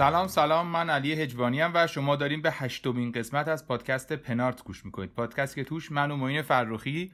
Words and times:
سلام 0.00 0.26
سلام. 0.26 0.66
من 0.66 0.90
علی 0.90 1.12
هجوانی 1.12 1.62
و 1.62 1.86
شما 1.86 2.16
داریم 2.16 2.42
به 2.42 2.50
هشتمین 2.50 3.12
قسمت 3.12 3.48
از 3.48 3.66
پادکست 3.66 4.12
پنارت 4.12 4.64
گوش 4.64 4.84
می‌کنید. 4.84 5.10
پادکست 5.10 5.54
که 5.54 5.64
توش 5.64 5.92
من 5.92 6.10
و 6.10 6.16
معین 6.16 6.42
فرخی 6.42 7.12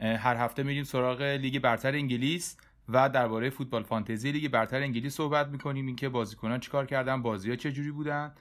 هر 0.00 0.36
هفته 0.36 0.62
میریم 0.62 0.84
سراغ 0.84 1.22
لیگ 1.22 1.58
برتر 1.58 1.92
انگلیس 1.92 2.56
و 2.88 3.08
درباره 3.08 3.50
فوتبال 3.50 3.82
فانتزی 3.82 4.32
لیگ 4.32 4.50
برتر 4.50 4.76
انگلیس 4.76 5.14
صحبت 5.14 5.48
می‌کنیم. 5.48 5.86
اینکه 5.86 6.08
بازیکنان 6.08 6.60
چیکار 6.60 6.86
کردن 6.86 7.22
بازی 7.22 7.50
ها 7.50 7.56
چه 7.56 7.72
جوری 7.72 7.90
بودن 7.90 8.32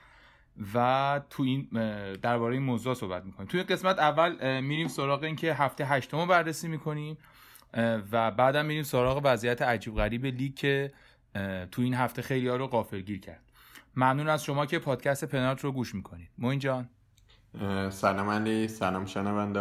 و 0.74 1.22
تو 1.30 1.44
این 1.44 1.68
درباره 2.22 2.54
این 2.54 2.64
موضوع 2.64 2.94
صحبت 2.94 3.26
می‌کنیم. 3.26 3.48
توی 3.50 3.64
قسمت 3.64 4.00
اول 4.00 4.62
میریم 4.62 4.88
سراغ 4.88 5.24
اینکه 5.24 5.54
هفته 5.54 5.86
هشتم 5.86 6.20
رو 6.20 6.26
بررسی 6.26 6.68
می‌کنیم 6.68 7.18
و 8.12 8.32
بعدم 8.32 8.66
میریم 8.66 8.84
سراغ 8.84 9.22
وضعیت 9.24 9.62
عجیب 9.62 9.96
غریب 9.96 10.26
لیگ 10.26 10.56
که 10.56 10.94
تو 11.72 11.82
این 11.82 11.94
هفته 11.94 12.22
خیلی 12.22 12.48
ها 12.48 12.56
رو 12.56 12.68
غافلگیر 12.68 13.20
کرد. 13.20 13.47
ممنون 13.98 14.30
از 14.30 14.44
شما 14.44 14.66
که 14.66 14.80
پادکست 14.80 15.26
پنالت 15.26 15.64
رو 15.64 15.72
گوش 15.72 15.96
می‌کنید. 15.96 16.30
معین 16.38 16.60
جان. 16.60 16.90
سلام 17.90 18.30
علی 18.30 18.68
سلام 18.68 19.06
شنونده 19.06 19.60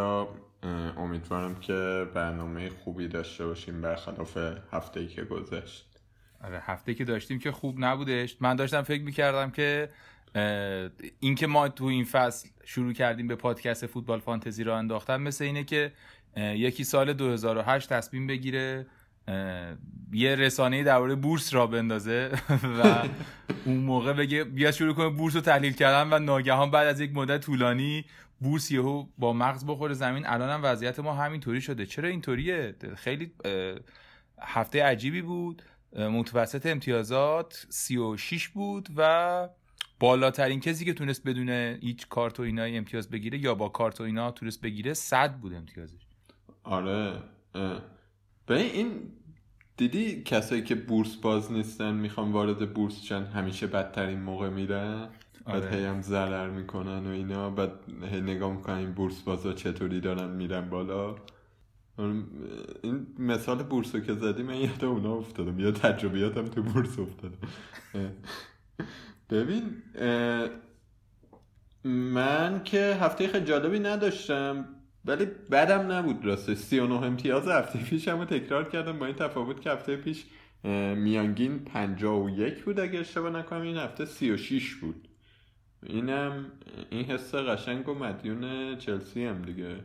امیدوارم 0.96 1.54
که 1.54 2.06
برنامه 2.14 2.68
خوبی 2.70 3.08
داشته 3.08 3.46
باشیم 3.46 3.80
برخلاف 3.80 4.38
هفته 4.72 5.00
ای 5.00 5.06
که 5.06 5.24
گذشت. 5.24 5.86
آره 6.44 6.62
هفته 6.62 6.94
که 6.94 7.04
داشتیم 7.04 7.38
که 7.38 7.52
خوب 7.52 7.76
نبودش. 7.78 8.36
من 8.40 8.56
داشتم 8.56 8.82
فکر 8.82 9.02
می‌کردم 9.02 9.50
که 9.50 9.90
اینکه 11.20 11.46
ما 11.46 11.68
تو 11.68 11.84
این 11.84 12.04
فصل 12.04 12.48
شروع 12.64 12.92
کردیم 12.92 13.28
به 13.28 13.36
پادکست 13.36 13.86
فوتبال 13.86 14.20
فانتزی 14.20 14.64
رو 14.64 14.74
انداختن 14.74 15.16
مثل 15.16 15.44
اینه 15.44 15.64
که 15.64 15.92
یکی 16.36 16.84
سال 16.84 17.12
2008 17.12 17.88
تصمیم 17.88 18.26
بگیره 18.26 18.86
یه 20.12 20.34
رسانه 20.34 20.84
درباره 20.84 21.14
بورس 21.14 21.54
را 21.54 21.66
بندازه 21.66 22.30
و 22.50 23.08
اون 23.64 23.76
موقع 23.76 24.12
بگه 24.12 24.44
بیا 24.44 24.72
شروع 24.72 24.94
کنه 24.94 25.08
بورس 25.08 25.34
رو 25.34 25.40
تحلیل 25.40 25.72
کردن 25.72 26.12
و 26.12 26.18
ناگهان 26.18 26.70
بعد 26.70 26.86
از 26.86 27.00
یک 27.00 27.14
مدت 27.14 27.40
طولانی 27.40 28.04
بورس 28.40 28.70
یهو 28.70 29.06
با 29.18 29.32
مغز 29.32 29.66
بخوره 29.66 29.94
زمین. 29.94 30.26
الان 30.26 30.50
هم 30.50 30.60
وضعیت 30.62 31.00
ما 31.00 31.14
همینطوری 31.14 31.60
شده. 31.60 31.86
چرا 31.86 32.08
اینطوریه؟ 32.08 32.74
خیلی 32.96 33.32
هفته 34.40 34.84
عجیبی 34.84 35.22
بود. 35.22 35.62
متوسط 35.92 36.66
امتیازات 36.66 37.66
36 37.70 38.48
بود 38.48 38.88
و 38.96 39.48
بالاترین 40.00 40.60
کسی 40.60 40.84
که 40.84 40.94
تونست 40.94 41.24
بدون 41.24 41.48
هیچ 41.82 42.08
کارت 42.08 42.40
و 42.40 42.42
اینا 42.42 42.62
امتیاز 42.62 43.10
بگیره 43.10 43.38
یا 43.38 43.54
با 43.54 43.68
کارت 43.68 44.00
و 44.00 44.04
اینا 44.04 44.30
تونست 44.30 44.60
بگیره 44.60 44.94
100 44.94 45.32
بود 45.32 45.54
امتیازش. 45.54 46.06
آره 46.64 47.22
به 48.46 48.56
این 48.56 49.12
دیدی 49.76 50.22
کسایی 50.22 50.62
که 50.62 50.74
بورس 50.74 51.16
باز 51.16 51.52
نیستن 51.52 51.94
می‌خوان 51.94 52.32
وارد 52.32 52.74
بورس 52.74 53.02
چن 53.02 53.24
همیشه 53.24 53.66
بدترین 53.66 54.20
موقع 54.20 54.48
میرن 54.48 55.08
بعد 55.46 55.62
آره. 55.62 55.76
هی 55.76 55.84
هم 55.84 56.02
ضرر 56.02 56.50
می‌کنن 56.50 57.06
و 57.06 57.10
اینا 57.10 57.50
بعد 57.50 57.70
هی 58.12 58.20
نگاه 58.20 58.52
می‌کنن 58.52 58.74
این 58.74 58.92
بورس 58.92 59.20
بازا 59.20 59.52
چطوری 59.52 60.00
دارن 60.00 60.30
میرن 60.30 60.70
بالا؟ 60.70 61.16
این 62.82 63.06
مثال 63.18 63.62
بورس 63.62 63.94
رو 63.94 64.00
که 64.00 64.14
زدی 64.14 64.42
من 64.42 64.56
یاد 64.56 64.84
اونا 64.84 65.14
افتادم. 65.14 65.58
یا 65.58 65.70
تجربیاتم 65.70 66.44
تو 66.44 66.62
بورس 66.62 66.98
افتادم 66.98 67.38
ببین 69.30 69.82
من 71.84 72.60
که 72.64 72.98
هفته 73.00 73.28
خیلی 73.28 73.44
جالبی 73.44 73.78
نداشتم. 73.78 74.68
ولی 75.06 75.26
بدم 75.50 75.92
نبود 75.92 76.24
راسته 76.24 76.54
39 76.54 76.94
امتیاز 76.94 77.48
هفته 77.48 77.78
پیشم 77.78 78.18
رو 78.18 78.24
تکرار 78.24 78.68
کردم 78.68 78.98
با 78.98 79.06
این 79.06 79.14
تفاوت 79.14 79.60
که 79.60 79.70
هفته 79.70 79.96
پیش 79.96 80.24
میانگین 80.96 81.58
51 81.58 82.64
بود 82.64 82.80
اگه 82.80 82.98
اشتباه 82.98 83.30
نکنم 83.30 83.60
این 83.60 83.76
هفته 83.76 84.04
36 84.04 84.74
بود. 84.74 85.08
اینم 85.82 86.46
این 86.90 87.04
حس 87.04 87.34
قشنگ 87.34 87.88
و 87.88 87.94
مدیون 87.94 88.76
چلسی 88.78 89.24
هم 89.24 89.42
دیگه. 89.42 89.76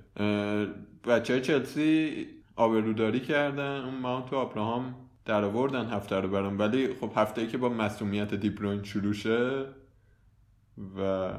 بچه 1.07 1.41
چلسی 1.41 2.27
آبروداری 2.55 3.19
کردن 3.19 3.81
اون 3.85 3.95
ماونت 3.95 4.33
و 4.33 4.35
آبراهام 4.35 4.95
در 5.25 5.43
آوردن 5.43 5.85
هفته 5.85 6.15
رو 6.15 6.27
برام. 6.27 6.59
ولی 6.59 6.93
خب 6.93 7.11
هفته 7.15 7.41
ای 7.41 7.47
که 7.47 7.57
با 7.57 7.69
مسئولیت 7.69 8.33
دیبروین 8.33 8.83
شروع 8.83 9.13
شه 9.13 9.65
و 10.97 11.31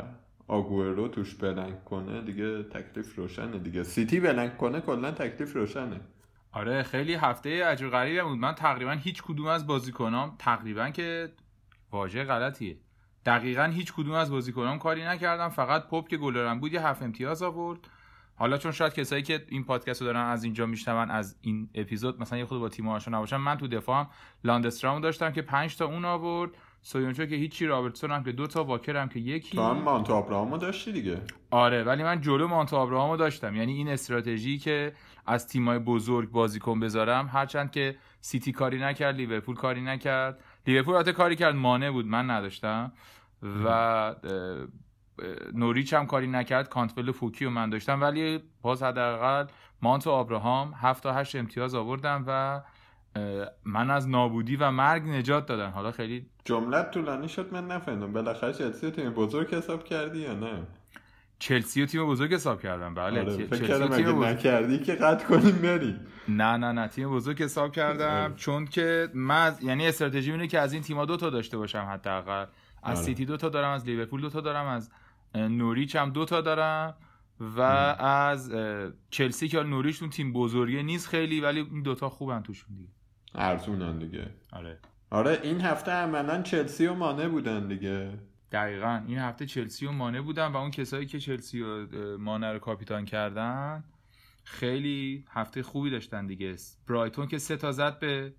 آگورو 0.52 1.08
توش 1.08 1.34
بلنگ 1.34 1.84
کنه 1.84 2.22
دیگه 2.22 2.62
تکلیف 2.62 3.16
روشنه 3.16 3.58
دیگه. 3.58 3.82
سیتی 3.82 4.20
بلنگ 4.20 4.56
کنه 4.56 4.80
کلا 4.80 5.10
تکلیف 5.10 5.56
روشنه. 5.56 6.00
آره 6.52 6.82
خیلی 6.82 7.14
هفته 7.14 7.64
عجیب 7.64 7.90
غریبی 7.90 8.20
بود. 8.20 8.38
من 8.38 8.54
تقریبا 8.54 8.92
هیچ 8.92 9.22
کدوم 9.22 9.46
از 9.46 9.66
بازیکنام 9.66 10.36
تقریبا 10.38 10.90
که 10.90 11.32
واژه 11.90 12.24
غلطیه. 12.24 12.76
دقیقا 13.26 13.64
هیچ 13.64 13.92
کدوم 13.92 14.14
از 14.14 14.30
بازیکنام 14.30 14.78
کاری 14.78 15.04
نکردم. 15.04 15.48
فقط 15.48 15.88
پاپ 15.88 16.08
که 16.08 16.16
گلرم 16.16 16.60
بود 16.60 16.72
یه 16.72 16.86
هفت 16.86 17.02
امتیاز 17.02 17.42
آورد. 17.42 17.88
حالا 18.34 18.58
چون 18.58 18.72
شاید 18.72 18.94
کسایی 18.94 19.22
که 19.22 19.44
این 19.48 19.64
پادکست 19.64 20.00
رو 20.00 20.06
دارن 20.06 20.26
از 20.26 20.44
اینجا 20.44 20.66
میشنون 20.66 21.10
از 21.10 21.36
این 21.40 21.70
اپیزود 21.74 22.20
مثلا 22.20 22.38
یه 22.38 22.44
خود 22.44 22.60
با 22.60 22.68
تیم 22.68 22.88
آشنا 22.88 23.16
نباشن. 23.16 23.36
من 23.36 23.56
تو 23.56 23.68
دفاعم 23.68 24.10
لاندسترام 24.44 25.00
داشتم 25.00 25.32
که 25.32 25.42
5 25.42 25.76
تا 25.76 25.86
اون 25.86 26.04
آورد. 26.04 26.50
سویونجو 26.84 27.26
که 27.26 27.36
هیچی 27.36 27.66
رابرتسون 27.66 28.10
هم 28.10 28.24
که 28.24 28.32
دو 28.32 28.46
تا 28.46 28.64
واکر 28.64 28.96
هم 28.96 29.08
که 29.08 29.20
یکی. 29.20 29.56
تو 29.56 29.62
هم 29.62 29.78
مانت 29.78 30.04
و 30.04 30.12
ابراهامو 30.14 30.58
داشتی 30.58 30.92
دیگه. 30.92 31.20
آره 31.50 31.82
ولی 31.82 32.02
من 32.02 32.20
جلو 32.20 32.48
مانت 32.48 32.69
و 32.69 32.76
ابراهامو 32.76 33.16
داشتم. 33.16 33.56
یعنی 33.56 33.72
این 33.72 33.88
استراتژی 33.88 34.58
که 34.58 34.92
از 35.26 35.48
تیمای 35.48 35.78
بزرگ 35.78 36.30
بازیکن 36.30 36.80
بذارم 36.80 37.30
هرچند 37.32 37.70
که 37.70 37.96
سیتی 38.20 38.52
کاری 38.52 38.78
نکرد 38.78 39.16
لیورپول 39.16 39.56
کاری 39.56 39.80
نکرد. 39.80 40.40
لیورپول 40.66 40.94
البته 40.94 41.12
کاری 41.12 41.36
کرد 41.36 41.54
مانه 41.54 41.90
بود 41.90 42.06
من 42.06 42.30
نداشتم. 42.30 42.92
و 43.64 44.14
نوریچ 45.54 45.94
هم 45.94 46.06
کاری 46.06 46.26
نکرد 46.26 46.68
کانتول 46.68 47.10
و 47.10 47.16
پوکی 47.16 47.44
رو 47.44 47.50
من 47.50 47.70
داشتم. 47.70 48.00
ولی 48.00 48.40
باز 48.62 48.82
حداقل 48.82 49.46
مانت 49.82 50.03
و 50.03 50.10
ابراهام 50.10 50.74
7 50.76 51.02
تا 51.02 51.12
8 51.12 51.36
امتیاز 51.36 51.74
آوردم 51.74 52.24
و 52.26 52.62
من 53.64 53.90
از 53.90 54.08
نابودی 54.08 54.56
و 54.56 54.70
مرگ 54.70 55.02
نجات 55.08 55.46
دادن. 55.46 55.70
حالا 55.70 55.90
خیلی 55.92 56.26
جملت 56.44 56.90
طولانی 56.90 57.28
شد 57.28 57.52
من 57.52 57.66
نفهمیدم. 57.66 58.12
بالاخره 58.12 58.52
چلسی 58.52 58.90
تیم 58.90 59.10
بزرگ 59.10 59.54
حساب 59.54 59.84
کردی 59.84 60.18
یا 60.18 60.34
نه؟ 60.34 60.62
چلسی 61.38 61.82
و 61.82 61.86
تیم 61.86 62.06
بزرگ 62.06 62.34
حساب 62.34 62.62
کردم. 62.62 62.94
بله 62.94 63.20
آره 63.20 63.46
فکر 63.46 63.66
کردم 63.66 63.92
اگه 63.92 64.12
بزرگ- 64.12 64.24
نکردی 64.24 64.78
که 64.78 64.94
قطع 64.94 65.26
کنیم 65.26 65.56
بری. 65.62 65.96
نه 66.28 66.56
نه 66.56 66.72
نه 66.72 66.88
تیم 66.88 67.10
بزرگ 67.10 67.42
حساب 67.42 67.72
کردم. 67.72 68.22
آره. 68.24 68.34
چون 68.36 68.64
که 68.66 69.08
من 69.14 69.46
از- 69.46 69.62
یعنی 69.62 69.86
استراتژی 69.86 70.30
اینه 70.32 70.46
که 70.46 70.58
از 70.58 70.72
این 70.72 70.82
تیم‌ها 70.82 71.04
دو 71.04 71.16
تا 71.16 71.30
داشته 71.30 71.58
باشم 71.58 71.88
حداقل. 71.92 72.46
از 72.82 72.96
آره. 72.98 73.06
سیتی 73.06 73.24
دو 73.24 73.36
تا 73.36 73.48
دارم 73.48 73.70
از 73.70 73.84
لیورپول 73.86 74.20
دو 74.20 74.30
تا 74.30 74.40
دارم 74.40 74.66
از 74.66 74.90
نوریچ 75.34 75.96
هم 75.96 76.10
دو 76.10 76.24
تا 76.24 76.40
دارم 76.40 76.94
و 77.40 77.60
از 78.00 78.52
چلسی 79.10 79.48
که 79.48 79.62
نوریچ 79.62 80.02
اون 80.02 80.10
تیم 80.10 80.32
بزرگه 80.32 80.82
نیست 80.82 81.08
خیلی 81.08 81.40
ولی 81.40 81.60
این 81.60 81.82
دوتا 81.82 82.08
خوبن 82.08 82.42
توشون 82.42 82.76
دیگه. 82.76 82.88
ارزونن 83.34 83.98
دیگه. 83.98 84.30
آره. 84.52 84.78
آره 85.10 85.40
این 85.42 85.60
هفته 85.60 85.92
عملا 85.92 86.42
چلسی 86.42 86.86
و 86.86 86.94
مانه 86.94 87.28
بودن 87.28 87.68
دیگه. 87.68 88.18
دقیقا. 88.52 89.02
این 89.06 89.18
هفته 89.18 89.46
چلسی 89.46 89.86
و 89.86 89.92
مانه 89.92 90.20
بودن 90.20 90.46
و 90.46 90.56
اون 90.56 90.70
کسایی 90.70 91.06
که 91.06 91.20
چلسی 91.20 91.62
و 91.62 91.86
مانه 92.18 92.52
رو 92.52 92.58
کاپیتان 92.58 93.04
کردن 93.04 93.84
خیلی 94.44 95.24
هفته 95.30 95.62
خوبی 95.62 95.90
داشتن 95.90 96.26
دیگه. 96.26 96.56
برایتون 96.88 97.26
که 97.26 97.38
سه 97.38 97.56
تا 97.56 97.72
زد 97.72 97.98
به 97.98 98.34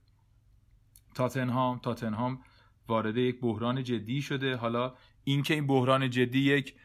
تاتنهام. 1.16 1.80
تاتنهام 1.80 2.39
وارد 2.88 3.18
یک 3.18 3.39
بحران 3.42 3.84
جدی 3.84 4.22
شده. 4.22 4.56
حالا 4.56 4.94
این 5.24 5.44
که 5.44 5.54
این 5.54 5.68
بحران 5.68 6.10
جدی 6.10 6.39
یک 6.39 6.75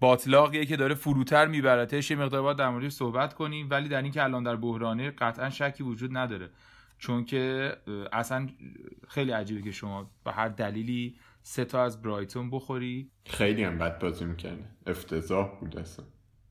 باطلاقیه 0.00 0.66
که 0.66 0.76
داره 0.76 0.94
فروتر 0.94 1.46
میبرتش 1.46 2.10
یه 2.10 2.16
مقدار 2.16 2.42
باید 2.42 2.56
در 2.56 2.70
موردش 2.70 2.92
صحبت 2.92 3.34
کنیم. 3.34 3.70
ولی 3.70 3.88
در 3.88 4.02
این 4.02 4.12
که 4.12 4.22
الان 4.22 4.42
در 4.42 4.56
بحرانه 4.56 5.10
قطعا 5.10 5.50
شکی 5.50 5.82
وجود 5.82 6.16
نداره. 6.16 6.50
چون 6.98 7.24
که 7.24 7.72
اصلا 8.12 8.48
خیلی 9.08 9.30
عجیبه 9.30 9.62
که 9.62 9.70
شما 9.70 10.10
به 10.24 10.32
هر 10.32 10.48
دلیلی 10.48 11.16
سه 11.42 11.64
تا 11.64 11.84
از 11.84 12.02
برایتون 12.02 12.50
بخوری. 12.50 13.10
خیلی 13.26 13.64
هم 13.64 13.78
بد 13.78 13.98
بازی 13.98 14.24
می‌کنه 14.24 14.64
افتضاح 14.86 15.60
بود 15.60 15.78
اصلا. 15.78 16.04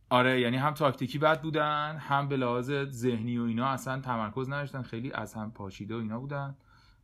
آره 0.09 0.41
یعنی 0.41 0.57
هم 0.57 0.73
تاکتیکی 0.73 1.19
بد 1.19 1.41
بودن 1.41 1.97
هم 1.97 2.27
به 2.27 2.37
لحاظ 2.37 2.71
ذهنی 2.89 3.37
و 3.37 3.43
اینا 3.43 3.67
اصلا 3.67 4.01
تمرکز 4.01 4.49
نداشتن. 4.49 4.81
خیلی 4.81 5.11
از 5.11 5.33
هم 5.33 5.51
پاشیده 5.51 5.95
و 5.95 5.99
اینا 5.99 6.19
بودن. 6.19 6.55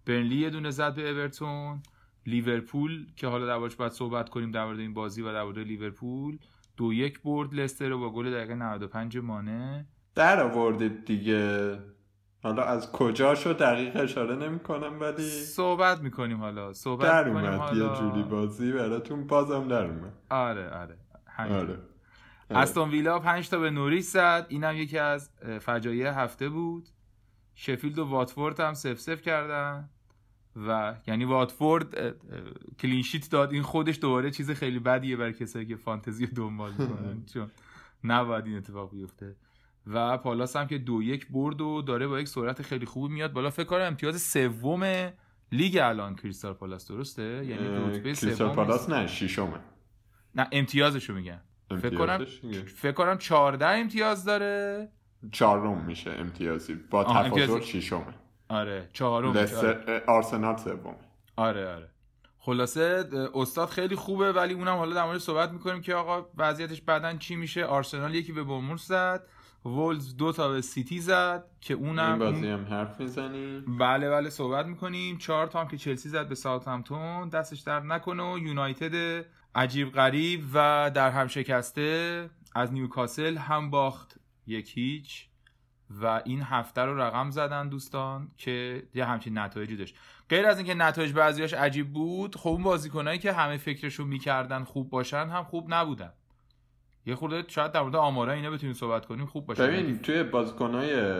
برنلی 0.05 0.35
یه 0.35 0.49
دونه 0.49 0.71
زد 0.71 0.95
به 0.95 1.09
اورتون. 1.09 1.83
لیورپول 2.25 3.07
که 3.15 3.27
حالا 3.27 3.45
دربارش 3.45 3.75
باید 3.75 3.91
صحبت 3.91 4.29
کنیم 4.29 4.51
در 4.51 4.65
مورد 4.65 4.79
این 4.79 4.93
بازی 4.93 5.21
و 5.21 5.33
در 5.33 5.43
مورد 5.43 5.59
لیورپول 5.59 6.37
دو 6.77 6.93
یک 6.93 7.21
برد. 7.21 7.53
لستر 7.53 7.89
رو 7.89 7.99
با 7.99 8.09
گل 8.09 8.31
دقیقه 8.31 8.55
95 8.55 9.17
مانه. 9.17 9.87
در 10.15 10.43
آوردید 10.43 11.05
دیگه. 11.05 11.79
حالا 12.43 12.63
از 12.63 12.91
کجاشو 12.91 13.53
دقیق 13.53 13.91
اشاره 13.95 14.35
نمی 14.35 14.59
کنم 14.59 14.99
ولی 14.99 15.29
صحبت 15.29 16.01
می‌کنیم 16.01 16.37
حالا. 16.37 16.73
صحبت 16.73 17.07
در 17.07 17.29
اومد 17.29 17.43
یه 17.43 17.49
حالا 17.49 17.95
جوری 17.95 18.23
بازی 18.23 18.71
براتون 18.71 19.27
بازم 19.27 19.67
در 19.67 19.85
اومد. 19.85 20.13
آره 20.29 20.69
آره. 20.69 20.97
همین. 21.27 21.53
آره. 21.53 21.77
استون 22.49 22.89
ویلا 22.89 23.19
5 23.19 23.49
تا 23.49 23.59
به 23.59 23.69
نوریچ 23.69 24.05
زد. 24.05 24.45
اینم 24.49 24.75
یکی 24.75 24.97
از 24.97 25.29
فجایع 25.59 26.11
هفته 26.11 26.49
بود. 26.49 26.89
شفیلد 27.55 27.99
و 27.99 28.05
واتفورد 28.05 28.59
هم 28.59 28.73
صفر 28.73 28.99
صفر 28.99 29.21
کردن. 29.21 29.89
و 30.67 30.95
یعنی 31.07 31.25
واتفورد 31.25 32.15
clean 32.79 33.05
sheet 33.05 33.31
داد. 33.31 33.53
این 33.53 33.63
خودش 33.63 33.99
دوباره 34.01 34.31
چیز 34.31 34.51
خیلی 34.51 34.79
بدیه 34.79 35.17
برای 35.17 35.33
کسایی 35.33 35.65
که 35.65 35.75
فانتزی 35.75 36.27
دنبال 36.27 36.71
می‌کنن. 36.71 37.25
چون 37.33 37.51
نباید 38.03 38.45
این 38.45 38.57
اتفاق 38.57 38.91
بیفته. 38.91 39.35
و 39.87 40.17
پالاس 40.17 40.55
هم 40.55 40.67
که 40.67 40.77
دو 40.77 41.03
یک 41.03 41.27
برد 41.29 41.61
و 41.61 41.81
داره 41.81 42.07
با 42.07 42.19
یک 42.19 42.27
سرعت 42.27 42.61
خیلی 42.61 42.85
خوبی 42.85 43.13
میاد 43.13 43.33
بالا. 43.33 43.49
فکر 43.49 43.65
کنم 43.65 43.81
امتیاز 43.81 44.21
سوم 44.21 45.11
لیگ 45.51 45.77
الان 45.77 46.15
کریستال 46.15 46.53
پالاس 46.53 46.87
درسته؟ 46.87 47.23
یعنی 47.23 47.67
رتبه 47.67 48.13
کریستال 48.13 48.49
پالاس 48.55 48.89
نه 48.89 49.07
شیشمه 49.07 49.59
نه 50.35 50.47
امتیازشو 50.51 51.13
میگم. 51.13 51.39
فکر 51.81 51.95
کنم. 51.97 52.25
فکر 52.75 52.91
کنم 52.91 53.17
14 53.17 53.65
امتیاز 53.65 54.25
داره. 54.25 54.89
چهارم 55.31 55.85
میشه 55.85 56.11
امتیازی. 56.11 56.73
با 56.73 57.03
تفاضل. 57.03 57.59
ششمه. 57.59 58.05
آره 58.49 58.89
چهارم 58.93 59.37
اه، 59.37 60.01
آرسنال 60.07 60.57
سوم 60.57 60.95
آره 61.35 61.73
آره. 61.75 61.89
خلاصه 62.39 63.05
استاد 63.33 63.69
خیلی 63.69 63.95
خوبه 63.95 64.31
ولی 64.31 64.53
اونم 64.53 64.75
حالا 64.77 64.95
در 64.95 65.05
مورد 65.05 65.17
صحبت 65.17 65.51
می‌کنیم 65.51 65.81
که 65.81 65.95
آقا 65.95 66.29
وضعیتش 66.37 66.81
بعدن 66.81 67.17
چی 67.17 67.35
میشه؟ 67.35 67.65
آرسنال 67.65 68.15
یکی 68.15 68.31
به 68.31 68.43
بومورس 68.43 68.87
زد. 68.87 69.27
وولز 69.65 70.17
دو 70.17 70.31
تا 70.31 70.49
به 70.49 70.61
سیتی 70.61 70.99
زد 70.99 71.43
که 71.61 71.73
این 71.73 71.85
اونم 71.85 72.19
بازی 72.19 72.49
اون- 72.49 72.59
هم 72.59 72.73
حرف 72.73 72.99
می‌زنیم. 72.99 73.77
بله 73.77 74.09
بله 74.09 74.29
صحبت 74.29 74.65
می‌کنیم. 74.65 75.17
چهار 75.17 75.47
تا 75.47 75.61
هم 75.61 75.67
که 75.67 75.77
چلسی 75.77 76.09
زد 76.09 76.27
به 76.29 76.35
ساوثهمپتون. 76.35 77.29
دستش 77.29 77.59
در 77.59 77.79
نکنه 77.79 78.33
و 78.33 78.37
یونایتد 78.37 79.25
عجیب 79.55 79.91
غریب 79.91 80.43
و 80.53 80.91
در 80.93 81.09
هم 81.11 81.27
شکسته 81.27 82.29
از 82.55 82.73
نیوکاسل 82.73 83.37
هم 83.37 83.69
باخت 83.69 84.19
یک 84.47 84.77
هیچ 84.77 85.27
و 85.89 86.21
این 86.25 86.41
هفته 86.41 86.81
رو 86.81 87.01
رقم 87.01 87.29
زدن 87.29 87.69
دوستان 87.69 88.31
که 88.37 88.83
یه 88.95 89.05
همچین 89.05 89.37
نتایجی 89.37 89.75
داشت. 89.75 89.95
غیر 90.29 90.45
از 90.45 90.57
اینکه 90.57 90.73
نتایج 90.73 91.11
بعضیاش 91.13 91.53
عجیب 91.53 91.93
بود 91.93 92.35
خب 92.35 92.49
اون 92.49 92.63
بازیکنایی 92.63 93.19
که 93.19 93.33
همه 93.33 93.57
فکرشو 93.57 94.05
می‌کردن 94.05 94.63
خوب 94.63 94.89
باشن 94.89 95.27
هم 95.29 95.43
خوب 95.43 95.73
نبودن. 95.73 96.13
یه 97.05 97.15
خورده 97.15 97.43
شاید 97.47 97.71
در 97.71 97.81
مورد 97.81 97.95
آمارا 97.95 98.33
اینا 98.33 98.51
بتونیم 98.51 98.73
صحبت 98.73 99.05
کنیم 99.05 99.25
خوب 99.25 99.45
باشن 99.45 99.67
ببین 99.67 99.99
توی 99.99 100.23
بازیکنهای 100.23 101.13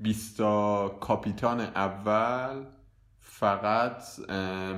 20 0.00 0.36
کاپیتان 1.00 1.60
اول 1.60 2.64
فقط 3.20 4.02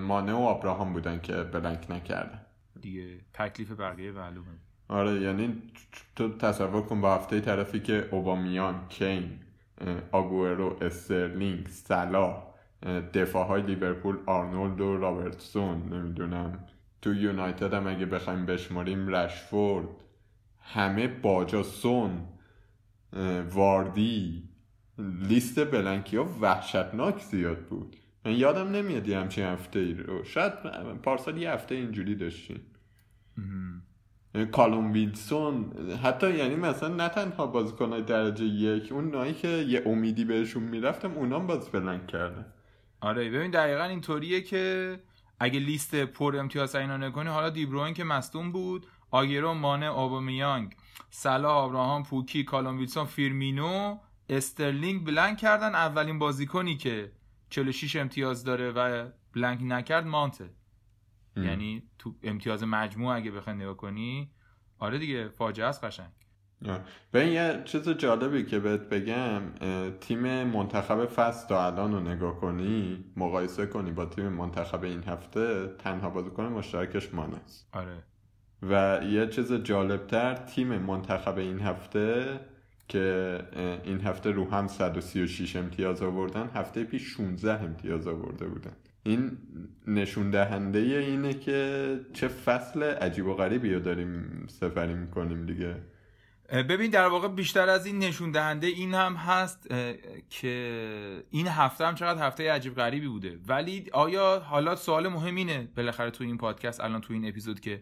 مانه 0.00 0.32
و 0.32 0.36
آبراهام 0.36 0.92
بودن 0.92 1.20
که 1.20 1.32
blank 1.32 1.86
نکردن. 1.90 2.40
دیگه 2.80 3.20
تکلیف 3.34 3.72
بقیه 3.72 4.12
معلومه 4.12 4.46
آره 4.88 5.20
یعنی 5.20 5.62
تو 6.16 6.28
تصور 6.28 6.82
کن 6.82 7.00
با 7.00 7.14
هفته 7.14 7.40
طرفی 7.40 7.80
که 7.80 8.08
اوبامیان 8.10 8.88
کین 8.88 9.40
اه، 9.78 9.96
آگوئرو 10.12 10.76
استرلینگ 10.80 11.68
صلاح 11.68 12.42
دفاع 13.14 13.46
های 13.46 13.62
لیورپول 13.62 14.18
آرنولد 14.26 14.80
و 14.80 14.96
رابرتسون 14.96 15.92
نمی‌دونم. 15.92 16.66
تو 17.02 17.14
یونایتد 17.14 17.74
هم 17.74 17.86
اگه 17.86 18.06
بخوایم 18.06 18.46
بشماریم 18.46 19.08
رشفورد. 19.08 19.88
همه 20.60 21.08
باجا 21.08 21.62
سون 21.62 22.28
واردی 23.50 24.48
لیست 24.98 25.70
بلنکی 25.70 26.16
ها 26.16 26.28
وحشتناک 26.40 27.20
زیاد 27.20 27.58
بود. 27.58 27.96
من 28.24 28.32
یادم 28.32 28.70
نمیاد 28.70 29.08
یه 29.08 29.18
همچین 29.18 29.44
هفته 29.44 29.78
ای 29.78 29.94
رو. 29.94 30.24
شاید 30.24 30.52
پارسال 31.02 31.36
یه 31.36 31.50
هفته 31.50 31.74
اینجوری 31.74 32.14
داشتیم. 32.14 32.60
کالوم 34.52 34.92
ویلسون 34.92 35.72
حتی 36.02 36.30
یعنی 36.36 36.54
مثلا 36.54 36.94
نه 36.94 37.08
تنها 37.08 37.46
بازیکنهای 37.46 38.02
درجه 38.02 38.44
یک 38.44 38.92
اون 38.92 39.10
نایی 39.10 39.34
که 39.34 39.48
یه 39.48 39.82
امیدی 39.86 40.24
بهشون 40.24 40.62
می‌رفتم 40.62 41.12
اونام 41.12 41.46
باز 41.46 41.70
بلنک 41.70 42.06
کردن. 42.06 42.46
آره 43.00 43.30
ببین 43.30 43.50
دقیقا 43.50 43.84
اینطوریه 43.84 44.40
که 44.40 44.96
اگه 45.40 45.60
لیست 45.60 45.94
پر 45.94 46.36
امتیاز 46.36 46.74
اینا 46.74 46.96
نکنی 46.96 47.28
حالا 47.28 47.50
دیبروین 47.50 47.94
که 47.94 48.04
مصدوم 48.04 48.52
بود 48.52 48.86
آگیرو 49.10 49.54
مانه 49.54 49.88
آبامیانگ 49.88 50.76
صلاح 51.10 51.52
آبراهام 51.52 52.02
پوکی 52.02 52.44
کالوم 52.44 52.78
ویلسون 52.78 53.04
فیرمینو 53.04 53.98
استرلینگ 54.28 55.06
blank 55.06 55.38
کردن. 55.38 55.74
اولین 55.74 56.18
بازیکنی 56.18 56.76
که 56.76 57.12
46 57.50 57.96
امتیاز 57.96 58.44
داره 58.44 58.70
و 58.70 59.10
blank 59.34 59.58
نکرد 59.62 60.06
مانته. 60.06 60.50
ام. 61.36 61.44
یعنی 61.44 61.82
تو 61.98 62.14
امتیاز 62.22 62.64
مجموع 62.64 63.16
اگه 63.16 63.30
بخوای 63.30 63.56
نگاه 63.56 63.76
کنی 63.76 64.30
آره 64.78 64.98
دیگه 64.98 65.28
فاجعه 65.28 65.66
است 65.66 65.84
قشنگ. 65.84 66.12
این 67.14 67.28
یه 67.28 67.62
چیز 67.64 67.88
جالبی 67.88 68.44
که 68.44 68.58
بهت 68.58 68.80
بگم 68.80 69.42
تیم 70.00 70.44
منتخب 70.44 71.06
فصل 71.06 71.48
تا 71.48 71.66
الان 71.66 71.92
رو 71.92 72.00
نگاه 72.00 72.40
کنی 72.40 73.04
مقایسه 73.16 73.66
کنی 73.66 73.90
با 73.90 74.04
تیم 74.04 74.28
منتخب 74.28 74.84
این 74.84 75.02
هفته 75.02 75.66
تنها 75.78 76.10
بازیکن 76.10 76.44
مشترکش 76.44 77.14
مان 77.14 77.34
است 77.34 77.68
آره. 77.72 78.04
و 78.62 79.00
یه 79.04 79.26
چیز 79.26 79.52
جالبتر 79.52 80.34
تیم 80.34 80.78
منتخب 80.78 81.38
این 81.38 81.60
هفته 81.60 82.40
که 82.88 83.38
این 83.84 84.00
هفته 84.00 84.30
رو 84.30 84.50
هم 84.50 84.66
136 84.66 85.56
امتیاز 85.56 86.02
آوردن 86.02 86.50
هفته 86.54 86.84
پیش 86.84 87.02
16 87.02 87.62
امتیاز 87.64 88.06
آورده 88.06 88.46
بودن. 88.46 88.72
این 89.02 89.38
نشون 89.86 90.30
دهنده 90.30 90.78
اینه 90.78 91.34
که 91.34 92.00
چه 92.12 92.28
فصل 92.28 92.82
عجیب 92.82 93.26
و 93.26 93.34
غریبی 93.34 93.74
رو 93.74 93.80
داریم 93.80 94.44
سفری 94.48 94.94
می‌کنیم 94.94 95.46
دیگه. 95.46 95.76
ببین 96.50 96.90
در 96.90 97.08
واقع 97.08 97.28
بیشتر 97.28 97.68
از 97.68 97.86
این 97.86 97.98
نشون 97.98 98.30
دهنده 98.30 98.66
این 98.66 98.94
هم 98.94 99.14
هست 99.14 99.68
که 100.30 101.24
این 101.30 101.46
هفته 101.46 101.86
هم 101.86 101.94
چقدر 101.94 102.26
هفته 102.26 102.52
عجیب 102.52 102.74
غریبی 102.74 103.08
بوده. 103.08 103.38
ولی 103.46 103.86
آیا 103.92 104.40
حالا 104.40 104.76
سوال 104.76 105.08
مهم 105.08 105.34
اینه 105.34 105.68
بالاخره 105.76 106.10
تو 106.10 106.24
این 106.24 106.38
پادکست 106.38 106.80
الان 106.80 107.00
تو 107.00 107.12
این 107.12 107.28
اپیزود 107.28 107.60
که 107.60 107.80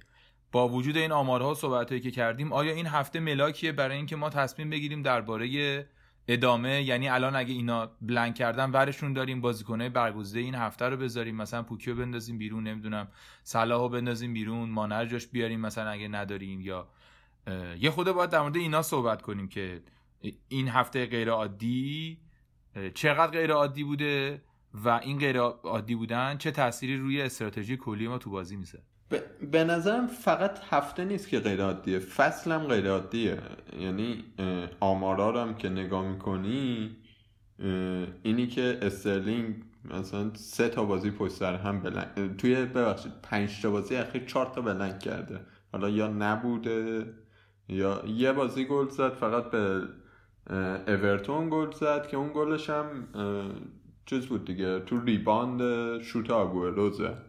با 0.53 0.69
وجود 0.69 0.97
این 0.97 1.13
آمارها 1.13 1.51
و 1.51 1.55
صحبتهایی 1.55 2.01
که 2.01 2.11
کردیم 2.11 2.53
آیا 2.53 2.73
این 2.73 2.87
هفته 2.87 3.21
ملاکیه 3.21 3.73
برای 3.73 3.97
اینکه 3.97 4.17
ما 4.17 4.31
تصمیم 4.31 4.71
بگیریم 4.71 5.03
درباره 5.03 5.87
ادامه 6.29 6.83
یعنی 6.83 7.09
الان 7.09 7.37
اگه 7.37 7.53
اینا 7.53 7.91
بلنک 8.03 8.35
کردن 8.35 8.71
ورشون 8.71 9.13
داریم 9.13 9.41
بازیکنای 9.41 9.89
برگزیده 9.89 10.41
این 10.41 10.55
هفته 10.55 10.85
رو 10.85 10.97
بذاریم 10.97 11.37
مثلا 11.37 11.63
پوکیو 11.63 11.95
بندازیم 11.95 12.39
بیرون 12.39 12.65
نمی‌دونم 12.65 13.09
صلاحو 13.43 13.89
بندازیم 13.89 14.33
بیرون 14.33 14.71
مانر 14.71 15.07
جاش 15.07 15.27
بیاریم 15.27 15.61
مثلا 15.61 15.91
اگه 15.91 16.09
نداریم 16.09 16.61
یا 16.61 16.89
یه 17.81 17.91
خود 17.91 18.13
باید 18.13 18.31
در 18.31 18.41
مورد 18.41 18.57
اینا 18.57 18.83
صحبت 18.83 19.23
کنیم 19.23 19.49
که 19.49 19.83
این 20.49 20.69
هفته 20.69 21.07
غیر 21.07 21.31
عادی 21.31 22.19
چقدر 22.95 23.33
غیر 23.33 23.53
عادی 23.53 23.85
بوده 23.85 24.43
و 24.75 24.89
این 24.89 25.19
غیر 25.19 25.39
عادی 25.41 25.95
بودن 25.95 26.39
چه 26.39 26.51
تأثیری 26.51 26.97
روی 26.97 27.23
استراتژی 27.23 27.77
کلی 27.77 28.09
ما 28.09 28.19
تو 28.19 28.31
بازی 28.31 28.57
میزه؟ 28.57 28.83
به, 29.09 29.23
به 29.53 29.65
نظرم 29.65 30.07
فقط 30.07 30.59
هفته 30.71 31.05
نیست 31.05 31.29
که 31.29 31.41
غیر 31.41 31.63
عادیه 31.63 31.99
فصل 31.99 32.53
هم 32.53 32.67
غیر 32.67 32.91
عادیه. 32.91 33.39
یعنی 33.81 34.25
آمارا 34.81 35.43
هم 35.43 35.55
که 35.55 35.69
نگاه 35.69 36.09
می‌کنی 36.09 36.97
اینی 38.23 38.47
که 38.47 38.79
استرلینگ 38.83 39.55
مثلا 39.85 40.35
سه 40.35 40.69
تا 40.69 40.85
بازی 40.85 41.11
پشت 41.11 41.33
سر 41.33 41.55
هم 41.55 41.81
blank 41.81 42.37
توی 42.37 42.65
ببخشید 42.65 43.13
پنج 43.23 43.63
تا 43.63 43.71
بازی 43.71 43.97
اخیر 43.97 44.25
چهار 44.25 44.47
تا 44.47 44.61
blank 44.61 44.99
کرده. 44.99 45.41
حالا 45.73 45.89
یا 45.89 46.09
نبوده 46.09 47.07
یا 47.69 48.03
یه 48.07 48.33
بازی 48.33 48.65
گل 48.65 48.89
زد 48.89 49.13
فقط 49.15 49.51
به 49.51 49.83
اورتون 50.87 51.51
گل 51.51 51.71
زد 51.71 52.07
که 52.07 52.17
اون 52.17 52.31
گلش 52.35 52.71
هم 52.71 53.09
چیز 54.07 54.27
بود 54.27 54.45
دیگه 54.45 54.81
تو 54.81 55.01
rebound 55.01 55.63
شوت 56.03 56.31
آگوئرو 56.31 56.91
زد 56.91 57.25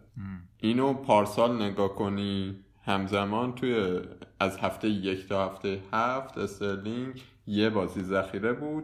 اینو 0.57 0.93
پارسال 0.93 1.61
نگاه 1.61 1.95
کنی 1.95 2.55
همزمان 2.85 3.55
توی 3.55 3.99
از 4.39 4.57
هفته 4.57 4.89
یک 4.89 5.27
تا 5.27 5.45
هفته 5.45 5.79
هفت 5.93 6.37
استرلینگ 6.37 7.23
یه 7.47 7.69
بازی 7.69 8.01
ذخیره 8.01 8.53
بود. 8.53 8.83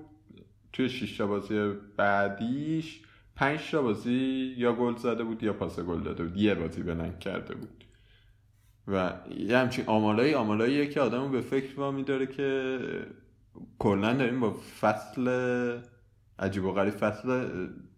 توی 0.74 0.90
شش 0.90 1.18
تا 1.18 1.28
بازی 1.28 1.74
بعدیش 1.98 3.02
پنج 3.36 3.72
تا 3.72 3.82
بازی 3.82 4.56
یا 4.58 4.74
گل 4.74 4.96
زده 4.96 5.24
بود 5.24 5.44
یا 5.44 5.54
پاس 5.54 5.80
گل 5.80 6.04
داده 6.04 6.24
بود. 6.24 6.38
یه 6.38 6.56
بازی 6.56 6.84
بلنگ 6.84 7.20
کرده 7.20 7.56
بود. 7.56 7.85
و 8.88 9.14
یه 9.38 9.58
همچین 9.58 9.86
آمالایی 9.88 10.34
آمالاییه 10.34 10.88
که 10.88 11.02
آدمو 11.02 11.30
به 11.30 11.42
فکر 11.42 11.80
وامی 11.80 12.04
داره 12.04 12.26
که 12.28 12.80
کلا 13.80 14.14
داریم 14.14 14.40
با 14.40 14.56
فصل 14.80 15.28
عجیب 16.40 16.66
و 16.66 16.72
غریب 16.72 16.94
فصل 16.94 17.48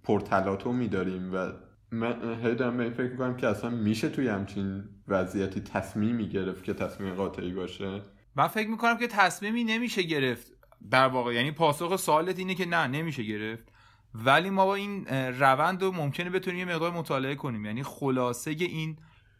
پرتلاطمی 0.04 0.88
داریم 0.88 1.34
و 1.34 1.52
من 1.92 2.40
هی 2.44 2.56
دارم 2.56 2.78
به 2.78 2.84
این 2.84 2.94
فکر 2.94 3.12
می‌کنم 3.12 3.38
که 3.38 3.48
اصلا 3.48 3.70
میشه 3.70 4.10
توی 4.10 4.28
همچین 4.28 4.84
وضعیتی 5.08 5.62
تصمیمی 5.62 6.30
گرفت 6.30 6.64
که 6.64 6.74
تصمیم 6.74 7.14
قاطعی 7.14 7.52
باشه؟ 7.52 8.02
من 8.36 8.48
فکر 8.48 8.70
می‌کنم 8.70 8.98
که 8.98 9.08
تصمیمی 9.08 9.64
نمیشه 9.64 10.04
گرفت 10.04 10.52
در 10.92 11.08
واقع. 11.08 11.34
یعنی 11.34 11.52
پاسخ 11.52 11.96
سوالت 11.96 12.40
اینه 12.40 12.56
که 12.56 12.66
نه 12.66 12.88
نمیشه 12.88 13.24
گرفت. 13.24 13.72
ولی 14.14 14.50
ما 14.50 14.66
با 14.66 14.76
این 14.76 15.08
روند 15.40 15.84
رو 15.84 15.92
ممکنه 15.92 16.30
بتونیم 16.30 16.60
یه 16.60 16.76
مقدار 16.76 16.92
مطالعه 16.92 17.36
کنیم. 17.36 17.66
یعنی 17.66 17.84
خلاصه 17.84 18.52
این 18.52 18.98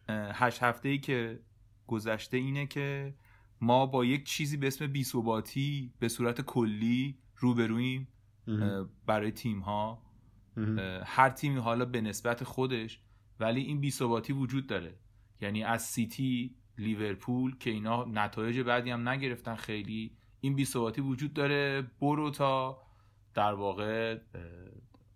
هشت 0.10 0.64
هفته 0.64 0.90
ای 0.90 0.98
که 0.98 1.40
گذشته 1.88 2.38
اینه 2.38 2.66
که 2.66 3.14
ما 3.62 3.86
با 3.86 4.06
یک 4.06 4.26
چیزی 4.26 4.58
به 4.58 4.68
اسم 4.68 4.88
بیثباتی 4.88 5.94
به 6.00 6.08
صورت 6.08 6.42
کلی 6.42 7.18
روبرویم 7.38 8.08
برای 9.06 9.32
تیم 9.32 9.60
ها 9.60 10.04
هر 11.06 11.30
تیمی 11.30 11.60
حالا 11.60 11.86
به 11.86 12.02
نسبت 12.02 12.44
خودش 12.44 13.00
ولی 13.40 13.62
این 13.62 13.80
بیثباتی 13.80 14.34
وجود 14.34 14.68
داره. 14.68 14.96
یعنی 15.42 15.64
از 15.64 15.84
سیتی 15.86 16.56
لیورپول 16.78 17.58
که 17.58 17.70
اینا 17.70 18.06
نتایج 18.06 18.60
بعدی 18.60 18.90
هم 18.90 19.10
نگرفتن 19.10 19.56
خیلی 19.56 20.12
این 20.42 20.56
بیثباتی 20.56 21.02
وجود 21.02 21.34
داره. 21.34 21.92
برو 22.02 22.32
تا 22.32 22.82
در 23.34 23.54
واقع 23.54 24.20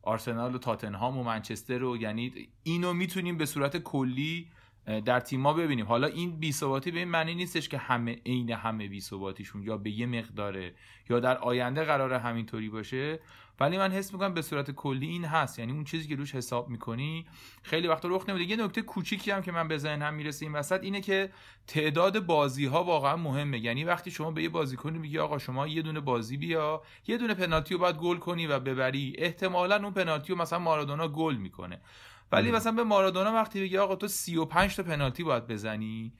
آرسنال 0.02 0.56
و 0.56 0.58
تاتنهام 0.58 1.18
و 1.18 1.24
منچستر 1.24 1.84
و 1.84 1.98
یعنی 1.98 2.50
اینو 2.64 2.94
می‌تونیم 2.94 3.38
به 3.38 3.46
صورت 3.46 3.78
کلی 3.78 4.48
در 4.86 5.20
تیما 5.20 5.54
ببینیم. 5.54 5.86
حالا 5.86 6.08
این 6.08 6.40
بیثباتی 6.40 6.92
به 6.92 7.00
این 7.00 7.08
معنی 7.08 7.36
نیستش 7.36 7.70
که 7.70 7.78
همه 7.78 8.22
عین 8.26 8.52
همه 8.52 8.88
بیثباتیشون 8.88 9.64
یا 9.64 9.78
به 9.78 9.90
یه 9.90 10.06
مقداره 10.06 10.74
یا 11.10 11.20
در 11.20 11.38
آینده 11.38 11.84
قرار 11.84 12.14
همینطوری 12.14 12.70
باشه. 12.70 13.20
ولی 13.60 13.78
من 13.78 13.92
حس 13.92 14.14
می‌کنم 14.14 14.34
به 14.34 14.42
صورت 14.42 14.72
کلی 14.72 15.08
این 15.08 15.26
هست. 15.26 15.60
یعنی 15.60 15.72
اون 15.72 15.84
چیزی 15.84 16.08
که 16.08 16.16
روش 16.16 16.36
حساب 16.36 16.70
می‌کنی 16.70 17.26
خیلی 17.64 17.88
وقتا 17.88 18.08
رخ 18.08 18.30
نمیده. 18.30 18.52
یه 18.52 18.66
نکته 18.66 18.82
کوچیکی 18.82 19.32
هم 19.32 19.42
که 19.42 19.52
من 19.52 19.68
به 19.68 19.78
ذهنم 19.78 20.14
می‌رسه 20.14 20.46
این 20.46 20.56
وسط 20.56 20.84
اینه 20.84 21.02
که 21.02 21.30
تعداد 21.68 22.26
بازی 22.26 22.66
ها 22.66 22.84
واقعا 22.84 23.16
مهمه. 23.16 23.60
یعنی 23.60 23.84
وقتی 23.84 24.12
شما 24.12 24.32
به 24.32 24.44
یه 24.44 24.50
بازیکنی 24.50 24.98
میگی 24.98 25.18
آقا 25.18 25.38
شما 25.38 25.68
یه 25.68 25.82
دونه 25.82 26.00
بازی 26.00 26.38
بیا 26.38 26.82
یه 27.08 27.18
دونه 27.18 27.34
پنالتی 27.34 27.74
رو 27.74 27.80
باید 27.80 27.96
گل 27.96 28.18
کنی 28.18 28.48
و 28.48 28.60
ببری. 28.60 29.16
احتمالا 29.18 29.76
اون 29.76 29.94
پنالتی 29.94 30.34
رو 30.34 30.40
مثلا 30.42 30.60
مارادونا 30.60 31.08
گل 31.08 31.36
می‌کنه. 31.36 31.82
ولی 32.32 32.52
مثلا 32.52 32.72
به 32.72 32.84
مارادونا 32.84 33.34
وقتی 33.34 33.62
بگی 33.62 33.78
آقا 33.78 33.96
تو 33.96 34.08
35 34.08 34.76
تا 34.76 34.84
پنالتی 34.84 35.24
باید 35.24 35.48
بزنی 35.48 36.14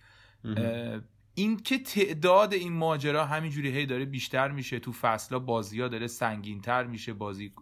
این 1.36 1.58
که 1.58 1.80
تعداد 1.80 2.54
این 2.54 2.74
ماجرا 2.74 3.26
همینجوری 3.26 3.70
هی 3.70 3.86
داره 3.86 4.06
بیشتر 4.06 4.52
میشه 4.52 4.80
تو 4.80 4.92
فصلا 4.92 5.40
بازی 5.40 5.82
ها 5.82 5.88
داره 5.88 6.08
سنگینتر 6.08 6.84
میشه 6.84 7.14
بازی 7.14 7.54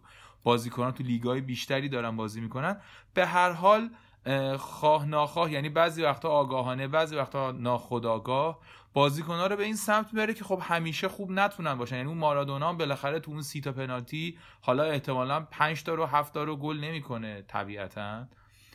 بازیکنان 0.44 0.92
تو 0.92 1.04
لیگای 1.04 1.42
بیشتری 1.42 1.90
دارن 1.90 2.16
بازی 2.16 2.42
می‌کنن. 2.42 2.78
به 3.14 3.26
هر 3.26 3.52
حال 3.52 3.90
اه، 4.26 4.58
خواه 4.58 5.06
ناخواه 5.06 5.52
یعنی 5.52 5.70
بعضی 5.70 6.04
وقتا 6.04 6.30
آگاهانه 6.30 6.88
بعضی 6.88 7.16
وقتا 7.16 7.52
ناخودآگاه 7.52 8.60
بازیکن‌ها 8.94 9.48
رو 9.48 9.56
به 9.56 9.64
این 9.64 9.76
سمت 9.76 10.14
می‌بره 10.14 10.34
که 10.34 10.44
خب 10.44 10.60
همیشه 10.64 11.08
خوب 11.08 11.32
نتونن 11.32 11.76
باشن. 11.76 11.96
یعنی 11.96 12.08
اون 12.10 12.18
مارادونا 12.18 12.74
بالاخره 12.74 13.20
تو 13.20 13.32
اون 13.32 13.42
سی 13.42 13.62
تا 13.62 13.72
پنالتی 13.72 14.38
حالا 14.62 14.84
احتمالا 14.84 15.40
5 15.40 15.84
تا 15.84 15.94
رو 15.94 16.06
7 16.06 16.34
تا 16.34 16.44
رو 16.44 16.56
گل 16.56 16.78
نمی‌کنه 16.80 17.42
طبیعتا. 17.42 18.28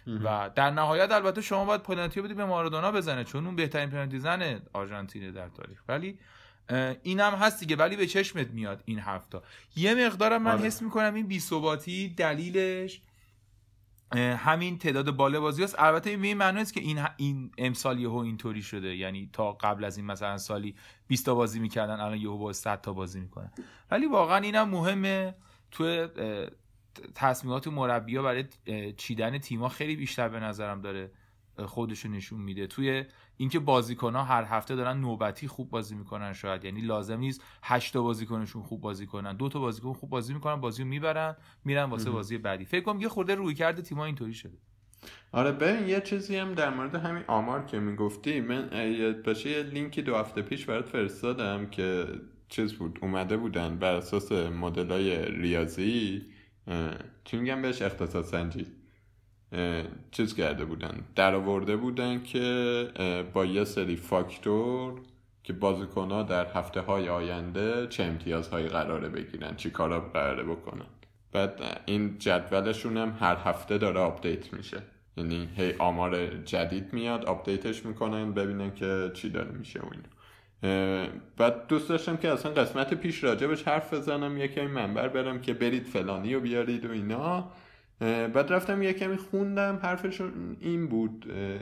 و 0.06 0.50
در 0.54 0.70
نهایت 0.70 1.12
البته 1.12 1.40
شما 1.40 1.64
باید 1.64 1.82
پنالتی 1.82 2.20
بدی 2.22 2.34
به 2.34 2.44
مارادونا 2.44 2.92
بزنه 2.92 3.24
چون 3.24 3.46
اون 3.46 3.56
بهترین 3.56 3.90
پنالتی 3.90 4.18
زن 4.18 4.62
آرژانتینه 4.72 5.30
در 5.30 5.48
تاریخ. 5.48 5.82
ولی 5.88 6.18
اه، 6.68 6.94
اینم 7.02 7.32
هست 7.32 7.60
دیگه 7.60 7.76
ولی 7.76 7.96
به 7.96 8.06
چشمت 8.06 8.50
میاد 8.50 8.82
این 8.84 8.98
هفته 8.98 9.40
یه 9.76 10.06
مقدارم 10.06 10.42
من 10.42 10.50
آره. 10.50 10.62
حس 10.62 10.82
می‌کنم 10.82 11.14
این 11.14 11.26
بی‌ثباتی 11.26 12.08
دلیلش 12.08 13.00
همین 14.16 14.78
تعداد 14.78 15.10
باله 15.10 15.40
بازی 15.40 15.62
هست. 15.64 15.76
البته 15.78 16.10
این 16.10 16.20
به 16.20 16.26
این 16.26 16.36
معنی 16.36 16.58
نیست 16.58 16.74
که 16.74 16.80
این 16.80 17.06
این 17.16 17.50
امسال 17.58 17.98
یهو 18.00 18.16
اینطوری 18.16 18.62
شده. 18.62 18.96
یعنی 18.96 19.30
تا 19.32 19.52
قبل 19.52 19.84
از 19.84 19.96
این 19.96 20.06
مثلا 20.06 20.38
سالی 20.38 20.74
20 21.06 21.26
تا 21.26 21.34
بازی 21.34 21.60
می‌کردن 21.60 22.00
الان 22.00 22.18
یهو 22.18 22.38
با 22.38 22.52
100 22.52 22.80
تا 22.80 22.92
بازی 22.92 23.20
می‌کنن. 23.20 23.52
ولی 23.90 24.06
واقعا 24.06 24.36
اینم 24.36 24.68
مهمه. 24.68 25.34
تو 25.70 26.08
تصمیمات 27.14 27.68
مربی 27.68 28.18
برای 28.18 28.44
اه، 28.66 28.92
چیدن 28.92 29.38
تیما 29.38 29.68
خیلی 29.68 29.96
بیشتر 29.96 30.28
به 30.28 30.40
نظرم 30.40 30.80
داره 30.80 31.10
خودشو 31.66 32.08
نشون 32.08 32.40
میده. 32.40 32.66
توی 32.66 33.04
اینکه 33.36 33.58
بازیکن‌ها 33.58 34.22
هر 34.24 34.44
هفته 34.44 34.76
دارن 34.76 35.00
نوبتی 35.00 35.48
خوب 35.48 35.70
بازی 35.70 35.94
می‌کنن 35.94 36.32
شاید. 36.32 36.64
یعنی 36.64 36.80
لازم 36.80 37.18
نیست 37.18 37.42
8 37.62 37.92
تا 37.92 38.02
بازیکنشون 38.02 38.62
خوب 38.62 38.80
بازی 38.80 39.06
کنن. 39.06 39.36
دو 39.36 39.48
تا 39.48 39.60
بازیکن 39.60 39.92
خوب 39.92 40.10
بازی 40.10 40.34
می‌کنن 40.34 40.60
بازی 40.60 40.82
رو 40.82 40.88
می‌برن 40.88 41.36
میرن 41.64 41.84
واسه 41.84 42.10
بازی 42.10 42.38
بعدی. 42.38 42.64
فکر 42.64 42.80
کنم 42.80 43.00
یه 43.00 43.08
خورده 43.08 43.34
روی 43.34 43.54
کرده 43.54 43.82
تیما 43.82 44.04
اینطوری 44.04 44.34
شده. 44.34 44.58
آره 45.32 45.52
ببین 45.52 45.88
یه 45.88 46.00
چیزی 46.00 46.36
هم 46.36 46.54
در 46.54 46.70
مورد 46.70 46.94
همین 46.94 47.24
آمار 47.26 47.66
که 47.66 47.78
می‌گفتی 47.78 48.40
من 48.40 48.68
باشه 49.26 49.50
یه 49.50 49.62
لینکی 49.62 50.02
دو 50.02 50.16
هفته 50.16 50.42
پیش 50.42 50.64
برات 50.64 50.88
فرستادم 50.88 51.66
که 51.66 52.06
چیز 52.48 52.72
بود 52.72 52.98
اومده 53.02 53.36
بودن 53.36 53.78
بر 53.78 53.94
اساس 53.94 54.32
مدل 54.32 54.90
های 54.90 55.24
ریاضی. 55.24 56.33
چی 57.24 57.36
میگم 57.36 57.62
بهش 57.62 57.82
اقتصاد 57.82 58.30
سنجی 58.30 58.66
چیز 60.10 60.34
کرده 60.34 60.64
بودن. 60.64 61.04
در 61.16 61.34
آورده 61.34 61.76
بودن 61.76 62.22
که 62.22 62.88
با 63.32 63.44
یه 63.44 63.64
سری 63.64 63.96
فاکتور 63.96 65.00
که 65.42 65.52
بازیکن 65.52 66.10
ها 66.10 66.22
در 66.22 66.46
هفته 66.52 66.80
های 66.80 67.08
آینده 67.08 67.86
چه 67.86 68.04
امتیازهایی 68.04 68.66
قراره 68.68 69.08
بگیرن 69.08 69.56
چی 69.56 69.70
کارا 69.70 70.00
قراره 70.00 70.42
بکنن. 70.42 70.86
بعد 71.32 71.82
این 71.86 72.18
جدولشون 72.18 72.96
هم 72.96 73.16
هر 73.20 73.36
هفته 73.44 73.78
داره 73.78 74.00
update 74.00 74.52
میشه. 74.52 74.82
یعنی 75.16 75.48
هی 75.56 75.72
آمار 75.78 76.26
جدید 76.26 76.92
میاد 76.92 77.24
update 77.24 77.71
ش 77.71 77.86
می‌کنن 77.86 78.32
ببینن 78.32 78.74
که 78.74 79.10
چی 79.14 79.30
داره 79.30 79.50
میشه 79.50 79.80
و 79.80 79.84
اینا. 79.84 80.04
اه، 80.04 80.13
بعد 81.36 81.66
دوست 81.66 81.88
داشتم 81.88 82.16
که 82.16 82.32
اصلا 82.32 82.52
قسمت 82.52 82.94
پیش 82.94 83.24
راجبش 83.24 83.62
حرف 83.62 83.94
بزنم 83.94 84.38
یه 84.38 84.48
کمی 84.48 84.66
منبر 84.66 85.08
برم 85.08 85.40
که 85.40 85.54
برید 85.54 85.86
فلانی 85.86 86.34
رو 86.34 86.40
بیارید 86.40 86.84
و 86.84 86.90
اینا. 86.90 87.52
بعد 88.00 88.52
رفتم 88.52 88.82
یه 88.82 88.92
کمی 88.92 89.16
خوندم 89.16 89.78
حرفشون 89.82 90.56
این 90.60 90.88
بود 90.88 91.26
اه، 91.30 91.60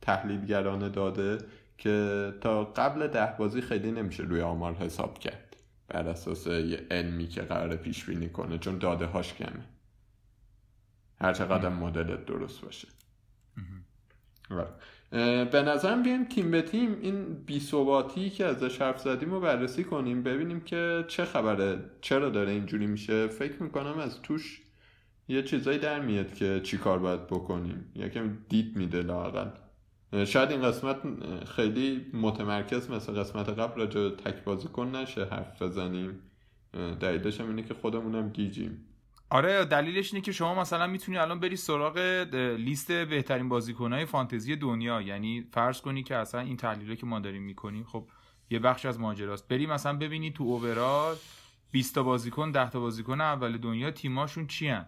تحلیلگرانه 0.00 0.88
داده 0.88 1.38
که 1.78 2.32
تا 2.40 2.64
قبل 2.64 3.06
ده 3.06 3.34
بازی 3.38 3.60
خیلی 3.60 3.92
نمیشه 3.92 4.22
روی 4.22 4.40
آمار 4.40 4.74
حساب 4.74 5.18
کرد. 5.18 5.56
بر 5.88 6.08
اساس 6.08 6.46
یه 6.46 6.86
علمی 6.90 7.26
که 7.26 7.42
قرار 7.42 7.76
پیش 7.76 8.04
بینی 8.04 8.28
کنه 8.28 8.58
چون 8.58 8.78
داده 8.78 9.06
هاش 9.06 9.34
کمه. 9.34 9.64
هر 11.20 11.32
چقدر 11.32 11.68
مدلت 11.68 12.26
درست 12.26 12.60
باشه. 12.60 12.88
به 15.52 15.62
نظرم 15.66 16.02
بیایم 16.02 16.24
تیم 16.24 16.50
به 16.50 16.62
تیم 16.62 16.96
این 17.02 17.34
بیثباتی 17.34 18.30
که 18.30 18.44
ازش 18.44 18.80
حرف 18.82 19.00
زدیم 19.00 19.30
رو 19.30 19.40
بررسی 19.40 19.84
کنیم 19.84 20.22
ببینیم 20.22 20.60
که 20.60 21.04
چه 21.08 21.24
خبره 21.24 21.78
چرا 22.00 22.30
داره 22.30 22.52
اینجوری 22.52 22.86
میشه. 22.86 23.26
فکر 23.26 23.62
می‌کنم 23.62 23.98
از 23.98 24.22
توش 24.22 24.62
یه 25.28 25.42
چیزایی 25.42 25.78
در 25.78 26.00
میاد 26.00 26.34
که 26.34 26.60
چی 26.64 26.78
کار 26.78 26.98
باید 26.98 27.26
بکنیم. 27.26 27.92
یکم 27.94 28.38
دید 28.48 28.76
میده 28.76 29.02
لااقل. 29.02 29.48
اه، 30.12 30.24
شاید 30.24 30.50
این 30.50 30.62
قسمت 30.62 30.96
خیلی 31.44 32.06
متمرکز 32.12 32.90
مثل 32.90 33.12
قسمت 33.12 33.48
قبل 33.48 33.80
راجع 33.80 34.08
تک 34.08 34.44
بازیکن 34.44 34.96
نشه 34.96 35.24
حرف 35.24 35.62
بزنیم. 35.62 36.20
دلیلش 37.00 37.40
هم 37.40 37.48
اینه 37.48 37.62
که 37.62 37.74
خودمونم 37.74 38.28
گیجیم. 38.28 38.84
آره 39.30 39.64
دلیلش 39.64 40.12
اینه 40.14 40.24
که 40.24 40.32
شما 40.32 40.54
مثلا 40.54 40.86
می‌تونی 40.86 41.18
الان 41.18 41.40
بری 41.40 41.56
سراغ 41.56 41.98
لیست 42.58 42.92
بهترین 42.92 43.48
بازیکنهای 43.48 44.04
فانتزی 44.04 44.56
دنیا. 44.56 45.02
یعنی 45.02 45.48
فرض 45.52 45.80
کنی 45.80 46.02
که 46.02 46.16
اصلا 46.16 46.40
این 46.40 46.56
تحلیلی 46.56 46.96
که 46.96 47.06
ما 47.06 47.20
داریم 47.20 47.42
می‌کنیم 47.42 47.84
خب 47.84 48.08
یه 48.50 48.58
بخش 48.58 48.86
از 48.86 49.00
ماجراست. 49.00 49.48
بری 49.48 49.66
مثلا 49.66 49.96
ببینی 49.96 50.30
تو 50.30 50.44
اوورال 50.44 51.16
20 51.70 51.94
تا 51.94 52.02
بازیکن 52.02 52.50
10 52.50 52.70
تا 52.70 52.80
بازیکن 52.80 53.20
اول 53.20 53.56
دنیا 53.56 53.90
تیماشون 53.90 54.46
چی 54.46 54.68
هن؟ 54.68 54.86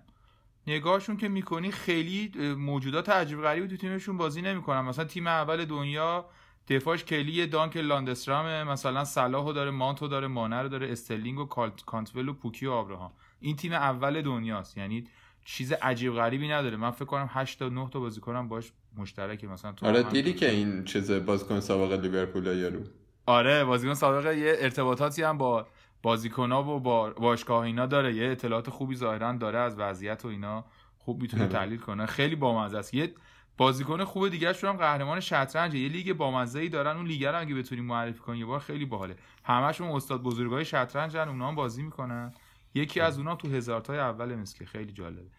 نگاهشون 0.67 1.17
که 1.17 1.29
می‌کنی 1.29 1.71
خیلی 1.71 2.33
موجودات 2.55 3.09
عجیب 3.09 3.43
غریبی 3.43 3.69
تو 3.69 3.77
تیمشون 3.77 4.17
بازی 4.17 4.43
نمی‌کنن. 4.43 4.81
مثلا 4.81 5.05
تیم 5.05 5.27
اول 5.27 5.65
دنیا 5.65 6.29
دفاعش 6.69 7.05
کلی 7.05 7.47
دانک 7.47 7.77
لاندسترام 7.77 8.69
مثلا 8.69 9.05
صلاحو 9.05 9.53
داره 9.53 9.71
مانتو 9.71 10.09
داره 10.09 10.27
مانه 10.27 10.63
رو 10.63 10.69
داره 10.69 10.93
استرلینگ 10.93 11.39
و 11.39 11.45
کانتول 11.87 12.29
و 12.29 12.33
پوکی 12.33 12.67
و 12.67 12.71
آبراهام. 12.71 13.13
این 13.41 13.57
تیم 13.57 13.73
اول 13.73 14.23
دنیاست. 14.23 14.79
یعنی 14.79 15.05
چیز 15.45 15.73
عجیب 15.73 16.15
غریبی 16.15 16.49
نداره. 16.49 16.77
من 16.77 16.91
فکر 16.91 17.05
کنم 17.05 17.31
8 17.33 17.59
تا 17.59 17.69
9 17.69 17.91
تا 17.91 18.01
بازیکنم 18.01 18.49
باش 18.49 18.73
مشترکه. 18.97 19.47
مثلا 19.47 19.73
تو 19.73 19.87
آره 19.87 20.03
دیدی 20.03 20.33
که 20.33 20.51
این 20.51 20.85
چیز 20.85 21.11
بازیکن 21.11 21.61
سابق 21.61 21.93
لیورپول 22.01 22.47
یارو؟ 22.47 22.81
آره 23.27 23.65
بازیکن 23.65 23.95
سابقه 23.95 24.39
یه 24.39 24.57
ارتباطاتی 24.59 25.23
هم 25.23 25.39
با 25.39 25.67
بازیکن‌ها 26.03 26.63
و 26.65 26.81
با 26.81 27.11
باشگاه 27.11 27.63
اینا 27.63 27.87
داره. 27.87 28.15
یه 28.15 28.31
اطلاعات 28.31 28.71
خوبی 28.71 28.97
ظاهرا 28.97 29.33
داره 29.33 29.59
از 29.59 29.79
وضعیت 29.79 30.25
و 30.25 30.29
اینا. 30.29 30.65
خوب 30.99 31.23
می‌تونه 31.23 31.43
آره. 31.43 31.53
تحلیل 31.53 31.79
کنه. 31.79 32.07
خیلی 32.07 32.37
بامزه 32.37 32.79
است. 32.79 32.95
یه 32.95 33.15
بازیکن 33.57 34.05
خوب 34.05 34.29
دیگه 34.29 34.53
هم 34.63 34.73
قهرمان 34.73 35.21
شطرنج 35.21 35.75
یه 35.75 35.89
لیگ 35.89 36.13
بامزه 36.13 36.61
ای 36.61 36.69
دارن. 36.69 36.97
اون 36.97 37.07
لیگ 37.07 37.25
رو 37.25 37.41
اگه 37.41 37.55
بتونی 37.55 37.81
معرفی 37.81 38.19
کنی 38.19 38.39
یه 38.39 38.45
بار 38.45 38.61
خیلی 38.61 38.85
باحاله. 38.85 39.17
همشون 39.45 39.89
استاد 39.89 40.23
بزرگای 40.23 40.65
شطرنجن. 40.65 41.29
اونا 41.29 41.49
هم 41.49 41.55
بازی 41.55 41.83
می‌کنن. 41.83 42.33
یکی 42.75 43.01
از 43.01 43.19
اونا 43.19 43.37
تو 43.37 43.49
هزارتای 43.49 43.99
اول 43.99 44.35
مسکه 44.35 44.67
خیلی 44.67 44.93
جالبه. 44.93 45.31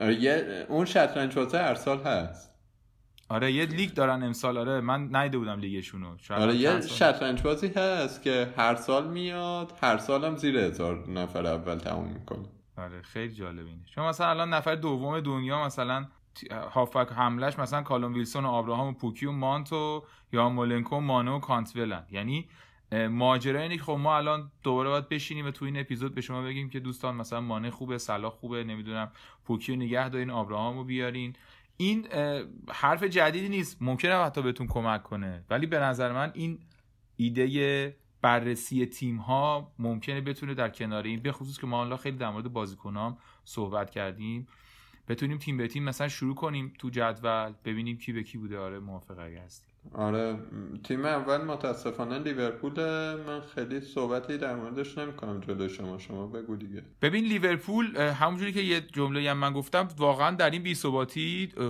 آره 0.00 0.14
یه 0.14 0.66
اون 0.68 0.84
شطرنج 0.84 1.38
هر 1.38 1.74
سال 1.74 2.02
هست. 2.02 2.50
آره 3.28 3.52
یه 3.52 3.66
لیگ 3.66 3.94
دارن 3.94 4.22
امسال 4.22 4.58
آره 4.58 4.80
من 4.80 5.16
نیده 5.16 5.38
بودم 5.38 5.58
لیگشونو. 5.58 6.16
آره 6.30 6.54
یه. 6.54 6.80
شطرنج 6.80 7.42
بازی 7.42 7.72
هست 7.76 8.22
که 8.22 8.54
هر 8.56 8.74
سال 8.74 9.08
میاد 9.10 9.72
هر 9.82 9.98
سال 9.98 10.24
هم 10.24 10.36
زیر 10.36 10.58
هزار 10.58 11.10
نفر 11.10 11.46
اول 11.46 11.78
تموم 11.78 12.08
می‌کنه. 12.08 12.48
آره 12.76 13.02
خیلی 13.02 13.34
جالب 13.34 13.66
اینه. 13.66 13.84
چون 13.94 14.06
مثلا 14.06 14.30
الان 14.30 14.54
نفر 14.54 14.74
دوم 14.74 15.20
دنیا 15.20 15.64
مثلا 15.64 16.06
هافبک 16.70 17.12
حملش 17.12 17.58
مثلا 17.58 17.82
کالوم 17.82 18.14
ویلسون 18.14 18.44
و 18.44 18.48
آبراهام 18.48 18.88
و 18.88 18.92
پوکی 18.92 19.26
و 19.26 19.32
مانتو 19.32 20.04
یا 20.32 20.48
مولنکو 20.48 20.96
و 20.96 21.00
مانو 21.00 21.36
و 21.36 21.40
کانتولن 21.40 22.06
یعنی 22.10 22.48
ماجرا 22.94 23.60
اینه 23.60 23.78
خب 23.78 23.92
ما 23.92 24.16
الان 24.16 24.50
دوباره 24.62 24.90
باید 24.90 25.08
بشینیم 25.08 25.46
و 25.46 25.50
تو 25.50 25.64
این 25.64 25.76
اپیزود 25.80 26.14
به 26.14 26.20
شما 26.20 26.42
بگیم 26.42 26.70
که 26.70 26.80
دوستان 26.80 27.16
مثلا 27.16 27.40
مانه 27.40 27.70
خوبه 27.70 27.98
صلاح 27.98 28.32
خوبه 28.32 28.64
نمی‌دونم 28.64 29.12
پوکی 29.44 29.72
رو 29.72 29.78
نگه 29.78 30.08
دارین 30.08 30.30
آبراهام 30.30 30.76
رو 30.76 30.84
بیارین. 30.84 31.36
این 31.76 32.06
حرف 32.70 33.02
جدیدی 33.02 33.48
نیست. 33.48 33.82
ممکنه 33.82 34.24
حتی 34.24 34.42
بهتون 34.42 34.66
کمک 34.66 35.02
کنه. 35.02 35.44
ولی 35.50 35.66
به 35.66 35.78
نظر 35.78 36.12
من 36.12 36.30
این 36.34 36.58
ایده 37.16 37.96
بررسی 38.22 38.86
تیم 38.86 39.16
ها 39.16 39.72
ممکنه 39.78 40.20
بتونه 40.20 40.54
در 40.54 40.68
کنار 40.68 41.02
این 41.04 41.20
به 41.20 41.32
خصوص 41.32 41.58
که 41.58 41.66
ما 41.66 41.76
حالا 41.76 41.96
خیلی 41.96 42.16
در 42.16 42.30
مورد 42.30 42.52
بازیکنام 42.52 43.18
صحبت 43.44 43.90
کردیم. 43.90 44.46
بتونیم 45.08 45.38
تیم 45.38 45.56
به 45.56 45.68
تیم 45.68 45.84
مثلا 45.84 46.08
شروع 46.08 46.34
کنیم 46.34 46.72
تو 46.78 46.90
جدول 46.90 47.52
ببینیم 47.64 47.98
کی 47.98 48.12
به 48.12 48.22
کی 48.22 48.38
بوده. 48.38 48.58
آره 48.58 48.78
موافق 48.78 49.18
اگه 49.18 49.40
هستی. 49.40 49.73
آره 49.92 50.38
تیم 50.84 51.04
اول 51.04 51.44
متاسفانه 51.44 52.18
لیورپول 52.18 52.72
من 53.26 53.40
خیلی 53.54 53.80
صحبتی 53.80 54.38
در 54.38 54.56
موردش 54.56 54.98
نمی‌کنم 54.98 55.40
جلو 55.40 55.68
شما 55.68 55.98
شما 55.98 56.26
بگو 56.26 56.56
دیگه. 56.56 56.82
ببین 57.02 57.24
لیورپول 57.24 57.96
همونجوری 57.96 58.52
که 58.52 58.60
یه 58.60 58.80
جمله 58.80 59.30
هم 59.30 59.38
من 59.38 59.52
گفتم 59.52 59.88
واقعا 59.98 60.30
در 60.36 60.50
این 60.50 60.62
بی 60.62 60.76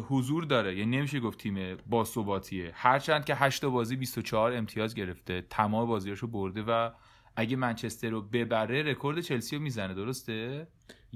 حضور 0.08 0.44
داره. 0.44 0.76
یعنی 0.78 0.96
نمیشه 0.96 1.20
گفت 1.20 1.38
تیم 1.38 1.76
با 1.86 2.04
ثباتیه. 2.04 2.70
هرچند 2.74 3.24
که 3.24 3.34
8 3.34 3.64
بازی 3.64 3.96
24 3.96 4.52
امتیاز 4.52 4.94
گرفته 4.94 5.46
تمام 5.50 5.88
بازیاشو 5.88 6.26
برده 6.26 6.62
و 6.62 6.90
اگه 7.36 7.56
منچستر 7.56 8.10
رو 8.10 8.22
ببره 8.22 8.82
رکورد 8.82 9.20
چلسی 9.20 9.56
رو 9.56 9.62
می‌زنه 9.62 9.94
درسته؟ 9.94 10.66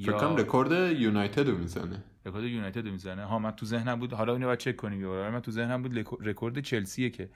فکر 0.07 0.13
کنم 0.13 0.37
رکورد 0.37 0.73
یونایتد 0.73 1.49
رو 1.49 1.59
می‌زنه. 1.59 2.05
رکورد 2.27 2.45
یونایتد 2.45 2.87
رو 2.87 2.93
می‌زنه. 2.93 3.25
ها 3.25 3.39
من 3.39 3.51
تو 3.51 3.67
ذهنم 3.67 4.01
بود 4.01 4.13
حالا 4.13 4.33
اینو 4.33 4.47
باید 4.47 4.59
چک 4.59 4.77
کنیم 4.77 5.01
یه 5.01 5.07
بار. 5.07 5.31
من 5.31 5.41
تو 5.41 5.51
ذهنم 5.51 5.83
بود 5.83 5.99
رکورد 6.21 6.61
چلسیه 6.61 7.11
که 7.11 7.31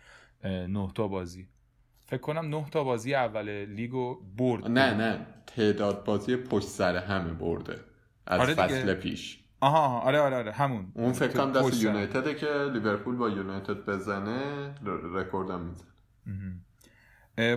9 0.45 0.89
تا 0.95 1.09
بازی. 1.09 1.49
فکر 2.07 2.21
کنم 2.21 2.47
9 2.47 2.67
تا 2.71 2.85
بازی 2.85 3.15
اول 3.15 3.65
لیگو 3.65 4.21
برد. 4.37 4.69
نه 4.69 4.95
نه. 4.95 5.27
تعداد 5.47 6.05
بازی 6.05 6.37
پشت 6.37 6.69
سر 6.69 6.97
همه 6.97 7.33
برده. 7.33 7.81
از 8.27 8.41
آره. 8.41 8.55
فصل 8.55 8.95
پیش. 8.95 9.39
آها 9.61 9.79
آها، 9.79 10.01
آره 10.01 10.21
آره 10.21 10.37
آره. 10.37 10.53
همون. 10.53 10.93
اون 10.95 11.13
فکر 11.13 11.29
کنم 11.29 11.53
دست. 11.53 11.83
یونایتده 11.83 12.35
که 12.35 12.71
لیورپول 12.73 13.17
با 13.17 13.29
یونایتد 13.29 13.85
بزنه 13.85 14.75
رکوردم 15.15 15.61
می‌زنه. 15.61 15.91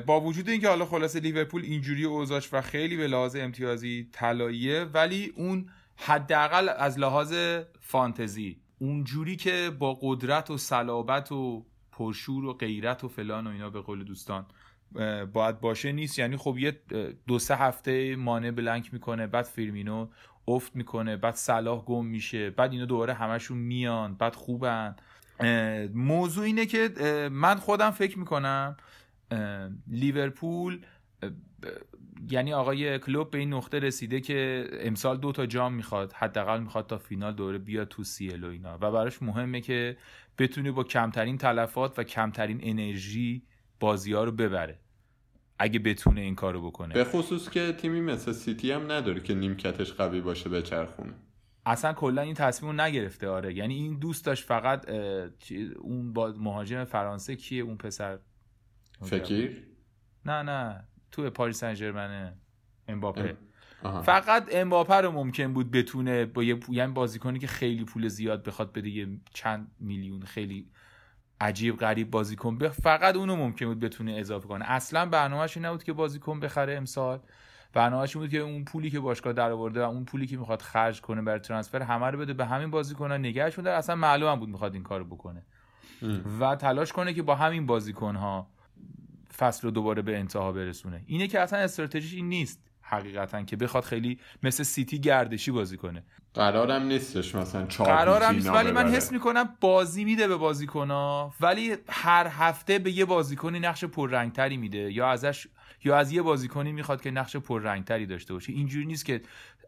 با 0.06 0.22
وجود 0.22 0.50
اینکه 0.50 0.70
حالا 0.70 0.86
خلاصه 0.86 1.20
لیورپول 1.20 1.62
اینجوری 1.62 2.04
اوضاعش 2.04 2.54
و 2.54 2.62
خیلی 2.62 2.98
به 2.98 3.08
لحاظ 3.08 3.36
امتیازی 3.36 4.10
طلاییه 4.12 4.84
ولی 4.84 5.34
اون 5.36 5.70
حداقل 5.96 6.70
از 6.70 7.00
لحاظ 7.00 7.34
فانتزی 7.80 8.58
اونجوری 8.80 9.36
که 9.36 9.72
با 9.80 9.98
قدرت 10.02 10.52
و 10.52 10.58
صلابت 10.58 11.32
و 11.32 11.66
پرشور 11.92 12.46
و 12.46 12.54
غیرت 12.54 13.04
و 13.04 13.08
فلان 13.08 13.48
و 13.48 13.50
اینا 13.50 13.70
به 13.70 13.82
قول 13.82 14.04
دوستان 14.04 14.46
باید 15.34 15.60
باشه 15.60 15.92
نیست. 15.92 16.20
یعنی 16.20 16.38
خب 16.38 16.58
یه 16.58 16.82
دو 17.28 17.40
سه 17.40 17.56
هفته 17.56 18.16
مانع 18.16 18.52
بلنک 18.52 18.94
می‌کنه 18.94 19.28
بعد 19.28 19.46
فیرمینو 19.46 20.08
افت 20.48 20.76
می‌کنه 20.76 21.18
بعد 21.18 21.36
صلاح 21.36 21.84
گم 21.84 22.06
میشه 22.06 22.50
بعد 22.50 22.72
اینا 22.72 22.86
دوباره 22.86 23.14
همشون 23.14 23.58
میان 23.58 24.16
بعد 24.16 24.36
خوبن. 24.36 24.96
موضوع 25.94 26.46
اینه 26.46 26.66
که 26.66 26.90
من 27.32 27.56
خودم 27.56 27.92
فکر 27.92 28.20
می‌کنم 28.20 28.78
لیورپول 29.88 30.86
یعنی 32.30 32.54
آقای 32.54 33.00
کلوب 33.00 33.32
به 33.32 33.38
این 33.38 33.54
نقطه 33.54 33.80
رسیده 33.80 34.22
که 34.22 34.70
امسال 34.72 35.18
دو 35.18 35.32
تا 35.32 35.46
جام 35.46 35.74
می‌خواد 35.74 36.14
حداقل 36.14 36.60
می‌خواد 36.60 36.88
تا 36.88 36.98
فینال 36.98 37.34
دوره 37.36 37.58
بیاد 37.58 37.88
تو 37.88 38.04
سیل 38.04 38.44
و 38.44 38.48
اینا. 38.48 38.78
و 38.82 38.92
براش 38.92 39.22
مهمه 39.22 39.62
که 39.62 39.98
بتونه 40.38 40.72
با 40.72 40.84
کمترین 40.84 41.38
تلفات 41.38 42.00
و 42.00 42.04
کمترین 42.04 42.60
انرژی 42.64 43.44
بازی 43.80 44.14
ها 44.14 44.24
رو 44.24 44.32
ببره 44.32 44.80
اگه 45.60 45.80
بتونه 45.80 46.22
این 46.22 46.36
کارو 46.36 46.68
بکنه. 46.68 46.94
به 46.94 47.04
خصوص 47.04 47.50
که 47.50 47.74
تیمی 47.74 48.02
مثل 48.02 48.32
سیتی 48.32 48.72
هم 48.72 48.92
نداره 48.92 49.20
که 49.20 49.36
نیمکتش 49.36 49.94
قوی 49.94 50.22
باشه 50.22 50.50
به 50.50 50.62
چرخونه. 50.62 51.14
اصلا 51.66 51.94
کلا 51.94 52.22
این 52.22 52.34
تصمیم 52.34 52.72
رو 52.72 52.82
نگرفته 52.82 53.28
آره. 53.28 53.54
یعنی 53.54 53.76
این 53.76 54.00
دوست 54.00 54.26
داشت 54.26 54.44
فقط 54.44 54.90
اون 55.80 56.14
با 56.14 56.34
مهاجم 56.38 56.84
فرانسه 56.84 57.36
کیه؟ 57.36 57.64
اون 57.64 57.78
پسر 57.78 58.20
فکیر؟ 59.02 59.68
نه 60.26 60.42
نه 60.42 60.84
تو 61.12 61.30
پاریس 61.30 61.60
سن 61.60 61.74
ژرمن 61.74 62.34
امباپه 62.88 63.38
آها. 63.84 64.02
فقط 64.02 64.50
امباپه 64.52 64.96
رو 64.96 65.12
ممکن 65.12 65.54
بود 65.54 65.72
بتونه 65.72 66.26
با 66.26 66.44
یه 66.44 66.60
یعنی 66.70 66.92
بازیکنی 66.92 67.40
که 67.40 67.48
خیلی 67.48 67.86
پول 67.86 68.08
زیاد 68.08 68.44
بخواد 68.44 68.74
بده 68.74 68.90
یه 68.90 69.08
چند 69.34 69.72
میلیون 69.80 70.22
خیلی 70.22 70.70
عجیب 71.42 71.78
غریب 71.78 72.12
بازیکن 72.12 72.58
به 72.58 72.70
فقط 72.70 73.16
اونو 73.16 73.36
ممکن 73.36 73.66
بود 73.66 73.80
بتونه 73.80 74.12
اضافه 74.12 74.48
کنه. 74.48 74.66
اصلا 74.72 75.06
برنامه‌اش 75.06 75.58
این 75.58 75.66
نبود 75.66 75.84
که 75.84 75.94
بازیکن 75.94 76.40
بخره 76.40 76.76
امسال. 76.76 77.20
برنامه‌اش 77.74 78.18
بود 78.18 78.30
که 78.30 78.38
اون 78.38 78.66
پولی 78.66 78.90
که 78.90 79.00
باشگاه 79.00 79.34
درآورده 79.34 79.82
و 79.82 79.90
اون 79.90 80.06
پولی 80.06 80.28
که 80.28 80.38
می‌خواد 80.38 80.62
خرج 80.62 81.02
کنه 81.02 81.22
برای 81.22 81.40
ترانسفر 81.40 81.82
همه 81.82 82.06
رو 82.06 82.20
بده 82.20 82.34
به 82.34 82.46
همین 82.46 82.72
بازیکن‌ها 82.72 83.18
نگهشون 83.18 83.64
داره 83.64 83.78
اصلا 83.78 83.96
معلوم 83.96 84.32
هم 84.32 84.40
بود 84.40 84.50
می‌خواد 84.50 84.74
این 84.74 84.84
کارو 84.84 85.06
بکنه. 85.06 85.46
و 86.40 86.56
تلاش 86.56 86.94
کنه 86.94 87.14
که 87.14 87.22
با 87.22 87.36
همین 87.36 87.66
بازیکن‌ها 87.66 88.55
فصل 89.38 89.62
رو 89.62 89.72
دوباره 89.72 90.02
به 90.02 90.18
انتها 90.18 90.52
برسونه. 90.52 91.02
اینه 91.06 91.28
که 91.28 91.40
اصلا 91.40 91.60
استراتژیش 91.60 92.14
این 92.14 92.30
نیست 92.30 92.60
حقیقتا 92.82 93.44
که 93.44 93.56
بخواد 93.56 93.84
خیلی 93.84 94.20
مثل 94.44 94.64
سیتی 94.64 95.00
گردشی 95.00 95.52
بازی 95.52 95.78
کنه. 95.78 96.04
قرارم 96.34 96.84
نیستش 96.84 97.36
مثلا 97.36 97.66
چهار 97.66 97.88
قرارم 97.88 98.36
نیست 98.36 98.50
ولی 98.50 98.72
من. 98.72 98.88
حس 98.88 99.12
می‌کنم 99.12 99.50
بازی 99.62 100.06
میده 100.06 100.28
به 100.28 100.36
بازیکنها 100.36 101.34
ولی 101.42 101.76
هر 101.90 102.28
هفته 102.28 102.80
به 102.80 102.92
یه 102.92 103.06
بازیکنی 103.06 103.60
نقش 103.60 103.84
پررنگتری 103.84 104.58
میده 104.58 104.94
یا 104.94 105.10
ازش 105.10 105.48
یا 105.84 105.98
از 105.98 106.12
یه 106.12 106.22
بازیکنی 106.22 106.72
می‌خواد 106.72 107.02
که 107.02 107.12
نقش 107.12 107.36
پررنگتری 107.36 108.06
داشته 108.06 108.34
باشه. 108.34 108.54
اینجوری 108.54 108.86
نیست 108.86 109.06
که 109.06 109.22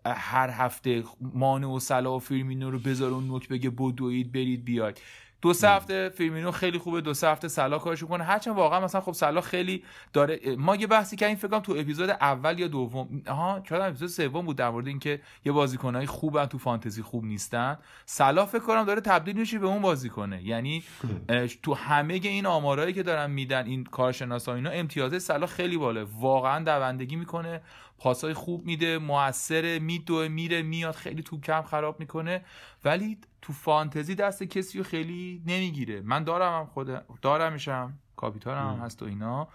هر 0.05 0.49
هفته 0.49 1.03
مانه 1.33 1.75
و 1.75 1.79
صلاح 1.79 2.15
و 2.15 2.19
فیرمینو 2.19 2.71
رو 2.71 2.79
بذار 2.79 3.11
اون 3.11 3.27
نوک 3.27 3.49
بگه 3.49 3.69
بدوید 3.69 4.31
برید 4.31 4.65
بیاید. 4.65 5.01
دو 5.41 5.53
سه 5.53 5.69
هفته 5.69 6.09
فیرمینو 6.09 6.51
خیلی 6.51 6.77
خوبه 6.77 7.01
دو 7.01 7.13
سه 7.13 7.27
هفته 7.27 7.47
صلاح 7.47 7.79
کارش 7.79 8.03
کنه 8.03 8.23
هرچند 8.23 8.55
واقعا 8.55 8.79
مثلا 8.79 9.01
خب 9.01 9.11
صلاح 9.11 9.41
خیلی 9.41 9.83
داره 10.13 10.39
ما 10.57 10.75
یه 10.75 10.87
بحثی 10.87 11.15
کردیم 11.15 11.35
فکر 11.35 11.47
کنم 11.47 11.59
تو 11.59 11.71
اپیزود 11.71 12.09
اول 12.09 12.59
یا 12.59 12.67
دوم 12.67 13.21
آها 13.27 13.59
چرا 13.59 13.85
اپیزود 13.85 14.09
سوم 14.09 14.45
بود 14.45 14.55
در 14.55 14.69
مورد 14.69 14.87
اینکه 14.87 15.21
یه 15.45 15.51
بازیکنای 15.51 16.05
خوبن 16.05 16.45
تو 16.45 16.57
فانتزی 16.57 17.01
خوب 17.01 17.25
نیستن. 17.25 17.77
سلا 18.05 18.45
فکر 18.45 18.63
کنم 18.63 18.83
داره 18.83 19.01
تبدیل 19.01 19.37
میشه 19.37 19.59
به 19.59 19.67
اون 19.67 19.81
بازیکنه. 19.81 20.43
یعنی 20.43 20.83
اه، 21.29 21.47
تو 21.47 21.73
همه 21.73 22.13
این 22.13 22.45
آمارایی 22.45 22.93
که 22.93 23.03
دارن 23.03 23.31
میدن 23.31 23.65
این 23.65 23.83
کارشناسا 23.83 24.55
اینا 24.55 24.69
امتیاز 24.69 25.23
سلا 25.23 25.45
خیلی 25.45 25.77
بالا 25.77 26.05
واقعا 26.19 26.63
دوندگی 26.63 27.15
می‌کنه. 27.15 27.61
پاسای 27.97 28.33
خوب 28.33 28.65
میده 28.65 28.97
موثر 28.97 29.79
میدوه 29.79 30.27
میره 30.27 30.61
میاد 30.61 30.95
خیلی 30.95 31.23
تو 31.23 31.39
کم 31.39 31.61
خراب 31.61 31.99
می‌کنه. 31.99 32.45
ولی 32.85 33.17
تو 33.41 33.53
فانتزی 33.53 34.15
دست 34.15 34.43
کسی 34.43 34.77
رو 34.77 34.83
خیلی 34.83 35.41
نمی‌گیره. 35.45 36.01
من 36.01 36.23
دارم 36.23 36.59
هم 36.59 36.65
خود 36.65 37.19
دارمشم 37.21 37.93
کاپیتانم 38.15 38.77
هم 38.77 38.85
هست 38.85 39.03
و 39.03 39.05
اینا. 39.05 39.47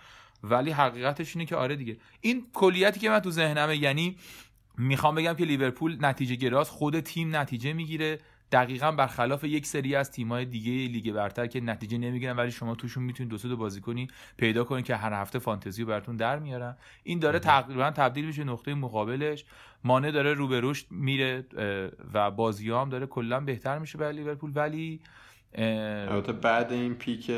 ولی 0.42 0.70
حقیقتش 0.70 1.36
اینه 1.36 1.46
که 1.46 1.56
آره 1.56 1.76
دیگه. 1.76 1.96
این 2.20 2.46
کلیتی 2.52 3.00
که 3.00 3.10
من 3.10 3.20
تو 3.20 3.30
ذهنمه 3.30 3.76
یعنی 3.76 4.16
می‌خوام 4.78 5.14
بگم 5.14 5.34
که 5.34 5.44
لیورپول 5.44 5.96
نتیجه 6.00 6.34
گراست 6.34 6.70
خود 6.70 7.00
تیم 7.00 7.36
نتیجه 7.36 7.72
می‌گیره. 7.72 8.18
دقیقا 8.52 8.92
برخلاف 8.92 9.44
یک 9.44 9.66
سری 9.66 9.94
از 9.94 10.10
تیم‌های 10.10 10.44
دیگه 10.44 10.72
لیگ 10.92 11.12
برتر 11.12 11.46
که 11.46 11.60
نتیجه 11.60 11.98
نمی‌گیرن 11.98 12.36
ولی 12.36 12.50
شما 12.50 12.74
توشون 12.74 13.02
می‌تونید 13.02 13.30
دو 13.30 13.38
سه 13.38 13.48
تا 13.48 13.56
بازیکنی 13.56 14.08
پیدا 14.36 14.64
کنید 14.64 14.84
که 14.84 14.96
هر 14.96 15.12
هفته 15.12 15.38
فانتزی 15.38 15.82
رو 15.82 15.88
براتون 15.88 16.16
در 16.16 16.38
میارن. 16.38 16.76
این 17.02 17.18
داره 17.18 17.38
تقریبا 17.38 17.90
تبدیل 17.90 18.26
میشه 18.26 18.44
نقطه 18.44 18.74
مقابلش. 18.74 19.44
مانع 19.84 20.10
داره 20.10 20.34
رو 20.34 20.48
به 20.48 20.60
رشد 20.62 20.86
میره 20.90 21.44
و 22.14 22.30
بازی 22.30 22.70
هم 22.70 22.88
داره 22.88 23.06
کلا 23.06 23.40
بهتر 23.40 23.78
میشه 23.78 23.98
برای 23.98 24.16
لیورپول. 24.16 24.52
ولی 24.54 25.00
البته 25.54 26.32
بعد 26.32 26.72
این 26.72 26.94
پیک 26.94 27.32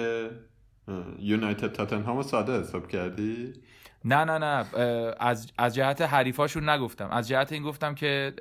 یونایتد 1.19 1.73
تاتنهام 1.73 2.23
ساده 2.23 2.61
حساب 2.61 2.89
کردی؟ 2.89 3.53
نه 4.05 4.25
نه 4.25 4.39
نه 4.39 4.65
از 5.21 5.53
از 5.59 5.75
جهت 5.75 6.01
حریفاشون 6.03 6.69
نگفتم 6.69 7.09
از 7.11 7.29
جهت 7.29 7.53
این 7.53 7.63
گفتم 7.63 7.95
که 7.95 8.33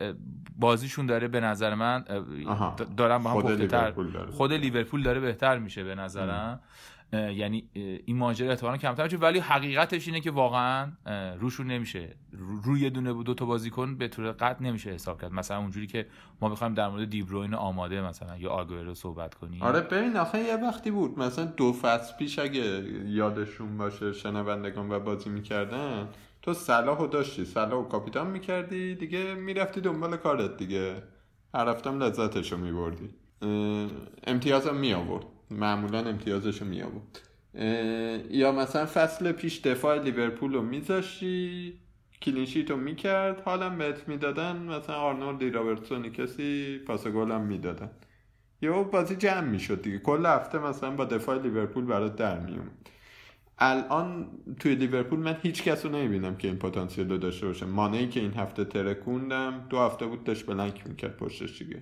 بازیشون 0.60 1.06
داره 1.06 1.28
به 1.28 1.40
نظر 1.40 1.74
من 1.76 2.04
اه، 2.10 2.52
آها. 2.52 2.76
د- 2.80 2.84
دارن 2.98 3.18
با 3.18 3.30
هم 3.30 3.42
خود 3.42 3.52
لیورپول 3.52 4.12
داره. 4.12 4.32
خود 4.32 4.54
لیورپول 4.54 5.04
داره 5.04 5.20
بهتر 5.20 5.58
میشه 5.58 5.84
به 5.84 5.96
نظرم 5.96 6.30
اه، 6.30 6.60
یعنی 7.14 7.70
این 8.06 8.18
ماجرا 8.18 8.50
احتمالاً 8.50 8.78
کمتر 8.78 9.04
میشه. 9.04 9.18
ولی 9.18 9.40
حقیقتش 9.40 10.08
اینه 10.08 10.20
که 10.20 10.32
واقعا 10.32 10.92
روشون 11.40 11.68
نمیشه. 11.68 12.16
رو- 12.32 12.62
روی 12.64 12.90
دونه 12.90 13.24
دو 13.24 13.34
تا 13.34 13.46
بازیکن 13.46 13.96
به 13.96 14.08
طور 14.08 14.32
قطع 14.32 14.64
نمیشه 14.64 14.90
حساب 14.90 15.22
کرد. 15.22 15.34
مثلا 15.34 15.58
اونجوری 15.58 15.88
که 15.88 16.08
ما 16.42 16.50
بخوایم 16.50 16.74
در 16.74 16.88
مورد 16.88 17.10
دیبروین 17.10 17.54
آماده 17.54 18.02
مثلا 18.02 18.38
یا 18.38 18.50
آگوئرو 18.50 18.94
صحبت 18.94 19.34
کنیم. 19.36 19.62
آره 19.62 19.80
ببین 19.80 20.18
آخه 20.18 20.40
یه 20.40 20.56
وقتی 20.56 20.92
بود. 20.92 21.20
مثلا 21.20 21.46
دو 21.46 21.74
فصل 21.74 22.18
پیش 22.18 22.40
اگه 22.40 22.84
یادشون 23.06 23.78
باشه 23.78 24.14
شنوندگان 24.14 24.92
و 24.92 25.00
بازی 25.00 25.30
می‌کردن 25.30 26.10
تو 26.42 26.54
صلاح 26.54 27.00
رو 27.00 27.08
داشتی. 27.08 27.46
صلاح 27.46 27.80
و 27.80 27.84
کاپیتان 27.84 28.28
می‌کردی 28.28 28.96
دیگه 28.96 29.34
می‌رفتی 29.34 29.82
دنبال 29.82 30.18
کارت 30.18 30.58
دیگه. 30.58 30.96
هر 31.56 31.70
هفتم 31.70 32.04
لذتش 32.04 32.52
رو 32.52 32.58
میبردی 32.58 33.10
امتیازم 34.28 34.76
میآورد. 34.76 35.26
معمولا 35.52 36.00
امتیازش 36.00 36.62
رو 36.62 36.68
میآورد 36.68 37.20
یا 38.32 38.52
مثلا 38.52 38.86
فصل 38.86 39.32
پیش 39.32 39.62
دفاع 39.62 40.04
لیورپول 40.04 40.54
رو 40.54 40.62
میذاشتی 40.62 41.74
clean 42.22 42.47
sheet 42.47 42.72
رو 42.72 42.78
می‌کرد 42.78 43.42
حالم 43.42 43.78
بهت 43.78 44.08
می‌دادن 44.08 44.58
مثلا 44.58 44.96
آرنولد 44.96 45.56
رابرتسونی 45.56 46.10
کسی 46.10 46.78
پاس 46.88 47.08
گلم 47.08 47.42
می‌دادن. 47.42 47.92
یهو 48.62 48.84
بازی 48.84 49.16
جمع 49.16 49.48
می‌شد 49.48 49.82
دیگه. 49.82 50.00
کل 50.00 50.26
هفته 50.26 50.60
مثلا 50.60 50.92
با 50.92 51.06
دفاع 51.06 51.42
لیورپول 51.42 51.86
برات 51.86 52.16
در 52.16 52.40
میومد 52.40 52.90
الان 53.58 54.30
توی 54.60 54.76
لیورپول 54.76 55.20
من 55.20 55.38
هیچ 55.42 55.64
کس 55.64 55.86
رو 55.86 55.92
نمی‌بینم 55.92 56.36
که 56.36 56.48
این 56.48 56.58
پتانسیل 56.58 57.10
رو 57.10 57.18
داشته 57.18 57.48
باشه. 57.48 57.66
مانعی 57.66 58.10
که 58.10 58.20
این 58.20 58.34
هفته 58.34 58.66
ترکوندم 58.66 59.66
دو 59.70 59.80
هفته 59.80 60.06
بود 60.06 60.24
داشت 60.24 60.46
بلنک 60.46 60.88
می‌کرد 60.88 61.18
پشتش 61.18 61.62
دیگه. 61.62 61.82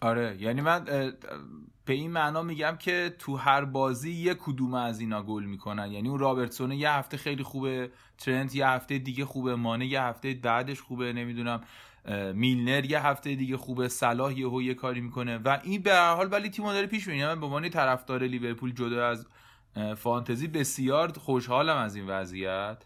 آره 0.00 0.36
یعنی 0.40 0.60
من 0.60 0.84
به 1.84 1.94
این 1.94 2.10
معنا 2.10 2.42
میگم 2.42 2.76
که 2.76 3.14
تو 3.18 3.36
هر 3.36 3.64
بازی 3.64 4.12
یه 4.12 4.34
کدوم 4.34 4.74
از 4.74 5.00
اینا 5.00 5.22
گل 5.22 5.44
می‌کنن. 5.44 5.92
یعنی 5.92 6.08
اون 6.08 6.18
رابرتسون 6.18 6.72
یه 6.72 6.90
هفته 6.90 7.16
خیلی 7.16 7.42
خوبه 7.42 7.90
ترنت 8.18 8.54
یه 8.54 8.68
هفته 8.68 8.98
دیگه 8.98 9.24
خوبه 9.24 9.54
مانه 9.54 9.86
یه 9.86 10.02
هفته 10.02 10.34
بعدش 10.34 10.80
خوبه 10.80 11.12
نمی‌دونم 11.12 11.60
میلنر 12.34 12.84
یه 12.84 13.06
هفته 13.06 13.34
دیگه 13.34 13.56
خوبه 13.56 13.88
صلاح 13.88 14.38
یهو 14.38 14.62
یه 14.62 14.74
کاری 14.74 15.00
می‌کنه. 15.00 15.38
و 15.38 15.58
این 15.62 15.82
به 15.82 15.92
هر 15.92 16.14
حال 16.14 16.28
ولی 16.32 16.50
تیمو 16.50 16.72
داره 16.72 16.86
پیش 16.86 17.06
میره 17.06 17.26
من 17.26 17.40
به 17.40 17.46
عنوان 17.46 17.68
طرفدار 17.68 18.22
لیورپول 18.22 18.72
جدا 18.72 19.08
از 19.08 19.26
فانتزی 19.96 20.48
بسیار 20.48 21.12
خوشحالم 21.18 21.76
از 21.76 21.96
این 21.96 22.06
وضعیت. 22.06 22.84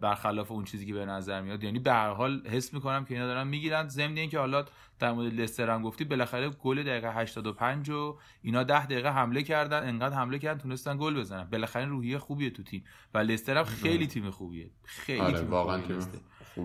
برخلاف 0.00 0.52
اون 0.52 0.64
چیزی 0.64 0.86
که 0.86 0.94
به 0.94 1.06
نظر 1.06 1.40
میاد. 1.40 1.64
یعنی 1.64 1.78
به 1.78 1.92
هر 1.92 2.10
حال 2.10 2.46
حس 2.46 2.74
می‌کنم 2.74 3.04
که 3.04 3.14
اینا 3.14 3.26
دارن 3.26 3.48
می‌گیرن. 3.48 3.88
ضمن 3.88 4.16
اینکه 4.16 4.38
حالا 4.38 4.64
در 4.98 5.12
مورد 5.12 5.34
لستر 5.34 5.70
هم 5.70 5.82
گفتی 5.82 6.04
بالاخره 6.04 6.48
گل 6.48 6.82
دقیقه 6.82 7.14
85 7.14 7.90
و 7.90 8.18
اینا 8.42 8.62
10 8.62 8.86
دقیقه 8.86 9.12
حمله 9.12 9.42
کردن. 9.42 9.88
انقدر 9.88 10.16
حمله 10.16 10.38
کردن 10.38 10.60
تونستن 10.60 10.98
گل 10.98 11.20
بزنن. 11.20 11.44
بالاخره 11.44 11.84
روحیه 11.84 12.18
خوبیه 12.18 12.50
تو 12.50 12.62
تیم. 12.62 12.84
و 13.14 13.18
لستر 13.18 13.56
هم 13.56 13.64
خیلی 13.64 14.06
تیم 14.06 14.30
خوبیه. 14.30 14.70
خیلی 14.84 15.20
آره 15.20 15.38
تیم 15.38 15.50
واقعا 15.50 15.80
تیم 15.80 15.98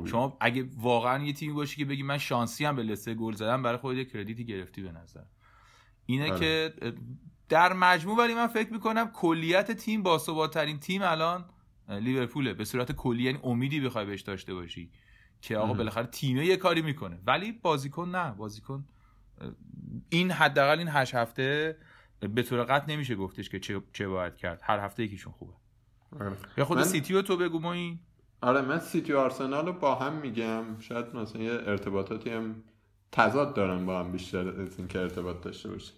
شما 0.05 0.37
اگه 0.41 0.69
واقعا 0.77 1.23
یه 1.23 1.33
تیمی 1.33 1.53
باشی 1.53 1.77
که 1.77 1.85
بگی 1.85 2.03
من 2.03 2.17
شانسی 2.17 2.65
هم 2.65 2.75
به 2.75 2.83
لستر 2.83 3.13
گل 3.13 3.33
زدم 3.33 3.63
برای 3.63 3.77
خودت 3.77 4.11
کردیتی 4.11 4.45
گرفتی 4.45 4.81
به 4.81 4.91
نظر. 4.91 5.23
اینه 6.05 6.31
آره. 6.31 6.39
که 6.39 6.73
در 7.49 7.73
مجموع 7.73 8.17
ولی 8.17 8.33
من 8.33 8.47
فکر 8.47 8.73
می‌کنم 8.73 9.11
کلیت 9.11 9.71
تیم 9.71 10.03
با 10.03 10.47
ترین 10.47 10.79
تیم 10.79 11.01
الان 11.01 11.45
لیورپوله. 11.89 12.53
به 12.53 12.65
صورت 12.65 12.91
کلی 12.91 13.23
یعنی 13.23 13.39
امیدی 13.43 13.79
بخوای 13.81 14.05
بهش 14.05 14.21
داشته 14.21 14.53
باشی 14.53 14.89
که 15.41 15.57
آقا. 15.57 15.73
بالاخره 15.73 16.05
تیمه 16.05 16.45
یه 16.45 16.57
کاری 16.57 16.81
می‌کنه. 16.81 17.19
ولی 17.25 17.51
بازیکن 17.51 18.09
نه. 18.09 18.31
بازیکن 18.31 18.85
این 20.09 20.31
حداقل 20.31 20.77
این 20.79 20.87
هشت 20.91 21.15
هفته 21.15 21.77
به 22.19 22.43
طور 22.43 22.63
قطع 22.63 22.91
نمیشه 22.91 23.15
گفتش 23.15 23.49
که 23.49 23.59
چه, 23.59 23.81
چه 23.93 24.07
باید 24.07 24.35
کرد. 24.35 24.61
هر 24.63 24.79
هفته 24.79 25.03
یکیشون 25.03 25.33
خوبه. 25.33 25.53
آره. 26.19 26.37
یا 26.57 26.65
خود 26.65 26.77
من- 26.77 26.83
سیتی 26.83 27.13
رو 27.13 27.21
تو 27.21 27.37
بگو 27.37 27.59
ما 27.59 27.73
این 27.73 27.99
آره 28.41 28.61
من 28.61 28.79
سیتی 28.79 29.13
و 29.13 29.17
آرسنال 29.17 29.65
رو 29.65 29.73
با 29.73 29.95
هم 29.95 30.13
میگم. 30.13 30.63
شاید 30.79 31.15
مثلا 31.15 31.41
یه 31.41 31.51
ارتباطاتی 31.51 32.29
هم 32.29 32.63
تضاد 33.11 33.55
دارن 33.55 33.85
با 33.85 33.99
هم 33.99 34.11
بیشتر 34.11 34.47
از 34.61 34.77
اینکه 34.79 34.99
ارتباط 34.99 35.41
داشته 35.41 35.69
باشه 35.69 35.93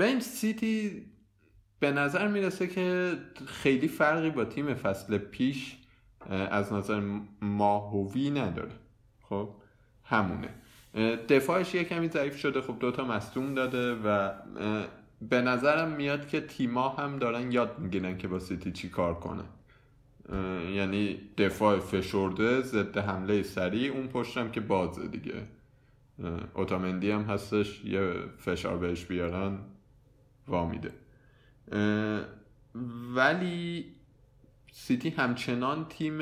این 0.00 0.20
سیتی 0.20 1.06
به 1.84 1.92
نظر 1.92 2.28
می‌رسه 2.28 2.66
که 2.66 3.12
خیلی 3.46 3.88
فرقی 3.88 4.30
با 4.30 4.44
تیم 4.44 4.74
فصل 4.74 5.18
پیش 5.18 5.76
از 6.30 6.72
نظر 6.72 7.02
ماهوی 7.42 8.30
نداره. 8.30 8.72
خب 9.22 9.48
همونه. 10.04 10.48
دفاعش 11.28 11.74
یه 11.74 11.84
کمی 11.84 12.08
ضعیف 12.08 12.36
شده. 12.38 12.60
خب 12.60 12.78
دوتا 12.78 13.04
مصدوم 13.04 13.54
داده 13.54 13.94
و 13.94 14.32
به 15.22 15.40
نظرم 15.40 15.90
میاد 15.92 16.28
که 16.28 16.40
تیما 16.40 16.88
هم 16.88 17.18
دارن 17.18 17.52
یاد 17.52 17.78
می‌گیرن 17.78 18.18
که 18.18 18.28
با 18.28 18.38
سیتی 18.38 18.72
چی 18.72 18.88
کار 18.88 19.14
کنن. 19.14 19.44
اه، 20.28 20.70
یعنی 20.70 21.18
دفاع 21.38 21.78
فشرده 21.78 22.60
ضد 22.60 22.98
حمله 22.98 23.42
سریع 23.42 23.92
اون 23.92 24.08
پشتم 24.08 24.50
که 24.50 24.60
بازه 24.60 25.08
دیگه. 25.08 25.34
اوتامندی 26.54 27.10
هم 27.10 27.22
هستش 27.22 27.84
یه 27.84 28.14
فشار 28.38 28.76
بهش 28.78 29.04
بیارن 29.04 29.58
وامیده 30.48 30.92
ولی 33.14 33.86
سیتی 34.72 35.10
همچنان 35.10 35.86
تیم 35.88 36.18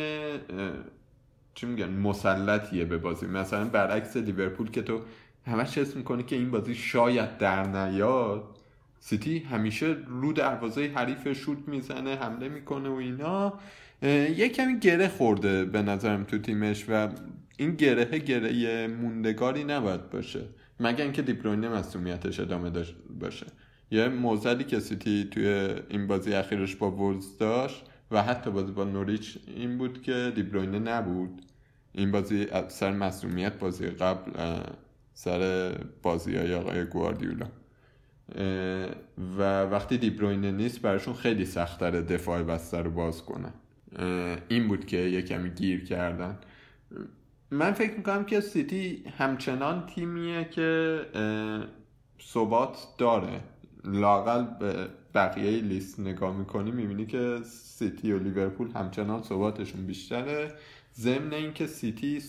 چی 1.54 1.66
میگن 1.66 1.88
مسلطیه 1.88 2.84
به 2.84 2.98
بازی. 2.98 3.26
مثلا 3.26 3.64
برعکس 3.64 4.16
لیورپول 4.16 4.70
که 4.70 4.82
تو 4.82 5.00
همش 5.46 5.78
حس 5.78 5.96
می‌کنی 5.96 6.22
که 6.22 6.36
این 6.36 6.50
بازی 6.50 6.74
شاید 6.74 7.38
در 7.38 7.66
نیاد 7.66 8.44
سیتی 9.00 9.38
همیشه 9.38 9.96
رو 10.06 10.32
دروازه 10.32 10.92
حریف 10.94 11.32
شوت 11.32 11.58
می‌زنه 11.66 12.16
حمله 12.16 12.48
می‌کنه 12.48 12.88
و 12.88 12.92
اینا. 12.92 13.58
یه 14.36 14.48
کمی 14.48 14.78
گره 14.78 15.08
خورده 15.08 15.64
به 15.64 15.82
نظرم 15.82 16.24
تو 16.24 16.38
تیمش 16.38 16.84
و 16.88 17.08
این 17.56 17.74
گره 17.74 18.18
گره 18.18 18.86
موندگاری 18.86 19.64
نباید 19.64 20.10
باشه. 20.10 20.44
مگر 20.80 21.04
اینکه 21.04 21.22
دیبروینه 21.22 21.68
مسئولیتش 21.68 22.40
ادامه 22.40 22.70
داشت 22.70 22.94
باشه. 23.20 23.46
یه 23.92 24.08
موزلی 24.08 24.64
که 24.64 24.80
سیتی 24.80 25.24
توی 25.24 25.46
این 25.88 26.06
بازی 26.06 26.34
اخیرش 26.34 26.76
با 26.76 26.90
وولز 26.90 27.38
داشت 27.38 27.84
و 28.10 28.22
حتی 28.22 28.50
بازی 28.50 28.72
با 28.72 28.84
نوریچ 28.84 29.38
این 29.56 29.78
بود 29.78 30.02
که 30.02 30.32
دیبروینه 30.34 30.78
نبود. 30.78 31.42
این 31.92 32.10
بازی 32.10 32.46
از 32.52 32.72
سر 32.72 32.92
مسئولیت 32.92 33.58
بازی 33.58 33.86
قبل 33.86 34.32
سر 35.14 35.72
بازی 36.02 36.36
های 36.36 36.54
آقای 36.54 36.84
گواردیولا. 36.84 37.46
و 39.38 39.62
وقتی 39.62 39.98
دیبروینه 39.98 40.52
نیست 40.52 40.82
براشون 40.82 41.14
خیلی 41.14 41.44
سختره 41.44 42.02
دفاع 42.02 42.42
بسته 42.42 42.78
رو 42.78 42.90
باز 42.90 43.22
کنن 43.22 43.52
اه، 43.96 44.36
این 44.48 44.68
بود 44.68 44.86
که 44.86 44.96
یه 44.96 45.48
گیر 45.48 45.84
کردن. 45.84 46.38
من 47.50 47.72
فکر 47.72 47.96
می‌کنم 47.96 48.24
که 48.24 48.40
سیتی 48.40 49.04
همچنان 49.18 49.86
تیمیه 49.86 50.44
که 50.44 51.00
ثبات 52.22 52.78
داره. 52.98 53.40
لاقل 53.84 54.44
به 54.60 54.88
بقیه 55.14 55.50
لیست 55.50 56.00
نگاه 56.00 56.36
می‌کنی 56.36 56.70
می‌بینی 56.70 57.06
که 57.06 57.38
سیتی 57.44 58.12
و 58.12 58.18
لیورپول 58.18 58.70
همچنان 58.70 59.22
ثباتشون 59.22 59.86
بیشتره. 59.86 60.54
ضمن 60.94 61.32
اینکه 61.32 61.66
سیتی 61.66 62.22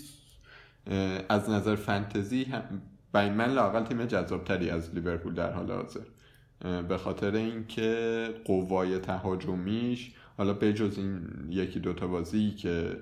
از 1.29 1.49
نظر 1.49 1.75
فنتزی 1.75 2.43
هم 2.43 2.81
برای 3.11 3.29
من 3.29 3.53
لاقل 3.53 3.83
تیم 3.83 4.05
جذابتری 4.05 4.69
از 4.69 4.95
لیورپول 4.95 5.33
در 5.33 5.51
حال 5.51 5.71
حاضر. 5.71 5.99
به 6.81 6.97
خاطر 6.97 7.35
اینکه 7.35 8.29
قوای 8.45 8.99
تهاجمیش 8.99 10.11
حالا 10.37 10.53
بجز 10.53 10.97
این 10.97 11.29
یکی 11.49 11.79
دوتا 11.79 12.07
بازی 12.07 12.51
که 12.51 12.97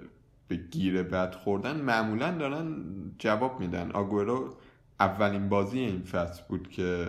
به 0.48 0.56
گیر 0.56 1.04
بد 1.04 1.36
خوردن 1.36 1.82
معمولا 1.82 2.38
دارن 2.38 2.76
جواب 3.20 3.60
میدن. 3.60 3.92
آگورو 3.92 4.56
اولین 5.00 5.50
بازی 5.50 5.80
این 5.80 6.02
فصل 6.04 6.42
بود 6.50 6.70
که 6.70 7.08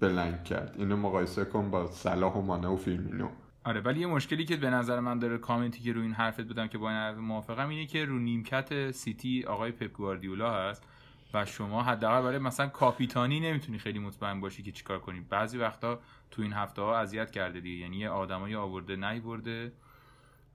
بلنگ 0.00 0.44
کرد. 0.44 0.74
اینو 0.78 0.96
مقایسه 0.96 1.44
کن 1.44 1.70
با 1.70 1.86
صلاح 1.86 2.32
و 2.32 2.40
مانه 2.40 2.68
و 2.68 2.76
فیرمینو. 2.76 3.28
آره 3.64 3.80
ولی 3.80 4.00
یه 4.00 4.06
مشکلی 4.06 4.44
که 4.44 4.56
به 4.56 4.70
نظر 4.70 5.00
من 5.00 5.18
داره 5.18 5.38
کامنتی 5.38 5.80
که 5.80 5.92
رو 5.92 6.02
این 6.02 6.12
حرفت 6.12 6.40
بدم 6.40 6.66
که 6.66 6.78
با 6.78 6.90
این 6.90 7.10
موافقم 7.10 7.68
اینه 7.68 7.86
که 7.86 8.04
رو 8.04 8.18
نیمکت 8.18 8.90
سیتی 8.90 9.44
آقای 9.44 9.72
پپ 9.72 9.92
گواردیولا 9.92 10.54
هست 10.54 10.82
و 11.34 11.44
شما 11.44 11.82
حداقل 11.82 12.22
برای 12.22 12.38
مثلا 12.38 12.66
کاپیتانی 12.66 13.40
نمی‌تونی 13.40 13.78
خیلی 13.78 13.98
مطمئن 13.98 14.40
باشی 14.40 14.62
که 14.62 14.72
چیکار 14.72 14.98
کنی. 14.98 15.20
بعضی 15.20 15.58
وقتا 15.58 16.00
تو 16.30 16.42
این 16.42 16.52
هفته 16.52 16.82
ها 16.82 16.98
اذیت 16.98 17.30
کرده 17.30 17.60
دیگه. 17.60 17.82
یعنی 17.82 17.96
یه 17.96 18.08
آدمایی 18.08 18.54
آورده 18.54 18.96
نیورده. 18.96 19.72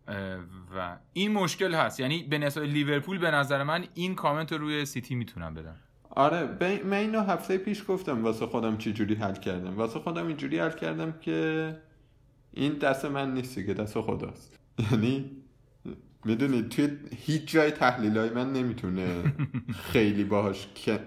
اه، 0.08 0.38
و 0.78 0.98
این 1.14 1.34
مشکل 1.34 1.74
هست. 1.74 2.00
یعنی 2.00 2.24
به 2.24 2.38
نسبت 2.38 2.64
لیورپول 2.64 3.18
به 3.18 3.32
نظر 3.32 3.64
من 3.64 3.86
این 3.94 4.16
کامنت 4.16 4.52
رو 4.52 4.58
روی 4.58 4.86
سیتی 4.86 5.16
می‌تونم 5.16 5.54
بدم. 5.54 5.76
آره 6.18 6.46
ب- 6.46 6.86
من 6.86 6.98
اینو 6.98 7.22
هفته 7.22 7.58
پیش 7.58 7.84
گفتم 7.88 8.24
واسه 8.24 8.46
خودم 8.46 8.78
چی 8.78 8.94
جوری 8.94 9.16
حل 9.16 9.34
کردم. 9.36 9.76
واسه 9.78 10.00
خودم 10.00 10.28
اینجوری 10.28 10.60
حل 10.60 10.70
کردم 10.72 11.12
که 11.22 11.76
این 12.54 12.74
دست 12.74 13.06
من 13.06 13.34
نیست 13.34 13.56
که 13.66 13.74
دست 13.74 14.02
خداست. 14.02 14.60
یعنی 14.92 15.32
می‌دونی 16.26 16.62
توی 16.62 16.90
هیچ 17.16 17.52
جای 17.52 17.72
تحلیل 17.72 18.18
های 18.18 18.30
من 18.30 18.54
نمی‌تونه 18.54 19.34
خیلی 19.92 20.24
باهاش 20.24 20.68
که- 20.76 21.00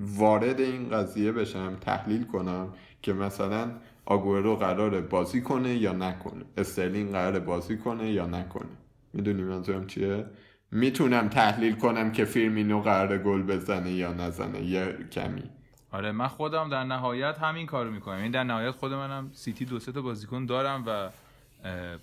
وارد 0.00 0.60
این 0.60 0.88
قضیه 0.88 1.32
بشم 1.32 1.76
تحلیل 1.80 2.24
کنم 2.24 2.72
که 3.02 3.12
مثلا 3.12 3.70
آگورو 4.06 4.56
قراره 4.56 5.00
بازی 5.00 5.40
کنه 5.42 5.76
یا 5.76 5.92
نکنه. 5.92 6.44
استرلینگ 6.56 7.12
قراره 7.12 7.38
بازی 7.40 7.78
کنه 7.78 8.12
یا 8.12 8.26
نکنه. 8.26 8.68
می‌دونی 9.12 9.42
منظورم 9.42 9.86
چیه؟ 9.86 10.24
می‌تونم 10.70 11.28
تحلیل 11.28 11.74
کنم 11.74 12.12
که 12.12 12.24
فیرمینو 12.24 12.80
قراره 12.80 13.18
گل 13.18 13.42
بزنه 13.42 13.92
یا 13.92 14.12
نزنه 14.12 14.62
یه 14.62 14.96
کمی. 15.12 15.42
آره 15.90 16.12
من 16.12 16.28
خودم 16.28 16.68
در 16.70 16.84
نهایت 16.84 17.38
همین 17.38 17.66
کارو 17.66 17.90
می‌کنم. 17.90 18.22
این 18.22 18.30
در 18.30 18.44
نهایت 18.44 18.70
خود 18.70 18.92
منم 18.92 19.30
سیتی 19.32 19.64
دو 19.64 19.78
سه 19.78 19.92
تا 19.92 20.02
بازیکن 20.02 20.46
دارم 20.46 20.84
و 20.86 21.10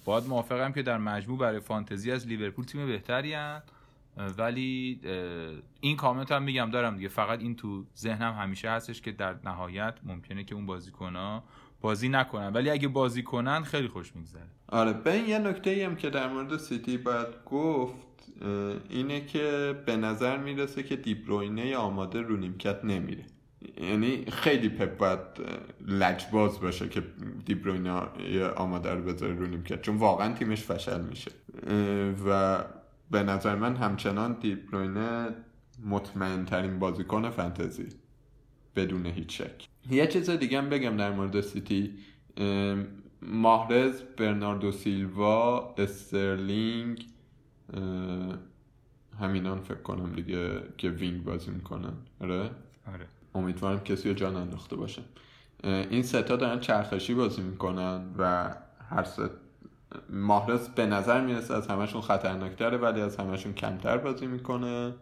باید 0.05 0.27
موافقم 0.27 0.71
که 0.71 0.81
در 0.81 0.97
مجموع 0.97 1.37
برای 1.37 1.59
فانتزی 1.59 2.11
از 2.11 2.27
لیورپول 2.27 2.65
تیم 2.65 2.87
بهتری. 2.87 3.35
ولی 4.37 4.99
این 5.79 5.97
کامنت 5.97 6.31
هم 6.31 6.43
میگم 6.43 6.69
دارم 6.71 6.95
دیگه. 6.95 7.07
فقط 7.07 7.39
این 7.39 7.55
تو 7.55 7.85
ذهنم 7.97 8.33
همیشه 8.33 8.69
هستش 8.69 9.01
که 9.01 9.11
در 9.11 9.35
نهایت 9.45 9.93
ممکنه 10.03 10.43
که 10.43 10.55
اون 10.55 10.65
بازیکن 10.65 11.15
ها 11.15 11.43
بازی 11.81 12.09
نکنن. 12.09 12.53
ولی 12.53 12.69
اگه 12.69 12.87
بازی 12.87 13.23
کنن 13.23 13.63
خیلی 13.63 13.87
خوش 13.87 14.15
میگذره. 14.15 14.47
آره 14.67 14.93
به 14.93 15.17
یه 15.17 15.39
نکته 15.39 15.69
ای 15.69 15.83
هم 15.83 15.95
که 15.95 16.09
در 16.09 16.27
مورد 16.27 16.57
سیتی 16.57 16.97
باید 16.97 17.27
گفت 17.45 17.95
اینه 18.89 19.25
که 19.25 19.75
به 19.85 19.97
نظر 19.97 20.37
می‌رسه 20.37 20.83
که 20.83 20.95
دیبروینه 20.95 21.75
آماده 21.75 22.21
رو 22.21 22.37
نیمکت 22.37 22.85
نمیره. 22.85 23.25
یعنی 23.81 24.25
خیلی 24.25 24.69
پپ 24.69 24.97
باید 24.97 25.19
لجباز 25.87 26.59
باشه 26.59 26.89
که 26.89 27.03
دیبروینه 27.45 27.91
آماده 28.55 28.93
رو 28.93 29.01
بذاره 29.01 29.33
رو 29.33 29.45
نیمکت 29.45 29.81
چون 29.81 29.95
واقعا 29.95 30.33
تیمش 30.33 30.63
فشل 30.63 31.01
میشه. 31.01 31.31
و 32.27 32.59
به 33.11 33.23
نظر 33.23 33.55
من 33.55 33.75
همچنان 33.75 34.37
دیبروینه 34.41 35.27
مطمئن 35.85 36.45
ترین 36.45 36.79
بازیکن 36.79 37.29
فانتزی 37.29 37.87
بدون 38.75 39.05
هیچ 39.05 39.41
شک. 39.41 39.67
یه 39.91 40.07
چیز 40.07 40.29
دیگه 40.29 40.57
هم 40.57 40.69
بگم 40.69 40.97
در 40.97 41.11
مورد 41.11 41.41
سیتی. 41.41 41.93
ماهرز 43.21 44.01
برناردو 44.17 44.71
سیلوا 44.71 45.75
استرلینگ 45.77 47.05
همینان 49.19 49.61
فکر 49.61 49.81
کنم 49.81 50.13
دیگه 50.13 50.63
که 50.77 50.89
wing 50.89 51.23
بازی 51.23 51.51
می‌کنن. 51.51 51.93
آره؟ 52.21 52.49
آره. 52.87 53.07
امیدوارم 53.35 53.79
کسی 53.79 54.09
رو 54.09 54.15
جا 54.15 54.35
ننداخته 54.35 54.75
باشه. 54.75 55.01
این 55.63 56.03
سه 56.03 56.25
تا 56.25 56.35
دارن 56.35 56.59
چرخشی 56.59 57.13
بازی 57.13 57.41
می‌کنن 57.41 58.05
و 58.17 58.55
هرچند 58.89 59.29
ماهرز 60.09 60.69
به 60.69 60.85
نظر 60.85 61.21
می‌رسه 61.21 61.53
از 61.53 61.67
همشون 61.67 62.01
خطرناکتره 62.01 62.77
ولی 62.77 63.01
از 63.01 63.17
همشون 63.17 63.53
کمتر 63.53 63.97
بازی 63.97 64.27
می‌کنه. 64.27 64.93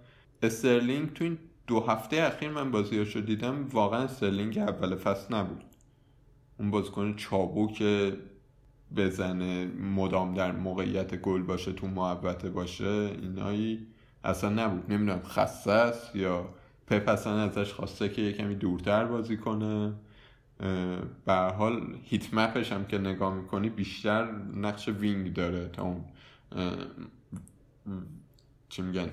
استرلینگ 0.44 1.14
تو 1.14 1.24
این 1.24 1.38
دو 1.68 1.80
هفته 1.80 2.22
اخیر 2.22 2.50
من 2.50 2.72
بازیاشو 2.72 3.20
دیدم 3.20 3.68
واقعا 3.72 4.04
استرلینگ 4.04 4.58
اول 4.58 4.96
فصل 4.96 5.36
نبود. 5.36 5.64
اون 6.60 6.72
بازیکن 6.72 7.16
چابک 7.16 7.84
بزنه 8.96 9.66
مدام 9.66 10.34
در 10.34 10.52
موقعیت 10.52 11.16
گل 11.16 11.42
باشه 11.42 11.74
تو 11.74 11.88
محوطه 11.88 12.50
باشه 12.50 12.86
اینایی 13.22 13.88
اصلا 14.24 14.50
نبود. 14.50 14.92
نمی‌دونم 14.92 15.22
خسته 15.24 15.72
است 15.72 16.16
یا 16.16 16.50
پپ 16.88 17.10
اصلا 17.10 17.42
ازش 17.42 17.74
خواسته 17.74 18.10
که 18.10 18.22
یه 18.22 18.34
کمی 18.34 18.56
دورتر 18.56 19.06
بازی 19.06 19.38
کنه. 19.38 19.94
به 21.26 21.34
حال 21.34 21.98
heat 22.04 22.34
map 22.34 22.57
ش 22.57 22.72
هم 22.72 22.86
که 22.86 22.98
نگاه 22.98 23.34
می‌کنی 23.34 23.70
بیشتر 23.70 24.32
نقش 24.56 24.88
wing 24.88 25.34
داره 25.34 25.68
تا 25.68 25.84
اون 25.84 26.06
چی 28.70 28.82
میگن؟ 28.82 29.10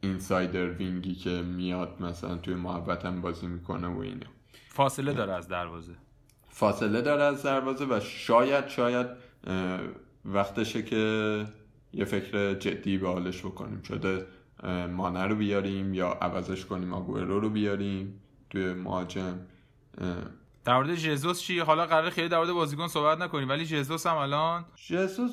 insider 0.00 0.70
wing 0.70 1.05
ی 1.05 1.14
که 1.14 1.30
میاد 1.30 2.02
مثلا 2.02 2.36
توی 2.36 2.54
محوطه 2.54 3.06
بازی 3.06 3.46
می‌کنه 3.46 3.88
و 3.88 3.98
اینا. 3.98 4.26
فاصله 4.68 5.12
داره 5.12 5.32
از 5.32 5.48
دروازه. 5.48 5.94
فاصله 6.54 7.00
داره 7.02 7.22
از 7.22 7.42
دروازه 7.42 7.84
و 7.84 8.00
شاید 8.00 8.68
شاید 8.68 9.06
وقتشه 10.24 10.82
که 10.82 11.44
یه 11.92 12.04
فکر 12.04 12.54
جدی 12.54 12.98
به 12.98 13.08
حالش 13.08 13.40
بکنیم. 13.40 13.82
شده 13.82 14.26
مانه 14.90 15.26
رو 15.26 15.34
بیاریم 15.34 15.94
یا 15.94 16.08
عوضش 16.08 16.64
کنیم 16.64 16.94
آگوئرو 16.94 17.40
رو 17.40 17.50
بیاریم 17.50 18.20
توی 18.50 18.72
مهاجم. 18.72 19.38
در 20.64 20.76
مورد 20.76 20.94
ژزوس 20.94 21.40
چی؟ 21.40 21.58
حالا 21.58 21.86
قرار 21.86 22.10
خیلی 22.10 22.28
در 22.28 22.38
مورد 22.38 22.52
بازیکن 22.52 22.88
صحبت 22.88 23.18
نکنیم 23.18 23.48
ولی 23.48 23.64
ژزوس 23.64 24.06
هم 24.06 24.16
الان؟ 24.16 24.64
ژسوس 24.76 25.30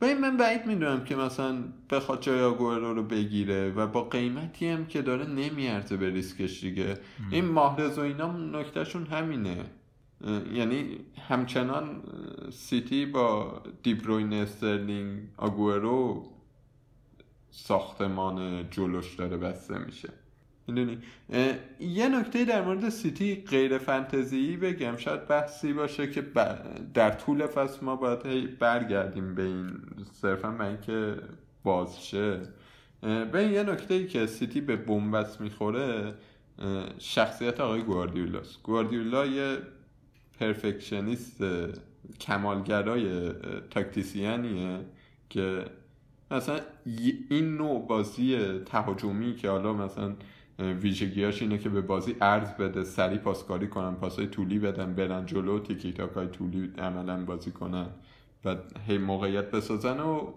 ببین 0.00 0.18
من 0.18 0.36
بعید 0.36 0.66
می‌دونم 0.66 1.04
که 1.04 1.16
مثلا 1.16 1.64
بخواد 1.90 2.22
جای 2.22 2.40
آگوئرو 2.40 2.94
رو 2.94 3.02
بگیره 3.02 3.70
و 3.70 3.86
با 3.86 4.04
قیمتی 4.04 4.68
هم 4.68 4.86
که 4.86 5.02
داره 5.02 5.26
نمیارزه 5.26 5.96
به 5.96 6.10
ریسکش 6.10 6.60
دیگه. 6.60 6.98
این 7.30 7.44
ماهرز 7.44 7.98
و 7.98 8.00
اینا 8.00 8.32
نکتهشون 8.32 9.06
همینه. 9.06 9.64
یعنی 10.52 10.98
همچنان 11.28 12.02
سیتی 12.52 13.06
با 13.06 13.62
دیبروین 13.82 14.32
استرلینگ 14.32 15.22
آگوئرو 15.36 16.24
ساختمان 17.50 18.70
جلوش 18.70 19.14
داره 19.14 19.36
بسته 19.36 19.78
میشه. 19.78 20.08
می‌دونی. 20.68 20.98
یه 21.80 22.08
نکته 22.08 22.44
در 22.44 22.62
مورد 22.64 22.88
سیتی 22.88 23.44
غیر 23.50 23.78
فانتزی 23.78 24.56
بگم. 24.56 24.96
شاید 24.96 25.26
بحثی 25.26 25.72
باشه 25.72 26.10
که 26.10 26.24
در 26.94 27.10
طول 27.10 27.46
فصل 27.46 27.84
ما 27.86 27.96
باید 27.96 28.58
برگردیم 28.58 29.34
به 29.34 29.42
این. 29.42 29.70
صرفا 30.12 30.50
به 30.50 30.66
اینکه 30.66 31.16
باز 31.64 32.06
شه. 32.06 32.40
اه، 33.02 33.24
به 33.24 33.38
این 33.38 33.52
یه 33.52 33.62
نکته 33.62 33.94
ای 33.94 34.06
که 34.06 34.26
سیتی 34.26 34.60
به 34.60 34.76
بنبست 34.76 35.40
می‌خوره 35.40 36.14
شخصیت 36.98 37.60
آقای 37.60 37.82
گواردیولاست. 37.82 38.62
گواردیولا 38.62 39.26
یه 39.26 39.58
پرفکشنیست 40.40 41.44
کمالگرای 42.20 43.32
تاکتیسیانیه 43.70 44.78
که 45.30 45.64
مثلا 46.30 46.60
این 47.30 47.56
نوع 47.56 47.86
بازی 47.86 48.58
تهاجمی 48.66 49.36
که 49.36 49.50
حالا 49.50 49.72
مثلا 49.72 50.14
ویژگیاش 50.58 51.42
اینه 51.42 51.58
که 51.58 51.68
به 51.68 51.80
بازی 51.80 52.16
عرض 52.20 52.52
بده 52.52 52.84
سریع 52.84 53.18
پاسکاری 53.18 53.68
کنن 53.68 53.94
پاسای 53.94 54.26
طولی 54.26 54.58
بدن 54.58 54.94
برن 54.94 55.26
جلو 55.26 55.58
تیکی 55.58 55.92
تاکای 55.92 56.26
طولی 56.26 56.72
عملا 56.78 57.24
بازی 57.24 57.50
کنن 57.50 57.86
و 58.44 58.56
هی 58.86 58.98
موقعیت 58.98 59.50
بسازن 59.50 60.00
و 60.00 60.32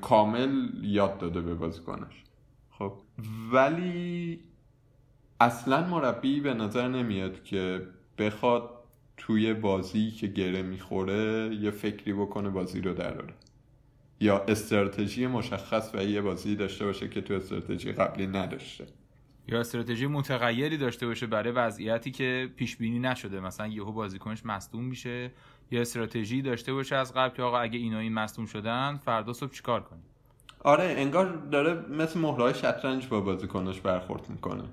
کامل 0.00 0.70
یاد 0.82 1.18
داده 1.18 1.40
به 1.40 1.54
بازیکنش 1.54 2.24
خب 2.70 2.92
ولی 3.52 4.40
اصلا 5.40 5.86
مربی 5.86 6.40
به 6.40 6.54
نظر 6.54 6.88
نمیاد 6.88 7.42
که 7.42 7.86
بخواد 8.18 8.70
توی 9.16 9.54
بازی 9.54 10.10
که 10.10 10.26
گره 10.26 10.62
می‌خوره 10.62 11.54
یه 11.54 11.70
فکری 11.70 12.12
بکنه 12.12 12.50
بازی 12.50 12.80
رو 12.80 12.94
دراره. 12.94 13.34
یا 14.20 14.38
استراتژی 14.38 15.26
مشخص 15.26 15.90
و 15.94 16.04
یه 16.04 16.20
بازی 16.20 16.56
داشته 16.56 16.84
باشه 16.84 17.08
که 17.08 17.20
تو 17.20 17.34
استراتژی 17.34 17.92
قبلی 17.92 18.26
نداشته. 18.26 18.86
یا 19.48 19.60
استراتژی 19.60 20.06
متغیری 20.06 20.76
داشته 20.76 21.06
باشه 21.06 21.26
برای 21.26 21.52
وضعیتی 21.52 22.10
که 22.10 22.50
پیش 22.56 22.76
بینی 22.76 22.98
نشده. 22.98 23.40
مثلا 23.40 23.66
یهو 23.66 23.92
بازیکنش 23.92 24.46
مصدوم 24.46 24.84
میشه. 24.84 25.30
یا 25.70 25.80
استراتژی 25.80 26.42
داشته 26.42 26.72
باشه 26.72 26.96
از 26.96 27.14
قبل 27.14 27.36
که 27.36 27.42
آقا 27.42 27.58
اگه 27.58 27.78
اینا 27.78 27.98
این 27.98 28.14
مصدوم 28.14 28.46
شدن 28.46 29.00
فردا 29.04 29.32
صبح 29.32 29.52
چیکار 29.52 29.80
کنیم؟ 29.80 30.02
آره 30.64 30.84
انگار 30.84 31.26
داره 31.26 31.86
مثل 31.90 32.20
مهرهای 32.20 32.54
شطرنج 32.54 33.06
با 33.06 33.20
بازیکناش 33.20 33.80
برخورد 33.80 34.30
می‌کنه. 34.30 34.64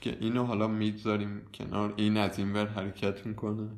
که 0.00 0.16
اینو 0.20 0.44
حالا 0.44 0.68
می‌گذاریم 0.68 1.42
کنار 1.54 1.94
این 1.96 2.16
از 2.16 2.38
این 2.38 2.52
ور 2.52 2.66
حرکت 2.66 3.26
می‌کنه. 3.26 3.68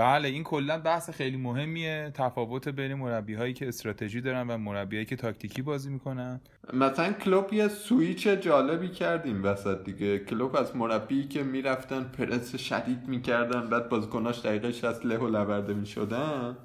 بله 0.00 0.28
این 0.28 0.44
کلا 0.44 0.78
بحث 0.78 1.10
خیلی 1.10 1.36
مهمیه. 1.36 2.10
تفاوت 2.14 2.68
بین 2.68 2.94
مربی 2.94 3.34
هایی 3.34 3.52
که 3.52 3.68
استراتژی 3.68 4.20
دارن 4.20 4.50
و 4.50 4.58
مربی 4.58 4.96
هایی 4.96 5.06
که 5.06 5.16
تاکتیکی 5.16 5.62
بازی 5.62 5.90
می‌کنن. 5.90 6.40
مثلا 6.72 7.12
کلوب 7.12 7.52
یه 7.52 7.68
سویچ 7.68 8.28
جالبی 8.28 8.88
کردیم 8.88 9.44
وسط 9.44 9.84
دیگه. 9.84 10.18
کلوب 10.18 10.56
از 10.56 10.76
مربی 10.76 11.24
که 11.24 11.42
می‌رفتن 11.42 12.02
پرس 12.02 12.56
شدید 12.56 13.08
می‌کردن 13.08 13.68
بعد 13.68 13.88
بازیکناش 13.88 14.38
دقیقه 14.38 14.72
60 14.72 15.06
له 15.06 15.16
و 15.16 15.26
لورده 15.26 15.74
می‌شدن 15.74 16.56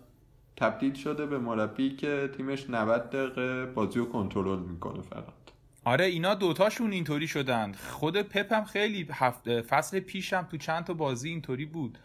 تبدیل 0.58 0.94
شده 0.94 1.26
به 1.26 1.38
مربی 1.38 1.96
که 1.96 2.30
تیمش 2.38 2.70
90 2.70 3.10
دقیقه 3.10 3.66
بازی 3.66 4.00
رو 4.00 4.06
کنترل 4.06 4.60
می‌کنه 4.60 5.02
فقط. 5.02 5.24
آره 5.84 6.06
اینا 6.06 6.36
دوتاشون 6.36 6.92
اینطوری 6.92 7.28
شدن. 7.28 7.72
خود 7.72 8.22
پپ 8.22 8.54
هم 8.54 8.64
خیلی 8.64 9.08
هفت 9.12 9.62
فصل 9.62 10.00
پیشم 10.00 10.48
تو 10.52 10.58
چند 10.58 10.84
تا 10.84 10.94
بازی 10.94 11.30
اینطوری 11.30 11.66
بود. 11.66 11.98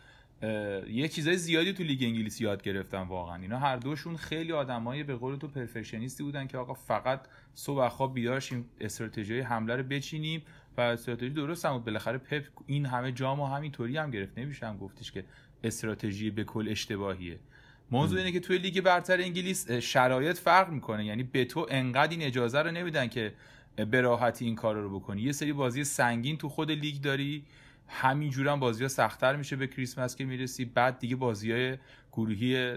یه 0.89 1.09
چیزای 1.09 1.37
زیادی 1.37 1.73
تو 1.73 1.83
لیگ 1.83 2.03
انگلیسی 2.03 2.45
یاد 2.45 2.63
گرفتن 2.63 3.03
واقعا. 3.03 3.37
اینا 3.37 3.59
هر 3.59 3.77
دوشون 3.77 4.17
خیلی 4.17 4.53
آدمای 4.53 5.03
به 5.03 5.15
قول 5.15 5.37
تو 5.37 5.49
پرفکشنیستی 5.49 6.23
بودن 6.23 6.47
که 6.47 6.59
آقا 6.59 6.75
فقط 6.75 7.21
صبح 7.55 7.89
خواب 7.89 8.15
بیدار 8.15 8.41
شیم 8.41 8.65
استراتژی 8.81 9.41
حمله 9.41 9.77
رو 9.77 9.83
بچینیم 9.83 10.43
و 10.77 10.81
استراتژی 10.81 11.31
درست 11.31 11.65
هم 11.65 11.79
بالاخره 11.79 12.19
پپ 12.19 12.45
این 12.67 12.87
همه 12.87 13.13
جام 13.13 13.41
و 13.41 13.47
همینطوری 13.47 13.97
هم 13.97 14.11
گرفت. 14.11 14.39
نمیشه 14.39 14.67
هم 14.67 14.77
گفتش 14.77 15.13
که 15.13 15.25
استراتژی 15.65 16.31
به 16.31 16.45
کل 16.45 16.69
اشتباهیه. 16.69 17.39
موضوع 17.91 18.19
اینه 18.19 18.33
که 18.33 18.41
توی 18.41 18.59
لیگ 18.59 18.81
برتر 18.81 19.21
انگلیس 19.21 19.71
شرایط 19.71 20.39
فرق 20.39 20.71
می‌کنه. 20.71 21.05
یعنی 21.05 21.23
به 21.23 21.45
تو 21.45 21.67
انقدر 21.71 22.11
این 22.11 22.23
اجازه 22.23 22.59
رو 22.59 22.71
نمیدن 22.71 23.07
که 23.07 23.33
به 23.91 24.01
راحتی 24.01 24.45
این 24.45 24.55
کار 24.55 24.77
رو 24.77 25.01
بکنی. 25.01 25.23
یه 25.23 25.33
سری 25.33 25.53
بازی 25.53 25.85
سنگین 25.85 26.39
تو 26.39 26.49
خود 26.49 26.71
لیگ 26.71 27.01
داری. 27.01 27.45
همینجور 27.91 28.49
هم 28.49 28.61
بازی 28.61 28.83
ها 28.83 28.89
سختتر 28.89 29.37
میشه 29.37 29.57
به 29.57 29.67
کریسمس 29.67 30.17
که 30.17 30.25
می‌رسی. 30.25 30.65
بعد 30.65 30.99
دیگه 30.99 31.17
بازی 31.17 31.53
های 31.53 31.79
گروهی 32.13 32.77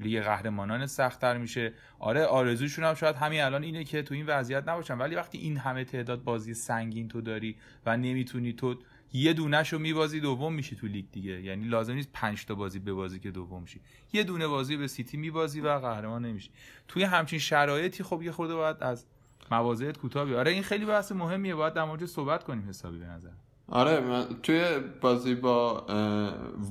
لیگ 0.00 0.22
قهرمانان 0.22 0.86
سختتر 0.86 1.38
میشه. 1.38 1.72
آره 1.98 2.24
آرزوشون 2.24 2.84
هم 2.84 2.94
شاید 2.94 3.16
همین 3.16 3.40
الان 3.40 3.62
اینه 3.62 3.84
که 3.84 4.02
تو 4.02 4.14
این 4.14 4.26
وضعیت 4.26 4.68
نباشن. 4.68 4.98
ولی 4.98 5.14
وقتی 5.14 5.38
این 5.38 5.56
همه 5.56 5.84
تعداد 5.84 6.24
بازی 6.24 6.54
سنگین 6.54 7.08
تو 7.08 7.20
داری 7.20 7.56
و 7.86 7.96
نمی‌تونی 7.96 8.52
تو 8.52 8.78
یه 9.12 9.32
دونهش 9.32 9.72
رو 9.72 9.78
میبازی 9.78 10.20
دوم 10.20 10.54
میشی 10.54 10.76
تو 10.76 10.86
لیگ 10.86 11.04
دیگه. 11.12 11.42
یعنی 11.42 11.64
لازم 11.64 11.94
نیست 11.94 12.10
پنج 12.12 12.46
تا 12.46 12.54
بازی 12.54 12.78
ببازی 12.78 13.20
که 13.20 13.30
دوم 13.30 13.64
شی. 13.66 13.80
یه 14.12 14.24
دونه 14.24 14.46
بازی 14.46 14.76
به 14.76 14.86
سیتی 14.86 15.16
میبازی 15.16 15.60
و 15.60 15.68
قهرمان 15.68 16.24
نمیشی. 16.24 16.50
توی 16.88 17.02
همچین 17.02 17.38
شرایطی 17.38 18.02
خب 18.02 18.22
یه 18.22 18.32
خورده 18.32 18.54
باید 18.54 18.76
از 18.80 19.06
مواضعت 19.50 19.98
کوتاه. 19.98 20.34
آره 20.34 20.50
این 20.50 20.62
خیلی 20.62 20.84
بحث 20.84 21.12
مهمیه. 21.12 21.54
باید 21.54 21.72
در 21.72 21.84
موردش 21.84 22.08
صحبت 22.08 22.44
کنیم 22.44 22.68
حسابی 22.68 22.98
به 22.98 23.06
نظر 23.06 23.30
آره 23.68 24.00
من 24.00 24.26
توی 24.42 24.64
بازی 25.00 25.34
با 25.34 25.86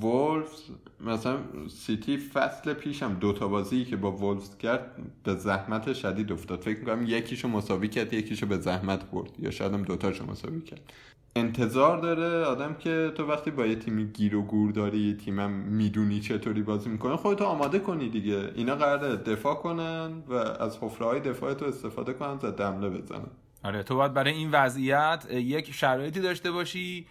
وولفز 0.01 0.61
مثلا 0.99 1.37
سیتی 1.69 2.17
فصل 2.17 2.73
پیشم 2.73 3.13
دوتا 3.13 3.47
بازی 3.47 3.85
که 3.85 3.95
با 3.95 4.11
وولفز 4.11 4.57
کرد 4.57 4.95
به 5.23 5.35
زحمت 5.35 5.93
شدید 5.93 6.31
افتاد. 6.31 6.61
فکر 6.61 6.79
می‌کنم 6.79 7.05
یکیشو 7.07 7.47
مساوی 7.47 7.87
کرد 7.87 8.13
یکیشو 8.13 8.45
به 8.45 8.57
زحمت 8.57 9.11
برد 9.11 9.39
یا 9.39 9.51
شاید 9.51 9.73
هم 9.73 9.83
دوتاشو 9.83 10.25
مساوی 10.25 10.61
کرد. 10.61 10.93
انتظار 11.35 11.97
داره 11.97 12.45
آدم 12.45 12.73
که 12.73 13.11
تو 13.15 13.25
وقتی 13.25 13.51
با 13.51 13.65
یه 13.65 13.75
تیمی 13.75 14.05
گیر 14.05 14.35
و 14.35 14.41
گور 14.41 14.71
داری 14.71 14.97
یه 14.99 15.13
تیمم 15.13 15.51
می‌دونی 15.51 16.19
چطوری 16.19 16.61
بازی 16.61 16.89
می‌کنه 16.89 17.15
خودتو 17.15 17.45
آماده 17.45 17.79
کنی 17.79 18.09
دیگه. 18.09 18.51
اینا 18.55 18.75
قراره 18.75 19.15
دفاع 19.15 19.55
کنن 19.55 20.23
و 20.27 20.33
از 20.33 20.77
حفره 20.77 21.07
های 21.07 21.19
دفاع 21.19 21.53
تو 21.53 21.65
استفاده 21.65 22.13
کنن 22.13 22.39
ضد 22.39 22.61
حمله 22.61 22.89
بزنن. 22.89 23.27
آره 23.63 23.83
تو 23.83 23.95
باید 23.95 24.13
برای 24.13 24.33
این 24.33 24.51
وضعیت 24.51 25.25
یک 25.31 25.73
شرایطی 25.73 26.21
داشته 26.21 26.51
باشی 26.51 27.05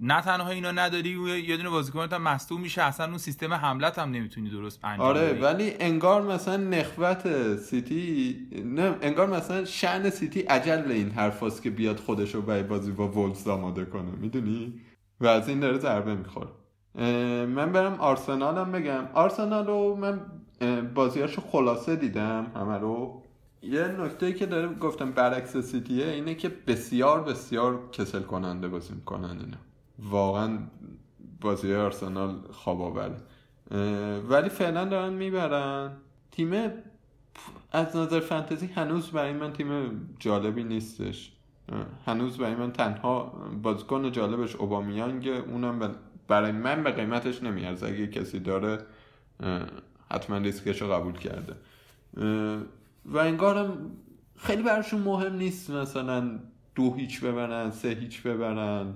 نه 0.00 0.20
تنها 0.24 0.50
اینا 0.50 0.70
نداری 0.70 1.16
و 1.16 1.28
یه 1.28 1.56
دونه 1.56 1.68
بازیکنت 1.70 2.12
هم 2.12 2.22
مصدوم 2.22 2.60
میشه 2.60 2.82
اصلا 2.82 3.06
اون 3.06 3.18
سیستم 3.18 3.54
حملت 3.54 3.98
هم 3.98 4.10
نمی‌تونی 4.10 4.50
درست 4.50 4.80
انجام 4.84 5.06
آره 5.06 5.32
بدی. 5.32 5.40
ولی 5.40 5.74
انگار 5.80 6.22
مثلا 6.22 6.56
نخوت 6.56 7.56
سیتی 7.56 8.36
نه 8.64 8.94
انگار 9.02 9.26
مثلا 9.26 9.64
شعن 9.64 10.10
سیتی 10.10 10.40
عجل 10.40 10.82
به 10.82 10.94
این 10.94 11.10
حرفاست 11.10 11.62
که 11.62 11.70
بیاد 11.70 11.96
خودش 12.00 12.34
رو 12.34 12.42
برای 12.42 12.62
بازی 12.62 12.92
با 12.92 13.08
وولفز 13.08 13.48
آماده 13.48 13.84
کنه 13.84 14.10
می‌دونی؟ 14.20 14.80
و 15.20 15.26
از 15.26 15.48
این 15.48 15.60
داره 15.60 15.78
ضربه 15.78 16.14
می‌خوره. 16.14 16.48
من 17.46 17.72
برم 17.72 17.94
آرسنالم 17.94 18.72
بگم. 18.72 19.04
آرسنال 19.14 19.66
رو 19.66 19.96
من 19.96 20.20
بازیاشو 20.94 21.40
خلاصه 21.40 21.96
دیدم 21.96 22.46
همه 22.54 22.78
رو. 22.78 23.22
یه 23.62 23.86
نکته 23.86 24.32
که 24.32 24.46
داره 24.46 24.74
گفتم 24.74 25.10
برعکس 25.10 25.56
سیتیه 25.56 26.06
اینه 26.06 26.34
که 26.34 26.48
بسیار 26.66 27.22
بسیار 27.22 27.90
کسل 27.92 28.22
کننده 28.22 28.68
بازی 28.68 28.94
می‌کنن 28.94 29.30
اینا 29.30 29.56
واقعا 29.98 30.58
بازی 31.40 31.74
آرسنال 31.74 32.36
خواب 32.50 32.82
آوره. 32.82 33.16
ولی 34.28 34.48
فعلا 34.48 34.84
دارن 34.84 35.12
می‌برن. 35.12 35.92
تیم 36.30 36.72
از 37.72 37.96
نظر 37.96 38.20
فانتزی 38.20 38.66
هنوز 38.66 39.10
برای 39.10 39.32
من 39.32 39.52
تیم 39.52 40.00
جالبی 40.18 40.64
نیستش. 40.64 41.32
هنوز 42.06 42.38
برای 42.38 42.54
من 42.54 42.72
تنها 42.72 43.32
بازیکن 43.62 44.12
جالبش 44.12 44.56
اوبامیانگ 44.56 45.28
اونم 45.28 45.94
برای 46.28 46.52
من 46.52 46.82
به 46.82 46.90
قیمتش 46.90 47.42
نمیارزه. 47.42 47.86
اگه 47.86 48.06
کسی 48.06 48.38
داره 48.40 48.78
حتما 50.10 50.36
ریسکش 50.36 50.82
رو 50.82 50.88
قبول 50.92 51.12
کرده. 51.12 51.54
و 53.04 53.18
انگارم 53.18 53.90
خیلی 54.36 54.62
براشون 54.62 55.00
مهم 55.00 55.36
نیست 55.36 55.70
مثلا 55.70 56.40
دو 56.74 56.94
هیچ 56.94 57.20
ببرن 57.20 57.70
سه 57.70 57.88
هیچ 57.88 58.22
ببرن. 58.22 58.94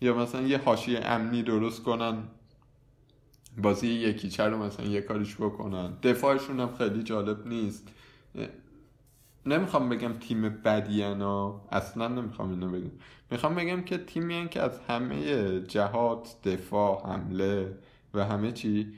یا 0.00 0.14
مثلا 0.16 0.42
یه 0.42 0.58
حاشیه 0.58 1.00
امنی 1.04 1.42
درست 1.42 1.82
کنن 1.82 2.18
بازی 3.62 3.88
یکی 3.88 4.42
رو 4.42 4.62
مثلا 4.62 4.86
یه 4.86 5.00
کاریش 5.00 5.36
بکنن. 5.36 5.92
دفاعشون 6.02 6.60
هم 6.60 6.74
خیلی 6.74 7.02
جالب 7.02 7.46
نیست. 7.46 7.88
نمی‌خوام 9.46 9.88
بگم 9.88 10.12
تیم 10.12 10.48
بدی 10.48 11.02
ها. 11.02 11.68
اصلا 11.72 12.08
نمی‌خوام 12.08 12.50
اینو 12.50 12.70
بگم. 12.70 12.90
می‌خوام 13.30 13.54
بگم 13.54 13.82
که 13.82 13.98
تیمی 13.98 14.48
که 14.48 14.62
از 14.62 14.80
همه 14.88 15.60
جهات 15.60 16.36
دفاع 16.44 17.06
حمله 17.06 17.78
و 18.14 18.24
همه 18.24 18.52
چی 18.52 18.92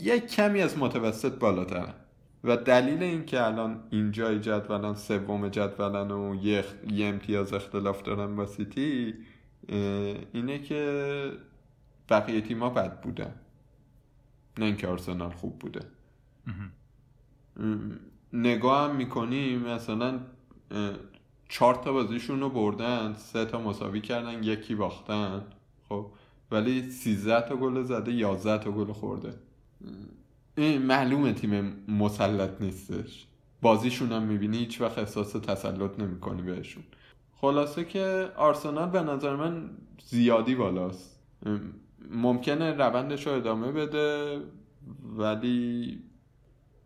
یک 0.00 0.26
کمی 0.26 0.60
از 0.60 0.78
متوسط 0.78 1.38
بالاترن. 1.38 1.94
و 2.44 2.56
دلیل 2.56 3.02
این 3.02 3.24
که 3.24 3.46
الان 3.46 3.84
اینجای 3.90 4.40
جدولن 4.40 4.94
سوم 4.94 5.48
جدولن 5.48 6.10
و 6.10 6.34
یه, 6.34 6.64
یه 6.90 7.06
امتیاز 7.06 7.52
اختلاف 7.52 8.02
دارن 8.02 8.36
با 8.36 8.46
سیتی 8.46 9.14
اینه 10.32 10.58
که 10.58 11.32
بقیه 12.08 12.40
تیما 12.40 12.70
بد 12.70 13.00
بودن 13.00 13.34
نه 14.58 14.64
اینکه 14.64 14.88
آرسنال 14.88 15.30
خوب 15.30 15.58
بوده. 15.58 15.80
نگاه 18.32 18.90
هم 18.90 18.96
می‌کنی 18.96 19.56
مثلا 19.56 20.20
چهار 21.48 21.74
تا 21.74 21.92
بازیشون 21.92 22.40
رو 22.40 22.48
بردن 22.48 23.14
سه 23.14 23.44
تا 23.44 23.60
مساوی 23.60 24.00
کردن 24.00 24.42
یکی 24.42 24.74
باختن 24.74 25.42
خب؟ 25.88 26.06
ولی 26.50 26.90
13 26.90 27.48
تا 27.48 27.56
گل 27.56 27.82
زده 27.82 28.12
11 28.12 28.64
تا 28.64 28.70
گل 28.70 28.92
خورده. 28.92 29.34
این 30.56 30.82
معلومه 30.82 31.32
تیم 31.32 31.84
مسلط 31.88 32.60
نیستش. 32.60 33.26
بازیشون 33.62 34.12
هم 34.12 34.22
می‌بینی 34.22 34.58
هیچ 34.58 34.80
وقت 34.80 34.98
احساس 34.98 35.32
تسلط 35.32 36.00
نمی‌کنی 36.00 36.42
بهشون. 36.42 36.82
خلاصه 37.32 37.84
که 37.84 38.28
آرسنال 38.36 38.90
به 38.90 39.02
نظر 39.02 39.36
من 39.36 39.70
زیادی 40.04 40.54
بالاست. 40.54 41.20
ممکنه 42.10 42.72
روندش 42.72 43.26
رو 43.26 43.32
ادامه 43.32 43.72
بده 43.72 44.38
ولی 45.16 45.98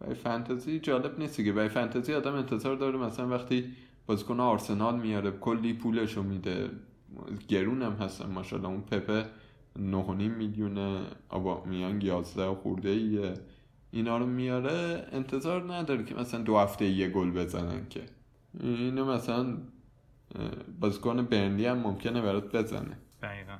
برای 0.00 0.14
فانتزی 0.14 0.80
جالب 0.80 1.18
نیست 1.18 1.36
که 1.36 1.52
برای 1.52 1.68
فانتزی 1.68 2.14
آدم 2.14 2.34
انتظار 2.34 2.76
داره 2.76 2.98
مثلا 2.98 3.28
وقتی 3.28 3.72
بازیکن 4.06 4.40
آرسنال 4.40 5.00
میاره 5.00 5.30
کلی 5.30 5.72
پولشو 5.72 6.22
میده. 6.22 6.70
گرون 7.48 7.82
هم 7.82 7.92
هستن 7.92 8.30
ماشاءالله. 8.30 8.70
اون 8.70 8.80
پپه 8.80 9.26
9.5 9.76 9.80
میلیون 10.38 11.00
آبا 11.28 11.64
میان 11.64 12.00
11 12.00 12.54
خورده 12.54 12.88
ایه. 12.88 13.34
اینا 13.90 14.18
رو 14.18 14.26
میاره 14.26 15.06
انتظار 15.12 15.74
نداره 15.74 16.04
که 16.04 16.14
مثلا 16.14 16.42
دو 16.42 16.58
هفته 16.58 16.84
یه 16.84 17.08
گل 17.08 17.30
بزنن 17.30 17.88
که. 17.88 18.02
اینو 18.60 19.04
مثلا 19.04 19.58
بازیکن 20.80 21.22
برنلی 21.22 21.66
هم 21.66 21.78
ممکنه 21.78 22.22
برات 22.22 22.56
بزنه. 22.56 22.98
دقیقا. 23.22 23.58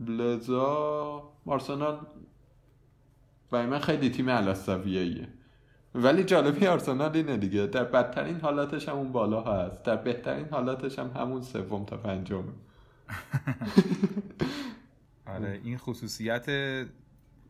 لذا 0.00 1.22
آرسنال 1.46 1.98
برای 3.50 3.66
من 3.66 3.78
خیلی 3.78 4.10
تیم 4.10 4.28
ایه 4.28 5.28
ولی 5.94 6.24
جالبی 6.24 6.66
آرسنال 6.66 7.16
اینه 7.16 7.36
دیگه. 7.36 7.66
در 7.66 7.84
بدترین 7.84 8.40
حالاتش 8.40 8.88
هم 8.88 8.96
اون 8.96 9.12
بالا 9.12 9.42
هست. 9.42 9.84
در 9.84 9.96
بهترین 9.96 10.48
حالاتش 10.50 10.98
هم 10.98 11.10
همون 11.16 11.42
سوم 11.42 11.84
تا 11.84 11.96
پنجم 11.96 12.44
آره 15.26 15.60
این 15.64 15.78
خصوصیت 15.78 16.46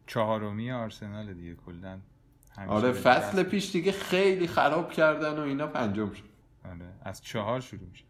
چهارمی 0.09 0.71
آرسنال 0.73 1.35
دیگه 1.35 1.55
کلا 1.55 1.99
آره 2.69 2.93
فصل 2.93 3.43
پیش 3.43 3.73
دیگه 3.73 3.93
خیلی 3.93 4.47
خراب 4.47 4.93
کردن 4.93 5.39
و 5.39 5.41
اینا 5.41 5.67
پنجم 5.67 6.13
شد. 6.13 6.25
آره 6.65 6.93
از 7.03 7.23
چهار 7.23 7.61
شروع 7.61 7.89
میشه. 7.91 8.05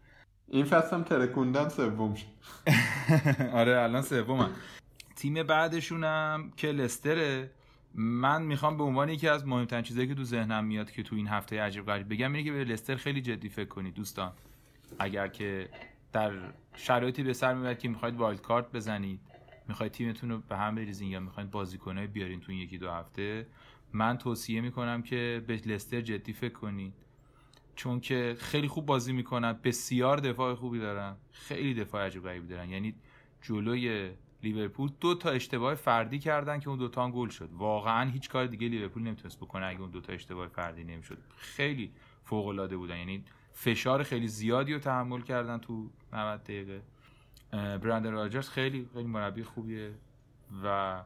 این 0.47 0.65
فصل 0.65 0.95
هم 0.95 1.03
ترکوندن 1.03 1.69
سوم 1.69 2.13
شد. 2.15 2.25
آره 3.59 3.79
الان 3.79 4.01
سومن 4.01 4.49
تیم 5.15 5.43
بعدشونم 5.43 6.51
که 6.57 6.67
لستره. 6.67 7.51
من 7.93 8.41
می‌خوام 8.41 8.77
به 8.77 8.83
عنوان 8.83 9.09
یکی 9.09 9.27
از 9.27 9.47
مهمترین 9.47 9.83
چیزایی 9.83 10.07
که 10.07 10.15
تو 10.15 10.23
ذهنم 10.23 10.65
میاد 10.65 10.91
که 10.91 11.03
تو 11.03 11.15
این 11.15 11.27
هفته 11.27 11.61
عجیب 11.61 11.85
غریب 11.85 12.13
بگم 12.13 12.33
اینه 12.33 12.43
که 12.43 12.51
به 12.51 12.63
لستر 12.63 12.95
خیلی 12.95 13.21
جدی 13.21 13.49
فکر 13.49 13.67
کنید 13.67 13.93
دوستان. 13.93 14.31
اگر 14.99 15.27
که 15.27 15.69
در 16.13 16.31
شرایطی 16.75 17.23
به 17.23 17.33
سر 17.33 17.53
می‌برید 17.53 17.79
که 17.79 17.89
می‌خواید 17.89 18.15
wild 18.15 18.41
card 18.41 18.71
بزنید. 18.71 19.19
می‌خواید 19.69 19.91
تیمتون 19.91 20.29
رو 20.29 20.37
به 20.37 20.57
هم 20.57 20.75
بریزین 20.75 21.09
یا 21.11 21.19
می‌خواید 21.19 21.51
بازیکنای 21.51 22.07
بیارین 22.07 22.39
تو 22.39 22.51
این 22.51 22.61
یکی 22.61 22.77
دو 22.77 22.91
هفته 22.91 23.47
من 23.93 24.17
توصیه 24.17 24.61
می‌کنم 24.61 25.01
که 25.01 25.43
به 25.47 25.55
لستر 25.65 26.01
جدی 26.01 26.33
فکر 26.33 26.53
کنید 26.53 26.93
چون 27.75 27.99
که 27.99 28.35
خیلی 28.39 28.67
خوب 28.67 28.85
بازی 28.85 29.13
می‌کنن 29.13 29.53
بسیار 29.63 30.17
دفاع 30.17 30.55
خوبی 30.55 30.79
دارن 30.79 31.15
خیلی 31.31 31.73
دفاع 31.73 32.05
عجیب 32.05 32.23
غریبی 32.23 32.47
دارن. 32.47 32.69
یعنی 32.69 32.95
جلوی 33.41 34.11
لیورپول 34.43 34.89
دو 34.99 35.15
تا 35.15 35.29
اشتباه 35.29 35.75
فردی 35.75 36.19
کردن 36.19 36.59
که 36.59 36.69
اون 36.69 36.79
دوتا 36.79 37.03
هم 37.03 37.11
گل 37.11 37.29
شد. 37.29 37.49
واقعا 37.53 38.09
هیچ 38.09 38.29
کار 38.29 38.45
دیگه 38.45 38.67
لیورپول 38.67 39.03
نمی‌تونست 39.03 39.37
بکنه 39.37 39.65
اگه 39.65 39.81
اون 39.81 39.89
دوتا 39.89 40.13
اشتباه 40.13 40.47
فردی 40.47 40.83
نمی‌شد. 40.83 41.17
خیلی 41.37 41.91
فوق 42.23 42.47
العاده 42.47 42.77
بودن. 42.77 42.97
یعنی 42.97 43.23
فشار 43.53 44.03
خیلی 44.03 44.27
زیادی 44.27 44.73
رو 44.73 44.79
تحمل 44.79 45.21
کردن 45.21 45.57
تو 45.57 45.89
90 46.13 46.43
دقیقه. 46.43 46.81
برندن 47.51 48.11
راجرز 48.11 48.49
خیلی 48.49 48.89
خیلی 48.93 49.07
مربی 49.07 49.43
خوبیه 49.43 49.91
و 50.63 51.01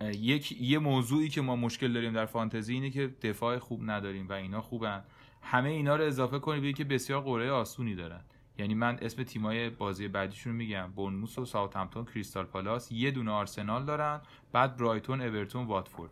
یک 0.00 0.62
یه 0.62 0.78
موضوعی 0.78 1.28
که 1.28 1.40
ما 1.40 1.56
مشکل 1.56 1.92
داریم 1.92 2.12
در 2.12 2.26
فانتزی 2.26 2.74
اینه 2.74 2.90
که 2.90 3.06
دفاع 3.22 3.58
خوب 3.58 3.90
نداریم 3.90 4.28
و 4.28 4.32
اینا 4.32 4.60
خوبن. 4.60 5.04
همه 5.42 5.68
اینا 5.68 5.96
رو 5.96 6.04
اضافه 6.04 6.38
کنید 6.38 6.62
به 6.62 6.72
که 6.72 6.84
بسیار 6.84 7.20
قرعه 7.20 7.50
آسونی 7.50 7.94
دارن. 7.94 8.20
یعنی 8.58 8.74
من 8.74 8.98
اسم 9.02 9.22
تیمای 9.22 9.70
بازی 9.70 10.08
بعدیشون 10.08 10.52
رو 10.52 10.58
میگم. 10.58 10.92
بونموس 10.96 11.38
و 11.38 11.44
ساوثهمپتون 11.44 12.04
کریستال 12.04 12.44
پالاس 12.44 12.92
یه 12.92 13.10
دونه 13.10 13.30
آرسنال 13.30 13.84
دارن 13.84 14.20
بعد 14.52 14.76
برایتون 14.76 15.20
اورتون 15.20 15.66
واتفورد. 15.66 16.10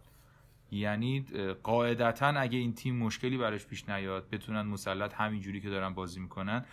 یعنی 0.70 1.24
قاعدتا 1.62 2.26
اگه 2.26 2.58
این 2.58 2.74
تیم 2.74 2.96
مشکلی 2.96 3.36
براش 3.36 3.66
پیش 3.66 3.88
نیاد 3.88 4.30
بتونن 4.30 4.62
مسلط 4.62 5.14
همینجوری 5.14 5.60
که 5.60 5.70
دارن 5.70 5.94
بازی 5.94 6.20
می‌کنن 6.20 6.64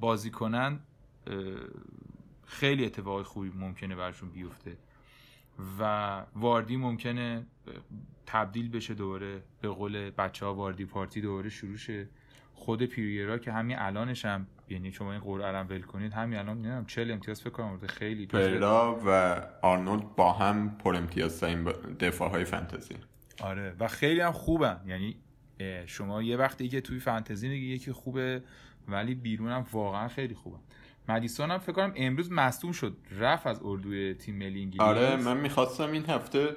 بازی 0.00 0.30
کنن 0.30 0.78
خیلی 2.46 2.86
اتفاق 2.86 3.22
خوبی 3.22 3.52
ممکنه 3.54 3.94
براشون 3.94 4.30
بیفته 4.30 4.76
و 5.80 6.22
واردی 6.34 6.76
ممکنه 6.76 7.46
تبدیل 8.26 8.68
بشه 8.68 8.94
دوباره 8.94 9.42
به 9.60 9.68
قول 9.68 10.10
بچه 10.10 10.46
ها 10.46 10.54
واردی 10.54 10.84
پارتی 10.84 11.20
دوباره 11.20 11.48
شروع 11.48 11.76
شه. 11.76 12.08
خود 12.54 12.82
پیریرا 12.82 13.38
که 13.38 13.52
همین 13.52 13.78
الانش 13.78 14.24
هم 14.24 14.46
یعنی 14.68 14.92
شما 14.92 15.12
این 15.12 15.20
قرعه 15.20 15.52
رو 15.52 15.66
ول 15.66 15.82
کنید 15.82 16.12
همین 16.12 16.38
الان 16.38 16.56
نمی‌دونم 16.56 16.86
40 16.86 17.10
امتیاز 17.10 17.40
فکر 17.40 17.50
کنم 17.50 17.78
خیلی 17.86 18.26
پرا 18.26 19.00
و 19.06 19.40
آرنولد 19.62 20.16
با 20.16 20.32
هم 20.32 20.76
پر 20.78 20.96
امتیازترین 20.96 21.64
دفاع 22.00 22.30
های 22.30 22.44
فانتزی. 22.44 22.94
آره 23.40 23.76
و 23.80 23.88
خیلی 23.88 24.20
هم 24.20 24.32
خوبن. 24.32 24.80
یعنی 24.86 25.16
شما 25.86 26.22
یه 26.22 26.36
وقتی 26.36 26.68
که 26.68 26.80
توی 26.80 26.98
فانتزی 26.98 27.48
میگی 27.48 27.66
یکی 27.66 27.92
خوبه 27.92 28.42
ولی 28.88 29.14
بیرون 29.14 29.50
هم 29.50 29.66
واقعا 29.72 30.08
خیلی 30.08 30.34
خوبه 30.34 30.56
مدیسون 31.08 31.50
هم 31.50 31.58
فکر 31.58 31.72
کنم 31.72 31.92
امروز 31.96 32.32
مصدوم 32.32 32.72
شد. 32.72 32.96
رفت 33.18 33.46
از 33.46 33.60
اردوی 33.64 34.14
تیم 34.14 34.36
ملی 34.36 34.62
انگلیس. 34.62 34.80
آره 34.80 35.16
من 35.16 35.36
می‌خواستم 35.36 35.92
این 35.92 36.06
هفته 36.06 36.56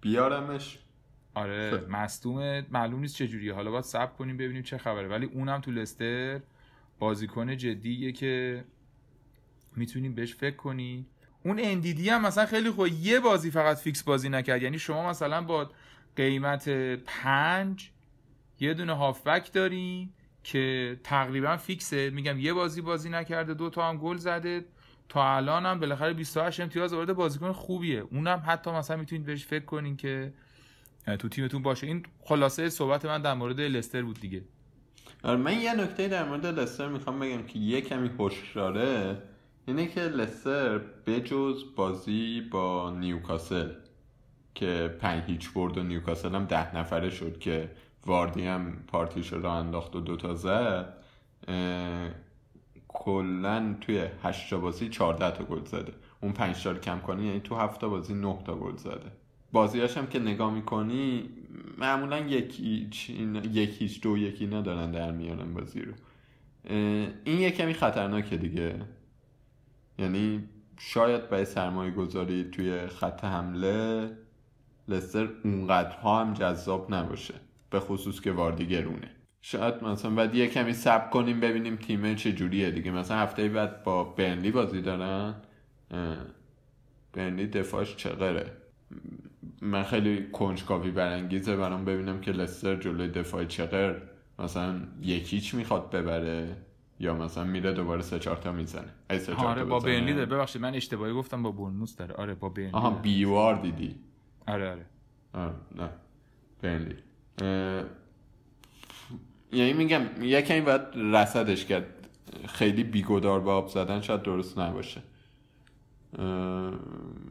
بیارمش. 0.00 0.78
آره. 1.34 1.86
مصدوم 1.88 2.60
معلوم 2.70 3.00
نیست 3.00 3.16
چجوریه. 3.16 3.54
حالا 3.54 3.70
باید 3.70 3.84
صبر 3.84 4.12
کنیم 4.12 4.36
ببینیم 4.36 4.62
چه 4.62 4.78
خبره. 4.78 5.08
ولی 5.08 5.26
اونم 5.26 5.60
تو 5.60 5.70
لستر 5.70 6.40
بازیکن 6.98 7.56
جدیه 7.56 8.12
که 8.12 8.64
می‌تونیم 9.76 10.14
بهش 10.14 10.34
فکر 10.34 10.56
کنی. 10.56 11.06
اون 11.44 11.60
اندیدی 11.60 12.08
هم 12.08 12.26
مثلا 12.26 12.46
خیلی 12.46 12.70
خوب 12.70 12.86
یه 12.86 13.20
بازی 13.20 13.50
فقط 13.50 13.76
فیکس 13.76 14.02
بازی 14.02 14.28
نکرد. 14.28 14.62
یعنی 14.62 14.78
شما 14.78 15.10
مثلا 15.10 15.42
با 15.42 15.70
قیمت 16.16 16.68
پنج 17.06 17.90
یه 18.60 18.74
دونه 18.74 18.92
هافبک 18.92 19.52
دارین 19.52 20.10
که 20.52 20.96
تقریبا 21.04 21.56
فیکسه. 21.56 22.10
میگم 22.10 22.38
یه 22.38 22.52
بازی 22.52 22.80
بازی 22.80 23.10
نکرده 23.10 23.54
دو 23.54 23.70
تا 23.70 23.88
هم 23.88 23.96
گل 23.98 24.16
زده. 24.16 24.64
تا 25.08 25.36
الان 25.36 25.66
هم 25.66 25.80
بالاخره 25.80 26.12
28 26.12 26.60
امتیاز 26.60 26.92
آورده 26.92 27.12
بازیکن 27.12 27.52
خوبیه. 27.52 28.00
اونم 28.00 28.42
حتی 28.46 28.70
مثلا 28.70 28.96
می‌تونید 28.96 29.26
بهش 29.26 29.46
فکر 29.46 29.64
کنین 29.64 29.96
که 29.96 30.32
تو 31.18 31.28
تیمتون 31.28 31.62
باشه. 31.62 31.86
این 31.86 32.02
خلاصه 32.20 32.68
صحبت 32.68 33.04
من 33.04 33.22
در 33.22 33.34
مورد 33.34 33.60
لستر 33.60 34.02
بود 34.02 34.20
دیگه. 34.20 34.44
آره 35.22 35.36
من 35.36 35.60
یه 35.60 35.74
نکته 35.74 36.08
در 36.08 36.24
مورد 36.24 36.46
لستر 36.46 36.88
می‌خوام 36.88 37.20
بگم 37.20 37.42
که 37.42 37.58
یه 37.58 37.80
کمی 37.80 38.10
هشداره 38.18 39.22
اینه 39.66 39.86
که 39.86 40.00
لستر 40.00 40.78
بجز 40.78 41.62
بازی 41.76 42.40
با 42.40 42.90
نیوکاسل 42.90 43.70
که 44.54 44.96
پنج 45.00 45.24
هیچ 45.24 45.52
برد 45.52 45.78
و 45.78 45.82
نیوکاسل 45.82 46.34
هم 46.34 46.44
ده 46.44 46.76
نفره 46.76 47.10
شد 47.10 47.38
که 47.38 47.70
واردی 48.06 48.46
هم 48.46 48.72
پارتیش 48.86 49.32
رو 49.32 49.46
انداخت 49.46 49.96
و 49.96 50.00
دوتا 50.00 50.34
زد 50.34 50.94
کلا 52.88 53.76
توی 53.80 54.04
هشت 54.22 54.50
تا 54.50 54.58
بازی 54.58 54.88
14 54.88 55.30
تا 55.30 55.44
گل 55.44 55.64
زده. 55.64 55.92
اون 56.20 56.32
پنج 56.32 56.62
تا 56.62 56.74
کم 56.74 56.98
کنی 56.98 57.26
یعنی 57.26 57.40
تو 57.40 57.54
هفت 57.54 57.80
تا 57.80 57.88
بازی 57.88 58.14
9 58.14 58.38
تا 58.46 58.54
گل 58.54 58.76
زده. 58.76 59.12
بازیاش 59.52 59.96
هم 59.98 60.06
که 60.06 60.18
نگاه 60.18 60.54
می‌کنی 60.54 61.30
معمولا 61.78 62.18
یک 62.18 62.60
هیچ 62.60 63.10
هیچ 63.54 64.00
دو 64.00 64.18
یکی 64.18 64.46
ندارن 64.46 64.90
در 64.90 65.12
میارن 65.12 65.54
بازی 65.54 65.82
رو. 65.82 65.92
این 67.24 67.38
یه 67.40 67.50
کمی 67.50 67.74
خطرناکه 67.74 68.36
دیگه. 68.36 68.74
یعنی 69.98 70.48
شاید 70.78 71.28
برای 71.28 71.44
سرمایه 71.44 71.90
گذاری 71.90 72.44
توی 72.44 72.86
خط 72.86 73.24
حمله 73.24 74.10
لستر 74.88 75.28
اونقدرها 75.44 76.20
هم 76.20 76.34
جذاب 76.34 76.94
نباشه. 76.94 77.34
به 77.70 77.80
خصوص 77.80 78.20
که 78.20 78.32
واردی 78.32 78.66
گرونه. 78.66 79.10
شاید 79.40 79.84
مثلا 79.84 80.10
بعد 80.10 80.34
یه 80.34 80.46
کمی 80.46 80.72
سب 80.72 81.10
کنیم 81.10 81.40
ببینیم 81.40 81.76
تیم 81.76 82.14
چه 82.14 82.32
جوریه 82.32 82.70
دیگه. 82.70 82.90
مثلا 82.90 83.16
هفته 83.16 83.48
بعد 83.48 83.82
با 83.82 84.04
برنلی 84.04 84.50
بازی 84.50 84.82
دارن؟ 84.82 85.34
اه، 85.90 86.16
برنلی 87.12 87.46
دفاعش 87.46 87.96
چقدره؟ 87.96 88.52
من 89.62 89.82
خیلی 89.82 90.26
کنجکاوی 90.32 90.90
برانگیزه 90.90 91.56
برام 91.56 91.84
ببینم 91.84 92.20
که 92.20 92.32
لستر 92.32 92.76
جلوی 92.76 93.08
دفاع 93.08 93.44
چقدر 93.44 93.94
مثلا 94.38 94.80
یکیچ 95.02 95.54
می‌خواد 95.54 95.90
ببره 95.90 96.56
یا 97.00 97.14
مثلا 97.14 97.44
میره 97.44 97.72
دوباره 97.72 98.02
سه 98.02 98.18
چهار 98.18 98.36
تا 98.36 98.52
می‌زنه. 98.52 98.94
آره 99.36 99.64
با. 99.64 99.78
برنلی 99.78 100.14
داره. 100.14 100.26
ببخشید 100.26 100.62
من 100.62 100.74
اشتباهی 100.74 101.12
گفتم 101.12 101.42
با 101.42 101.50
بورنموث 101.50 101.96
داره. 101.96 102.14
آره 102.14 102.34
با 102.34 102.48
برنلی 102.48 102.72
آها. 102.72 102.90
بیوار 102.90 103.54
دیدی 103.54 103.96
آره 104.46 104.70
آره. 104.70 104.86
آه 105.32 105.54
نه. 105.76 105.88
برنلی. 106.62 106.94
اه، 106.94 107.07
یعنی 109.52 109.72
میگم 109.72 110.22
یه 110.22 110.42
کمی 110.42 110.60
باید 110.60 110.80
رسدش 110.94 111.64
کرد. 111.64 111.86
خیلی 112.48 112.84
بیگدار 112.84 113.40
به 113.40 113.50
آب 113.50 113.68
زدن 113.68 114.00
شاید 114.00 114.22
درست 114.22 114.58
نباشه. 114.58 115.02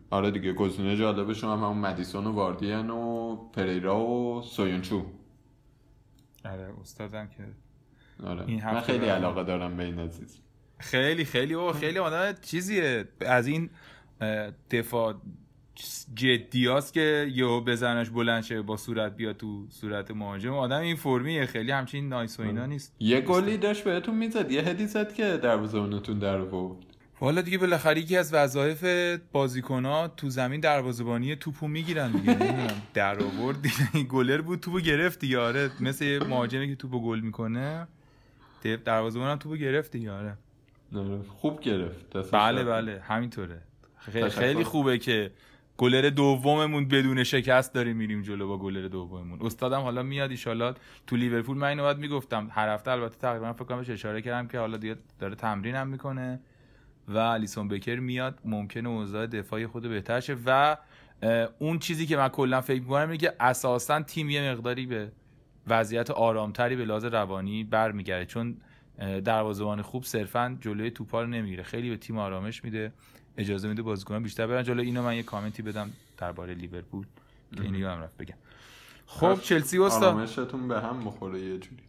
آره 0.09 0.31
دیگه 0.31 0.53
گزینه 0.53 0.95
جالبش 0.97 1.43
هم 1.43 1.49
همون 1.49 1.77
مدیسون 1.77 2.27
و 2.27 2.31
واردین 2.31 2.89
و 2.89 3.35
پریرا 3.35 3.99
و 3.99 4.41
سویونچو. 4.41 5.05
آره 6.45 6.73
استادم 6.81 7.27
که 7.27 7.43
آره. 8.27 8.43
این 8.47 8.65
من 8.65 8.81
خیلی 8.81 8.99
برام- 8.99 9.11
علاقه 9.15 9.43
دارم 9.43 9.77
به 9.77 9.83
این 9.83 9.99
عزیز. 9.99 10.41
خیلی 10.79 11.25
خیلی 11.25 11.53
او 11.53 11.71
خیلی 11.73 11.99
آدم 11.99 12.33
چیزیه. 12.41 13.07
از 13.21 13.47
این 13.47 13.69
دفاع 14.71 15.15
جدیاست 16.15 16.93
که 16.93 17.31
یهو 17.33 17.61
بزنش 17.61 18.09
بلند 18.09 18.43
شه 18.43 18.61
با 18.61 18.77
صورت 18.77 19.15
بیاد 19.17 19.37
تو 19.37 19.65
صورت 19.69 20.11
مهاجم. 20.11 20.53
آدم 20.53 20.81
این 20.81 20.95
فرمیه 20.95 21.45
خیلی 21.45 21.71
همچین 21.71 22.09
نایس 22.09 22.39
و 22.39 22.43
اینا 22.43 22.65
نیست. 22.65 22.95
یه 22.99 23.21
گلی 23.21 23.57
داشت 23.57 23.83
بهتون 23.83 24.15
می‌زد 24.15 24.51
یه 24.51 24.61
هدی 24.61 24.87
زد 24.87 25.13
که 25.13 25.37
دروازه‌بانتون 25.37 26.19
در 26.19 26.37
آورد. 26.37 26.77
والا 27.21 27.41
دیگه 27.41 27.57
بالاخره 27.57 27.99
یکی 27.99 28.17
از 28.17 28.33
وظایف 28.33 28.85
بازیکن‌ها 29.31 30.07
تو 30.07 30.29
زمین 30.29 30.59
دروازه‌بانی 30.59 31.35
توپو 31.35 31.67
می‌گیرن 31.67 32.11
دیگه. 32.11 32.67
در 32.93 33.23
آورد. 33.23 33.61
دیگه 33.61 33.75
این 33.93 34.07
گلر 34.09 34.41
بود 34.41 34.59
توپو 34.59 34.79
گرفت 34.79 35.19
دیگه. 35.19 35.39
آره 35.39 35.71
مثل 35.79 36.27
مهاجمی 36.27 36.67
که 36.67 36.75
توپو 36.75 37.01
گل 37.01 37.19
می‌کنه 37.19 37.87
دروازه‌بان 38.85 39.39
توپو 39.39 39.55
گرفت 39.55 39.91
دیگه. 39.91 40.11
آره. 40.11 40.37
آره، 40.95 41.21
خوب 41.27 41.59
گرفت. 41.59 42.31
بله. 42.31 42.63
بله 42.63 43.01
همینطوره. 43.07 43.61
خیلی 44.29 44.63
خوبه 44.63 44.97
که 44.97 45.31
گلر 45.77 46.09
دوممون 46.09 46.87
بدون 46.87 47.23
شکست 47.23 47.73
داریم 47.73 47.97
میریم 47.97 48.21
جلو 48.21 48.47
با 48.47 48.57
گلر 48.57 48.87
دوممون. 48.87 49.41
استادم 49.41 49.81
حالا 49.81 50.03
میاد 50.03 50.31
ایشالا 50.31 50.73
تو 51.07 51.15
لیورپول. 51.15 51.57
من 51.57 51.67
اینو 51.67 51.83
باید 51.83 51.97
می‌گفتم. 51.97 52.47
هر 52.51 52.69
هفته 52.69 52.91
البته 52.91 53.17
تقریبا 53.17 53.53
فکر 53.53 53.63
کنم 53.63 53.85
اشاره 53.89 54.21
کردم 54.21 54.47
که 54.47 54.59
حالا 54.59 54.77
دیگه 54.77 54.95
داره 55.19 55.35
تمرین 55.35 55.75
هم 55.75 55.87
می‌کنه 55.87 56.39
و 57.07 57.17
الیسون 57.17 57.67
بکر 57.67 57.99
میاد. 57.99 58.39
ممکنه 58.45 58.89
اوضاع 58.89 59.27
دفاعی 59.27 59.67
خود 59.67 59.89
بهتر 59.89 60.19
شه. 60.19 60.37
و 60.45 60.77
اون 61.59 61.79
چیزی 61.79 62.05
که 62.05 62.17
من 62.17 62.29
کلا 62.29 62.61
فکر 62.61 62.81
می‌کنم 62.81 63.01
اینه 63.01 63.17
که 63.17 63.33
اساسا 63.39 64.01
تیم 64.01 64.29
یه 64.29 64.51
مقداری 64.51 64.85
به 64.85 65.11
وضعیت 65.67 66.11
آرامتری 66.11 66.75
به 66.75 66.85
لحاظ 66.85 67.05
روانی 67.05 67.63
برمیگرده. 67.63 68.25
چون 68.25 68.57
دروازه‌بان 69.25 69.81
خوب 69.81 70.03
صرفا 70.03 70.57
جلوی 70.61 70.91
توپا 70.91 71.21
رو 71.21 71.27
نمی‌گیره. 71.27 71.63
خیلی 71.63 71.89
به 71.89 71.97
تیم 71.97 72.17
آرامش 72.17 72.63
میده. 72.63 72.91
اجازه 73.37 73.67
میده 73.67 73.81
بازیکنان 73.81 74.23
بیشتر 74.23 74.47
برن. 74.47 74.63
جلو 74.63 74.81
اینو 74.81 75.03
من 75.03 75.15
یه 75.15 75.23
کامنتی 75.23 75.61
بدم 75.61 75.89
درباره 76.17 76.53
لیورپول. 76.53 77.05
که 77.55 77.61
اینو 77.61 77.79
یادم 77.79 78.01
رفت 78.01 78.17
بگم. 78.17 78.35
خب 79.05 79.39
چلسی 79.41 79.79
استاد 79.79 80.03
آرامشتون 80.03 80.67
به 80.67 80.81
هم 80.81 81.05
بخوره 81.05 81.39
یه 81.39 81.57
جوری. 81.57 81.83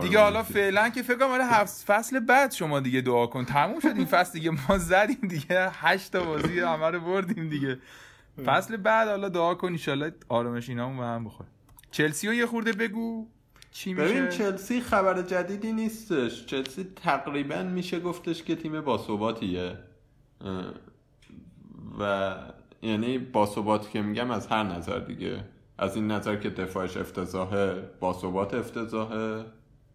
دیگه 0.00 0.20
حالا. 0.20 0.42
فعلا 0.42 0.88
که 0.88 1.02
فکر 1.02 1.18
کنم 1.18 1.28
آره 1.28 1.44
هفت 1.44 1.84
فصل 1.84 2.20
بعد 2.20 2.52
شما 2.52 2.80
دیگه 2.80 3.00
دعا 3.00 3.26
کن. 3.26 3.44
تموم 3.44 3.80
شد 3.80 3.88
این 3.88 4.04
فصل 4.04 4.32
دیگه. 4.32 4.50
ما 4.50 4.78
زدیم 4.78 5.28
دیگه. 5.28 5.70
هشت 5.72 6.12
تا 6.12 6.24
بازی 6.24 6.60
همه 6.60 6.86
رو 6.86 7.00
بردیم 7.00 7.48
دیگه. 7.48 7.78
فصل 8.44 8.76
بعد 8.76 9.08
حالا 9.08 9.28
دعا 9.28 9.54
کن 9.54 9.76
ان 9.88 10.12
آرامش 10.28 10.68
اینامون 10.68 10.96
به 10.96 11.04
هم 11.04 11.24
بخوره. 11.24 11.48
چلسی 11.90 12.26
رو 12.26 12.34
یه 12.34 12.46
خورده 12.46 12.72
بگو. 12.72 13.26
چی 13.72 13.94
ببین 13.94 14.22
میشه؟ 14.22 14.38
چلسی 14.38 14.80
خبر 14.80 15.22
جدیدی 15.22 15.72
نیستش. 15.72 16.46
چلسی 16.46 16.86
تقریبا 16.96 17.62
میشه 17.62 18.00
گفتش 18.00 18.42
که 18.42 18.56
تیم 18.56 18.80
باثباتیه 18.80 19.78
و 22.00 22.34
یعنی 22.82 23.18
باثباتی 23.18 23.90
که 23.90 24.02
میگم 24.02 24.30
از 24.30 24.46
هر 24.46 24.62
نظر 24.62 24.98
دیگه. 24.98 25.44
از 25.78 25.96
این 25.96 26.10
نظر 26.10 26.36
که 26.36 26.50
دفاعش 26.50 26.96
افتضاحه 26.96 27.74
باثبات 28.00 28.54
افتضاحه. 28.54 29.44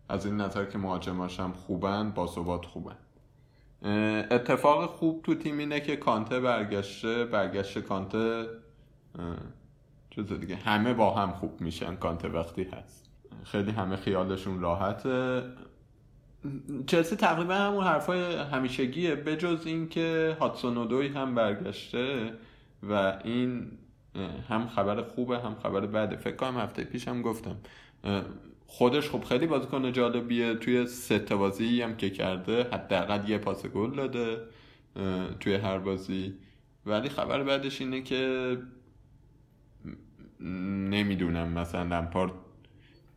از 0.10 0.26
این 0.26 0.38
نظر 0.42 0.66
که 0.66 0.78
مهاجماش 0.78 1.40
هم 1.40 1.54
خوبن 1.54 2.12
باثبات 2.12 2.66
خوبن. 2.66 2.96
اتفاق 4.32 4.86
خوب 4.86 5.22
تو 5.24 5.36
تیم 5.36 5.58
اینه 5.58 5.80
که 5.80 5.96
کانته 5.96 6.40
برگشته. 6.40 7.26
برگشت 7.26 7.80
کانته 7.80 8.46
چیز 10.10 10.34
دیگه. 10.34 10.56
همه 10.56 10.94
با 10.94 11.14
هم 11.14 11.32
خوب 11.32 11.62
میشن. 11.62 11.96
کانته 11.96 12.28
وقتی 12.28 12.64
هست. 12.64 13.10
خیلی 13.44 13.72
همه 13.72 13.96
خیالشون 13.96 14.62
راحته. 14.62 15.44
چلسی 16.88 17.16
تقریبا 17.16 17.56
همون 17.56 17.84
حرفای 17.84 18.36
همیشگیه 18.36 19.16
بجز 19.16 19.68
اینکه 19.68 20.38
هاتسون 20.40 20.78
اودوی 20.78 21.08
هم 21.08 21.36
برگشته 21.36 22.34
و 22.84 23.20
این 23.24 23.68
هم 24.50 24.68
خبر 24.68 25.02
خوبه 25.02 25.40
هم 25.40 25.56
خبر 25.56 25.86
بده. 25.86 26.16
فکر 26.16 26.36
کنم 26.36 26.58
هفته 26.58 26.84
پیش 26.84 27.08
هم 27.08 27.22
گفتم. 27.22 27.56
خودش 28.68 29.10
خب 29.10 29.24
خیلی 29.24 29.48
بازیکن 29.48 29.92
جالبیه. 29.92 30.56
توی 30.56 30.88
سه 30.88 31.20
تا 31.20 31.38
بازی 31.38 31.82
هم 31.82 31.98
که 31.98 32.10
کرده 32.10 32.64
حداقل 32.64 33.30
یه 33.30 33.38
پاس 33.38 33.66
گل 33.66 33.96
داده 33.96 34.38
توی 35.40 35.56
هر 35.56 35.78
بازی. 35.78 36.34
ولی 36.86 37.10
خبر 37.10 37.44
بعدش 37.44 37.82
اینه 37.82 38.02
که 38.02 38.58
نمی‌دونم 40.90 41.48
مثلا 41.48 41.84
لمپارد 41.84 42.32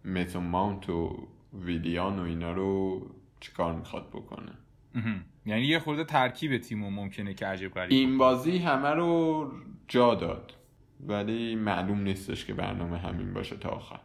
میتون 0.04 0.44
ماونت 0.44 0.90
و 0.90 1.28
ویلیان 1.52 2.18
و 2.18 2.22
اینا 2.22 2.52
رو 2.52 3.00
چیکار 3.40 3.74
می‌خواد 3.74 4.08
بکنه؟ 4.08 4.52
یعنی 5.46 5.62
یه 5.62 5.78
خورده 5.78 6.04
ترکیب 6.04 6.58
تیمو 6.58 6.90
ممکنه 6.90 7.34
که 7.34 7.46
عجیب 7.46 7.74
غریب 7.74 7.92
این 7.92 8.18
بازی 8.18 8.58
همه 8.58 8.88
رو 8.88 9.50
جا 9.88 10.14
داد 10.14 10.52
ولی 11.06 11.54
معلوم 11.54 12.00
نیستش 12.00 12.44
که 12.44 12.54
برنامه 12.54 12.98
همین 12.98 13.34
باشه 13.34 13.56
تا 13.56 13.68
آخر. 13.68 14.00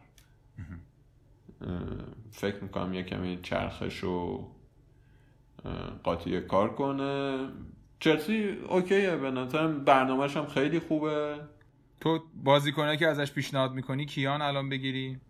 فکر 2.30 2.62
می‌کنم 2.62 2.94
یه 2.94 3.02
کمی 3.02 3.38
چرخش 3.42 3.98
رو 3.98 4.48
قاطی 6.02 6.40
کار 6.40 6.74
کنه. 6.74 7.48
چلسی 8.00 8.48
OK 8.68 9.00
ه 9.00 9.16
به 9.16 9.30
نظرم 9.30 9.84
برنامهش 9.84 10.36
هم 10.36 10.46
خیلی 10.46 10.78
خوبه. 10.78 11.40
تو 12.00 12.20
بازیکنه 12.44 12.96
که 12.96 13.08
ازش 13.08 13.32
پیشنهاد 13.32 13.72
می‌کنی 13.72 14.06
کیان 14.06 14.42
الان 14.42 14.68
بگیری؟ 14.68 15.20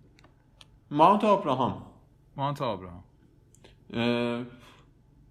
ماونت 0.90 1.24
آبراهام. 1.24 1.86
مانت 2.36 2.62
آبراهام. 2.62 3.04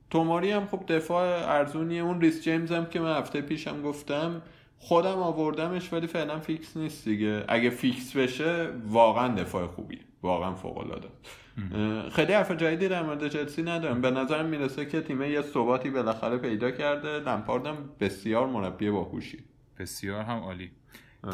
توماری 0.10 0.52
هم 0.52 0.68
خب 0.68 0.84
دفاع 0.88 1.52
ارزونیه 1.56 2.02
اون 2.02 2.22
ریس 2.22 2.44
جیمز 2.44 2.72
هم 2.72 2.86
که 2.86 3.00
من 3.00 3.18
هفته 3.18 3.42
پیشم 3.42 3.82
گفتم 3.82 4.42
خودم 4.78 5.18
آوردمش 5.18 5.94
ولی 5.94 6.08
فعلا 6.08 6.40
فیکس 6.40 6.78
نیست 6.78 7.06
دیگه. 7.06 7.44
اگه 7.48 7.70
فیکس 7.70 8.18
بشه 8.18 8.70
واقعا 8.88 9.36
دفاع 9.36 9.68
خوبیه. 9.68 10.00
واقعا 10.22 10.54
فوق 10.54 10.78
العاده 10.78 11.08
خیلی 12.10 12.34
حرف 12.34 12.52
جدیدی 12.52 12.88
در 12.88 13.04
مورد 13.04 13.28
چلسی 13.28 13.64
ندارم. 13.64 14.02
به 14.02 14.12
نظرم 14.12 14.46
می‌رسه 14.46 14.86
که 14.86 15.02
تیم 15.02 15.22
یه 15.22 15.42
ثباتی 15.42 15.90
بالاخره 15.90 16.38
پیدا 16.38 16.72
کرده. 16.72 17.20
لمپاردم 17.20 17.78
بسیار 18.00 18.48
مربی 18.48 18.90
باهوشی. 18.90 19.38
بسیار 19.80 20.22
هم 20.22 20.38
عالی. 20.38 20.72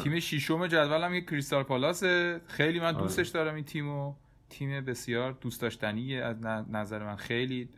تیم 0.02 0.20
ششم 0.20 0.66
جدول 0.66 1.02
هم 1.02 1.14
یه 1.14 1.20
کریستال 1.20 1.62
پالاسه 1.62 2.40
خیلی 2.46 2.80
من 2.80 2.92
دوستش 2.92 3.28
دارم 3.28 3.54
این 3.54 3.64
تیمو. 3.64 4.14
تیم 4.50 4.84
بسیار 4.84 5.32
دوست 5.40 5.60
داشتنیه. 5.60 6.24
از 6.24 6.36
نظر 6.72 7.04
من 7.04 7.16
خیلی 7.16 7.68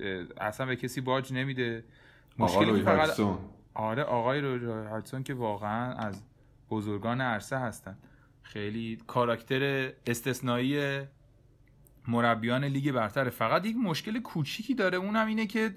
اصلا 0.41 0.67
به 0.67 0.77
کسی 0.77 1.01
باج 1.01 1.33
نمیده. 1.33 1.85
مشکلی 2.39 2.83
فقط 2.83 3.21
آره 3.75 4.03
آقای 4.03 4.41
روی 4.41 4.87
هایتسون 4.89 5.23
که 5.23 5.35
واقعا 5.35 5.95
از 5.95 6.23
بزرگان 6.71 7.21
عرصه 7.21 7.59
هستن. 7.59 7.99
خیلی 8.43 8.99
کاراکتر 9.07 9.93
استثنایی 10.07 11.01
مربیان 12.09 12.65
لیگ 12.65 12.93
برتره. 12.93 13.31
فقط 13.31 13.67
یک 13.67 13.77
مشکل 13.77 14.21
کوچیکی 14.21 14.75
داره 14.75 14.99
اونم 14.99 15.27
اینه 15.27 15.47
که 15.47 15.75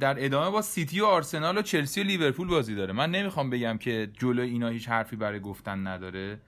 در 0.00 0.24
ادامه 0.24 0.50
با 0.50 0.62
سیتی 0.62 1.00
و 1.00 1.04
آرسنال 1.04 1.58
و 1.58 1.62
چلسی 1.62 2.00
و 2.00 2.04
لیورپول 2.04 2.48
بازی 2.48 2.74
داره. 2.74 2.92
من 2.92 3.10
نمی‌خوام 3.10 3.50
بگم 3.50 3.78
که 3.78 4.10
جلو 4.18 4.42
اینا 4.42 4.68
هیچ 4.68 4.88
حرفی 4.88 5.16
برای 5.16 5.40
گفتن 5.40 5.86
نداره. 5.86 6.40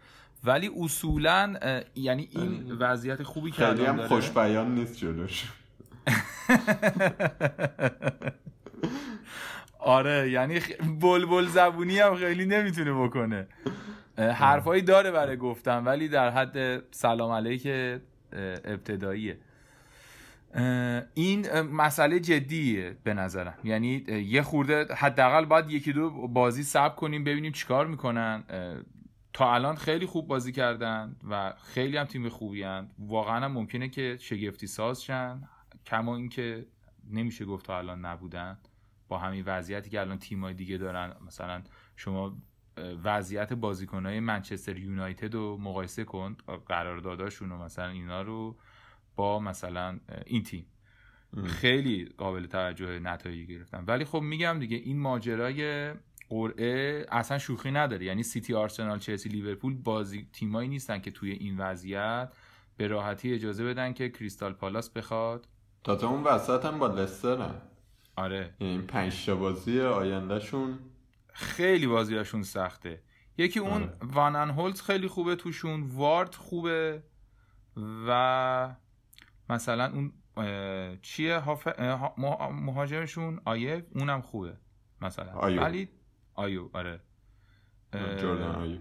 ولی 0.44 0.70
اصولا 0.80 1.54
یعنی 1.94 2.28
این 2.30 2.72
وضعیت 2.72 3.22
خوبی 3.22 3.50
که 3.50 3.66
خیلی 3.66 3.84
هم 3.84 4.06
خوش 4.06 4.30
بیان 4.30 4.74
نیست 4.74 4.96
جلوش. 4.96 5.44
آره 9.78 10.30
یعنی 10.30 10.60
بلبل 11.00 11.46
زبونی 11.46 11.98
هم 11.98 12.16
خیلی 12.16 12.46
نمی‌تونه 12.46 12.92
بکنه. 12.92 13.46
حرفایی 14.18 14.82
داره 14.82 15.10
برای 15.10 15.36
گفتن 15.36 15.84
ولی 15.84 16.08
در 16.08 16.30
حد 16.30 16.82
سلام 16.94 17.30
علیک 17.30 17.68
ابتداییه. 18.64 19.38
این 21.14 21.60
مسئله 21.60 22.20
جدیه 22.20 22.96
به 23.04 23.14
نظرم. 23.14 23.54
یعنی 23.64 24.04
یه 24.08 24.42
خورده 24.42 24.94
حداقل 24.94 25.44
باید 25.44 25.70
یکی 25.70 25.92
دو 25.92 26.10
بازی 26.28 26.62
صبر 26.62 26.94
کنیم 26.94 27.24
ببینیم 27.24 27.52
چیکار 27.52 27.86
می‌کنن. 27.86 28.44
تا 29.32 29.54
الان 29.54 29.76
خیلی 29.76 30.06
خوب 30.06 30.26
بازی 30.26 30.52
کردن 30.52 31.16
و 31.30 31.54
خیلی 31.62 31.96
هم 31.96 32.04
تیم 32.04 32.28
خوبی 32.28 32.62
هن. 32.62 32.90
واقعا 32.98 33.44
هم 33.44 33.52
ممکنه 33.52 33.88
که 33.88 34.16
شگفتی 34.20 34.66
ساز 34.66 35.02
شن. 35.02 35.48
کما 35.86 36.16
اینکه 36.16 36.66
نمیشه 37.10 37.44
گفت 37.44 37.66
تا 37.66 37.78
الان 37.78 38.04
نبودن. 38.04 38.58
با 39.08 39.18
همین 39.18 39.44
وضعیتی 39.46 39.90
که 39.90 40.00
الان 40.00 40.18
تیمای 40.18 40.54
دیگه 40.54 40.78
دارن. 40.78 41.16
مثلا 41.26 41.62
شما 41.96 42.36
وضعیت 43.04 43.52
بازیکنهای 43.52 44.20
منچستر 44.20 44.76
یونایتد 44.76 45.34
رو 45.34 45.56
مقایسه 45.56 46.04
کن. 46.04 46.36
قرارداداشون 46.66 47.52
و 47.52 47.58
مثلا 47.58 47.88
اینا 47.88 48.22
رو 48.22 48.56
با 49.16 49.38
مثلا 49.38 49.98
این 50.26 50.42
تیم. 50.42 50.66
خیلی 51.44 52.04
قابل 52.04 52.46
توجه 52.46 52.98
نتایجی 52.98 53.46
گرفتن. 53.46 53.84
ولی 53.84 54.04
خب 54.04 54.20
میگم 54.20 54.58
دیگه 54.58 54.76
این 54.76 55.00
ماجرای 55.00 55.92
قرعه 56.32 57.06
اصلا 57.10 57.38
شوخی 57.38 57.70
نداره. 57.70 58.04
یعنی 58.04 58.22
سیتی 58.22 58.54
آرسنال 58.54 58.98
چلسی 58.98 59.28
لیورپول 59.28 59.74
بازی 59.74 60.28
تیمایی 60.32 60.68
نیستن 60.68 60.98
که 60.98 61.10
توی 61.10 61.30
این 61.30 61.58
وضعیت 61.58 62.32
به 62.76 62.86
راحتی 62.86 63.34
اجازه 63.34 63.64
بدن 63.64 63.92
که 63.92 64.08
کریستال 64.08 64.52
پالاس 64.52 64.90
بخواد. 64.90 65.48
تا 65.84 66.08
اون 66.08 66.22
وسط 66.22 66.64
هم 66.64 66.78
با 66.78 66.86
لسترن 66.86 67.54
آره. 68.16 68.54
یعنی 68.60 68.82
پنج 68.82 69.30
بازی 69.30 69.80
آیندهشون. 69.80 70.78
خیلی 71.32 71.86
بازیاشون 71.86 72.42
سخته. 72.42 73.02
یکی 73.38 73.60
اون 73.60 73.82
آره. 73.82 73.92
وانن 74.02 74.50
هولز 74.50 74.82
خیلی 74.82 75.08
خوبه 75.08 75.36
توشون 75.36 75.82
وارد 75.82 76.34
خوبه 76.34 77.02
و 78.08 78.74
مثلا 79.50 79.92
اون 79.92 80.12
چیه؟ 81.02 81.42
مهاجمشون 82.52 83.40
آیه 83.44 83.86
اونم 83.94 84.20
خوبه 84.20 84.56
مثلا. 85.00 85.32
آیو. 85.32 85.60
ولی 85.60 85.88
آیو 86.42 86.68
آره. 86.72 87.00
جردن 87.92 88.54
آیو. 88.54 88.78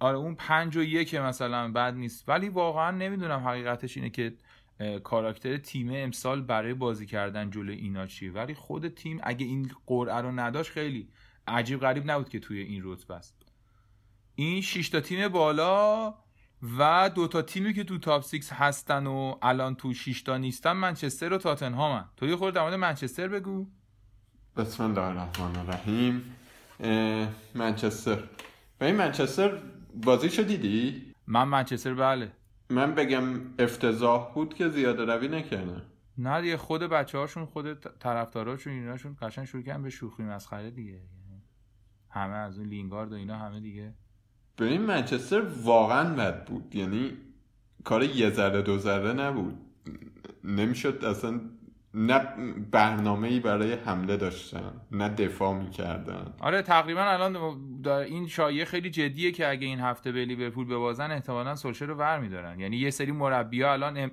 آره 0.00 0.16
اون 0.16 0.34
پنج 0.34 0.76
و 0.76 0.82
یک 0.82 1.14
مثلا 1.14 1.72
بد 1.72 1.94
نیست. 1.94 2.28
ولی 2.28 2.48
واقعا 2.48 2.90
نمی‌دونم 2.90 3.40
حقیقتش 3.48 3.96
اینه 3.96 4.10
که 4.10 4.36
کاراکتر 5.04 5.56
تیم 5.56 5.90
امسال 5.92 6.42
برای 6.42 6.74
بازی 6.74 7.06
کردن 7.06 7.50
جلو 7.50 7.72
اینا 7.72 8.06
چیه. 8.06 8.32
ولی 8.32 8.54
خود 8.54 8.88
تیم 8.88 9.20
اگه 9.22 9.46
این 9.46 9.70
قرعه 9.86 10.16
رو 10.16 10.32
نداشت 10.32 10.70
خیلی 10.70 11.08
عجیب 11.46 11.80
غریب 11.80 12.10
نبود 12.10 12.28
که 12.28 12.40
توی 12.40 12.58
این 12.58 12.82
رتبه 12.84 13.14
است. 13.14 13.42
این 14.34 14.60
6 14.60 14.88
تا 14.88 15.00
تیم 15.00 15.28
بالا 15.28 16.14
و 16.78 17.10
دو 17.14 17.28
تا 17.28 17.42
تیمی 17.42 17.74
که 17.74 17.84
تو 17.84 17.98
تاپ 17.98 18.24
6 18.24 18.52
هستن 18.52 19.06
و 19.06 19.34
الان 19.42 19.74
تو 19.74 19.94
6 19.94 20.22
تا 20.22 20.36
نیستن 20.36 20.72
منچستر 20.72 21.32
و 21.32 21.38
تاتنهامن. 21.38 22.04
تو 22.16 22.26
یه 22.26 22.36
خورده 22.36 22.54
در 22.54 22.62
مورد 22.62 22.74
منچستر 22.74 23.28
بگو. 23.28 23.66
بسم 24.56 24.82
الله 24.82 25.00
الرحمن 25.00 25.56
الرحیم. 25.56 26.36
منچستر. 27.54 28.18
به 28.78 28.86
این 28.86 28.96
منچستر 28.96 29.58
بازیشو 30.04 30.42
دیدی؟ 30.42 31.12
من 31.26 31.44
منچستر 31.44 31.94
بله. 31.94 32.32
من 32.70 32.94
بگم 32.94 33.24
افتضاح 33.58 34.34
بود 34.34 34.54
که 34.54 34.68
زیاده 34.68 35.04
روی 35.04 35.28
نکنه 35.28 35.82
نه 36.18 36.40
دیگه 36.40 36.56
خود 36.56 36.82
بچه 36.82 37.18
هاشون 37.18 37.46
خود 37.46 37.74
طرفداراشون 37.98 38.72
ایناشون 38.72 39.16
قشنگ 39.22 39.44
شروع 39.44 39.62
کردن 39.62 39.82
به 39.82 39.90
شوخی 39.90 40.22
مسخره 40.22 40.70
دیگه. 40.70 40.90
یعنی 40.92 41.42
همه 42.10 42.34
از 42.34 42.58
اون 42.58 42.68
لینگارد 42.68 43.12
و 43.12 43.14
اینا 43.14 43.38
همه 43.38 43.60
دیگه. 43.60 43.94
ببین 44.58 44.82
منچستر 44.82 45.40
واقعا 45.62 46.14
بد 46.14 46.44
بود. 46.44 46.74
یعنی 46.74 47.12
کار 47.84 48.02
یه 48.02 48.30
ذره 48.30 48.62
دو 48.62 48.78
ذره 48.78 49.12
نبود. 49.12 49.58
نمی‌شد 50.44 51.04
اصلا 51.04 51.40
نه 51.94 52.18
برنامه 52.70 53.28
ای 53.28 53.40
برای 53.40 53.72
حمله 53.72 54.16
داشتن 54.16 54.72
نه 54.90 55.08
دفاع 55.08 55.54
می‌کردن. 55.58 56.34
آره 56.40 56.62
تقریبا 56.62 57.02
الان 57.02 57.36
این 57.86 58.28
شایعه 58.28 58.64
خیلی 58.64 58.90
جدیه 58.90 59.32
که 59.32 59.48
اگه 59.50 59.66
این 59.66 59.80
هفته 59.80 60.12
به 60.12 60.24
لیورپول 60.24 60.66
ببازن 60.66 61.10
احتمالا 61.10 61.54
سولشر 61.54 61.86
رو 61.86 61.94
ور 61.94 62.18
میدارن 62.18 62.60
یعنی 62.60 62.76
یه 62.76 62.90
سری 62.90 63.12
مربی 63.12 63.62
الان 63.62 64.10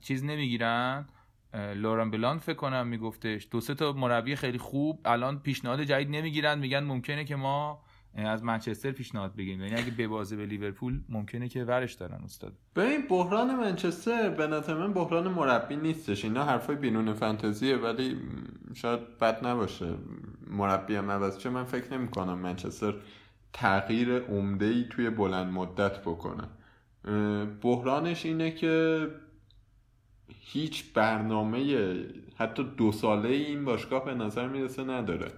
چیز 0.00 0.24
نمی‌گیرن. 0.24 1.08
لورن 1.54 2.10
بلان 2.10 2.38
فکر 2.38 2.56
کنم 2.56 2.86
میگفتش. 2.86 3.48
دو 3.50 3.60
سه 3.60 3.74
تا 3.74 3.92
مربی 3.92 4.36
خیلی 4.36 4.58
خوب 4.58 5.00
الان 5.04 5.38
پیشنهاد 5.38 5.82
جدید 5.82 6.10
نمی‌گیرن. 6.10 6.58
میگن 6.58 6.84
ممکنه 6.84 7.24
که 7.24 7.36
ما 7.36 7.82
از 8.14 8.44
منچستر 8.44 8.90
پیشنهاد 8.90 9.36
بگیریم. 9.36 9.60
یعنی 9.60 9.74
اگه 9.74 9.90
ببازه 9.90 10.36
به 10.36 10.46
لیورپول 10.46 11.00
ممکنه 11.08 11.48
که 11.48 11.64
ورش 11.64 11.92
دارن 11.92 12.20
استاد. 12.24 12.52
ببین 12.76 13.06
بحران 13.08 13.56
منچستر 13.56 14.30
به 14.30 14.46
نظر 14.46 14.74
من 14.74 14.92
بحران 14.92 15.28
مربی 15.28 15.76
نیستش. 15.76 16.24
اینا 16.24 16.44
حرفای 16.44 16.76
بینون 16.76 17.12
فانتزیه 17.12 17.76
ولی 17.76 18.16
شاید 18.74 19.18
بد 19.18 19.46
نباشه. 19.46 19.94
مربی 20.50 20.94
هم 20.94 21.10
عوض 21.10 21.38
چه 21.38 21.50
من 21.50 21.64
فکر 21.64 21.98
نمی 21.98 22.08
کنم 22.08 22.38
منچستر 22.38 22.94
تغییر 23.52 24.18
عمده 24.18 24.66
ای 24.66 24.84
توی 24.90 25.10
بلند 25.10 25.52
مدت 25.52 25.98
بکنه. 25.98 26.44
بحرانش 27.62 28.26
اینه 28.26 28.50
که 28.50 29.06
هیچ 30.28 30.92
برنامه 30.92 31.96
حتی 32.36 32.64
دو 32.76 32.92
ساله 32.92 33.28
این 33.28 33.64
باشگاه 33.64 34.04
به 34.04 34.14
نظر 34.14 34.48
می‌رسه 34.48 34.84
نداره. 34.84 35.32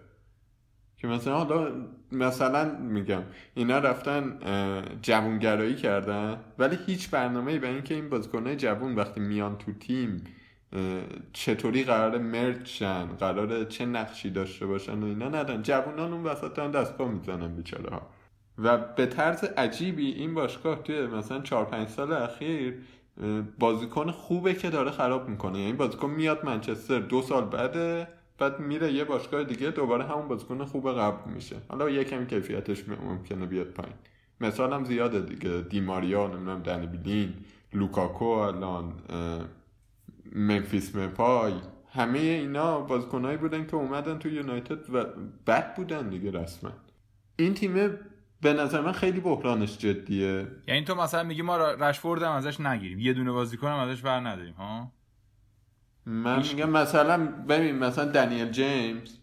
که 1.05 1.11
مثلا 1.11 1.45
حالا 1.45 1.73
مثلا 2.13 2.79
میگم 2.79 3.23
اینا 3.55 3.79
رفتن 3.79 4.39
جوونگرایی 5.03 5.75
کردن 5.75 6.37
ولی 6.59 6.79
هیچ 6.87 7.11
برنامه 7.11 7.59
برای 7.59 7.75
اینکه 7.75 7.95
این 7.95 8.09
بازیکنهای 8.09 8.57
جوون 8.57 8.95
وقتی 8.95 9.21
میان 9.21 9.59
تو 9.59 9.73
تیم 9.73 10.25
چطوری 11.33 11.85
قرار 11.85 12.19
مرد 12.19 12.67
شن 12.67 13.07
قرار 13.07 13.65
چه 13.65 13.87
نقشی 13.87 14.31
داشته 14.31 14.67
باشن 14.67 15.03
و 15.03 15.07
اینا 15.07 15.29
ندن 15.29 15.63
جوونان 15.63 16.13
اون 16.13 16.25
وسط 16.25 16.55
دارن 16.55 16.71
دست 16.71 16.97
پا 16.97 17.09
می‌زنن 17.09 17.57
بیچاره 17.57 17.91
ها 17.91 18.03
و 18.59 18.79
به 18.79 19.07
طرز 19.07 19.45
عجیبی 19.45 20.13
این 20.13 20.35
باشگاه 20.35 20.83
توی 20.83 21.07
مثلا 21.07 21.41
4 21.41 21.65
5 21.65 21.89
سال 21.89 22.13
اخیر 22.13 22.79
بازیکن 23.59 24.11
خوبه 24.11 24.55
که 24.55 24.71
داره 24.71 24.91
خراب 24.91 25.29
می‌کنه. 25.29 25.59
یعنی 25.59 25.73
بازیکن 25.73 26.11
میاد 26.11 26.45
منچستر 26.45 26.99
دو 26.99 27.23
سال 27.23 27.45
بعده 27.45 28.09
بعد 28.39 28.61
میره 28.61 28.93
یه 28.93 29.05
باشگاه 29.05 29.45
دیگه 29.45 29.71
دوباره 29.71 30.05
همون 30.05 30.29
بازیکن 30.29 30.65
خوب 30.65 30.99
قبل 30.99 31.33
میشه. 31.33 31.57
حالا 31.69 31.91
یه 31.91 32.05
کمی 32.05 32.27
کیفیتش 32.27 32.89
ممکنه 32.89 33.47
بیاد 33.47 33.67
پایین. 33.67 33.97
مثال 34.41 34.73
هم 34.73 34.85
زیاده 34.85 35.21
دیگه. 35.21 35.61
دیماریا 35.61 36.27
نمی‌دونم 36.27 36.63
دنی 36.63 36.87
بیلین 36.87 37.35
لوکاکو 37.73 38.25
الان 38.25 38.93
منفیس 40.33 40.97
مپای. 40.97 41.53
همه 41.89 42.19
اینا 42.19 42.81
بازیکنهایی 42.81 43.37
بودن 43.37 43.67
که 43.67 43.77
اومدن 43.77 44.19
تو 44.19 44.29
یونایتد 44.29 44.95
و 44.95 45.05
بد 45.47 45.75
بودن 45.75 46.09
دیگه 46.09 46.31
رسما. 46.31 46.71
این 47.37 47.55
تیمه 47.55 47.91
به 48.41 48.53
نظر 48.53 48.81
من 48.81 48.93
خیلی 48.93 49.21
بحرانش 49.21 49.79
جدیه. 49.79 50.47
یعنی 50.69 50.85
تو 50.85 50.95
مثلا 50.95 51.23
میگی 51.23 51.43
ما 51.43 51.57
رشفورد 51.57 52.23
هم 52.23 52.33
ازش 52.33 52.61
نگیریم. 52.61 52.99
یه 52.99 53.13
دونه 53.13 53.33
بازیکن 53.33 53.69
هم 53.69 53.79
ازش 53.79 54.03
بر 54.03 54.21
نداریم 54.21 54.55
ها؟ 54.55 54.93
من 56.07 56.39
میگم 56.39 56.71
مثلا 56.71 57.27
ببین 57.27 57.79
مثلا 57.79 58.05
دنیل 58.05 58.51
جیمز 58.51 59.19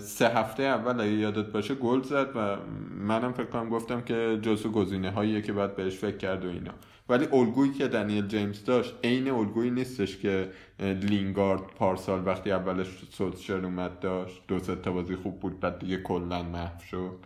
سه 0.00 0.28
هفته 0.28 0.62
اول 0.62 1.00
اگه 1.00 1.12
یادت 1.12 1.46
باشه 1.46 1.74
گل 1.74 2.02
زد 2.02 2.36
و 2.36 2.56
منم 2.90 3.32
فکر 3.32 3.46
کنم 3.46 3.68
گفتم 3.68 4.00
که 4.00 4.38
جزو 4.42 4.70
گزینه 4.70 5.10
هاییه 5.10 5.42
که 5.42 5.52
باید 5.52 5.76
بهش 5.76 5.96
فکر 5.96 6.16
کرد 6.16 6.44
و 6.44 6.48
اینا. 6.48 6.72
ولی 7.08 7.26
الگویی 7.32 7.72
که 7.72 7.88
دنیل 7.88 8.26
جیمز 8.26 8.64
داشت 8.64 8.94
عین 9.04 9.30
الگویی 9.30 9.70
نیستش 9.70 10.18
که 10.18 10.52
لینگارد 10.78 11.60
پارسال 11.60 12.26
وقتی 12.26 12.52
اولش 12.52 12.86
سوتشر 13.10 13.64
اومد 13.64 14.00
داشت 14.00 14.42
دو 14.48 14.58
سه 14.58 14.76
تا 14.76 14.92
بازی 14.92 15.16
خوب 15.16 15.40
بود 15.40 15.60
بعد 15.60 15.78
دیگه 15.78 15.96
کلا 15.96 16.42
محو 16.42 16.80
شد. 16.90 17.18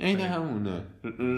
عین 0.00 0.20
همونه. 0.20 0.82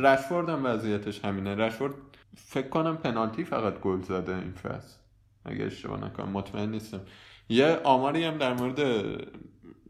رشفورد 0.02 0.48
هم 0.48 0.64
وضعیتش 0.64 1.24
همینه. 1.24 1.54
رشفورد 1.54 1.94
فکر 2.36 2.68
کنم 2.68 2.96
پنالتی 2.96 3.44
فقط 3.44 3.80
گل 3.80 4.02
زده 4.02 4.34
این 4.34 4.52
فصل. 4.52 4.98
اگه 5.46 5.64
اشتباه 5.64 6.04
نکنم 6.04 6.28
مطمئن 6.28 6.70
نیستم. 6.70 7.00
یه 7.48 7.80
آماری 7.84 8.24
هم 8.24 8.38
در 8.38 8.54
مورد 8.54 8.80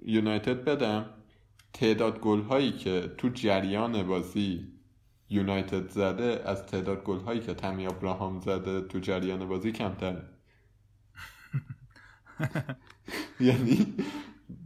یونایتد 0.04 0.64
بدم. 0.64 1.07
تعداد 1.72 2.20
گل 2.20 2.40
هایی 2.40 2.72
که 2.72 3.11
تو 3.18 3.28
جریان 3.28 4.02
بازی 4.02 4.76
یونایتد 5.30 5.88
زده 5.90 6.42
از 6.44 6.66
تعداد 6.66 7.02
گل 7.02 7.18
هایی 7.20 7.40
که 7.40 7.54
تمی 7.54 7.86
ابراهام 7.86 8.40
زده 8.40 8.80
تو 8.80 8.98
جریان 8.98 9.48
بازی 9.48 9.72
کمتره. 9.72 10.22
یعنی 13.40 13.94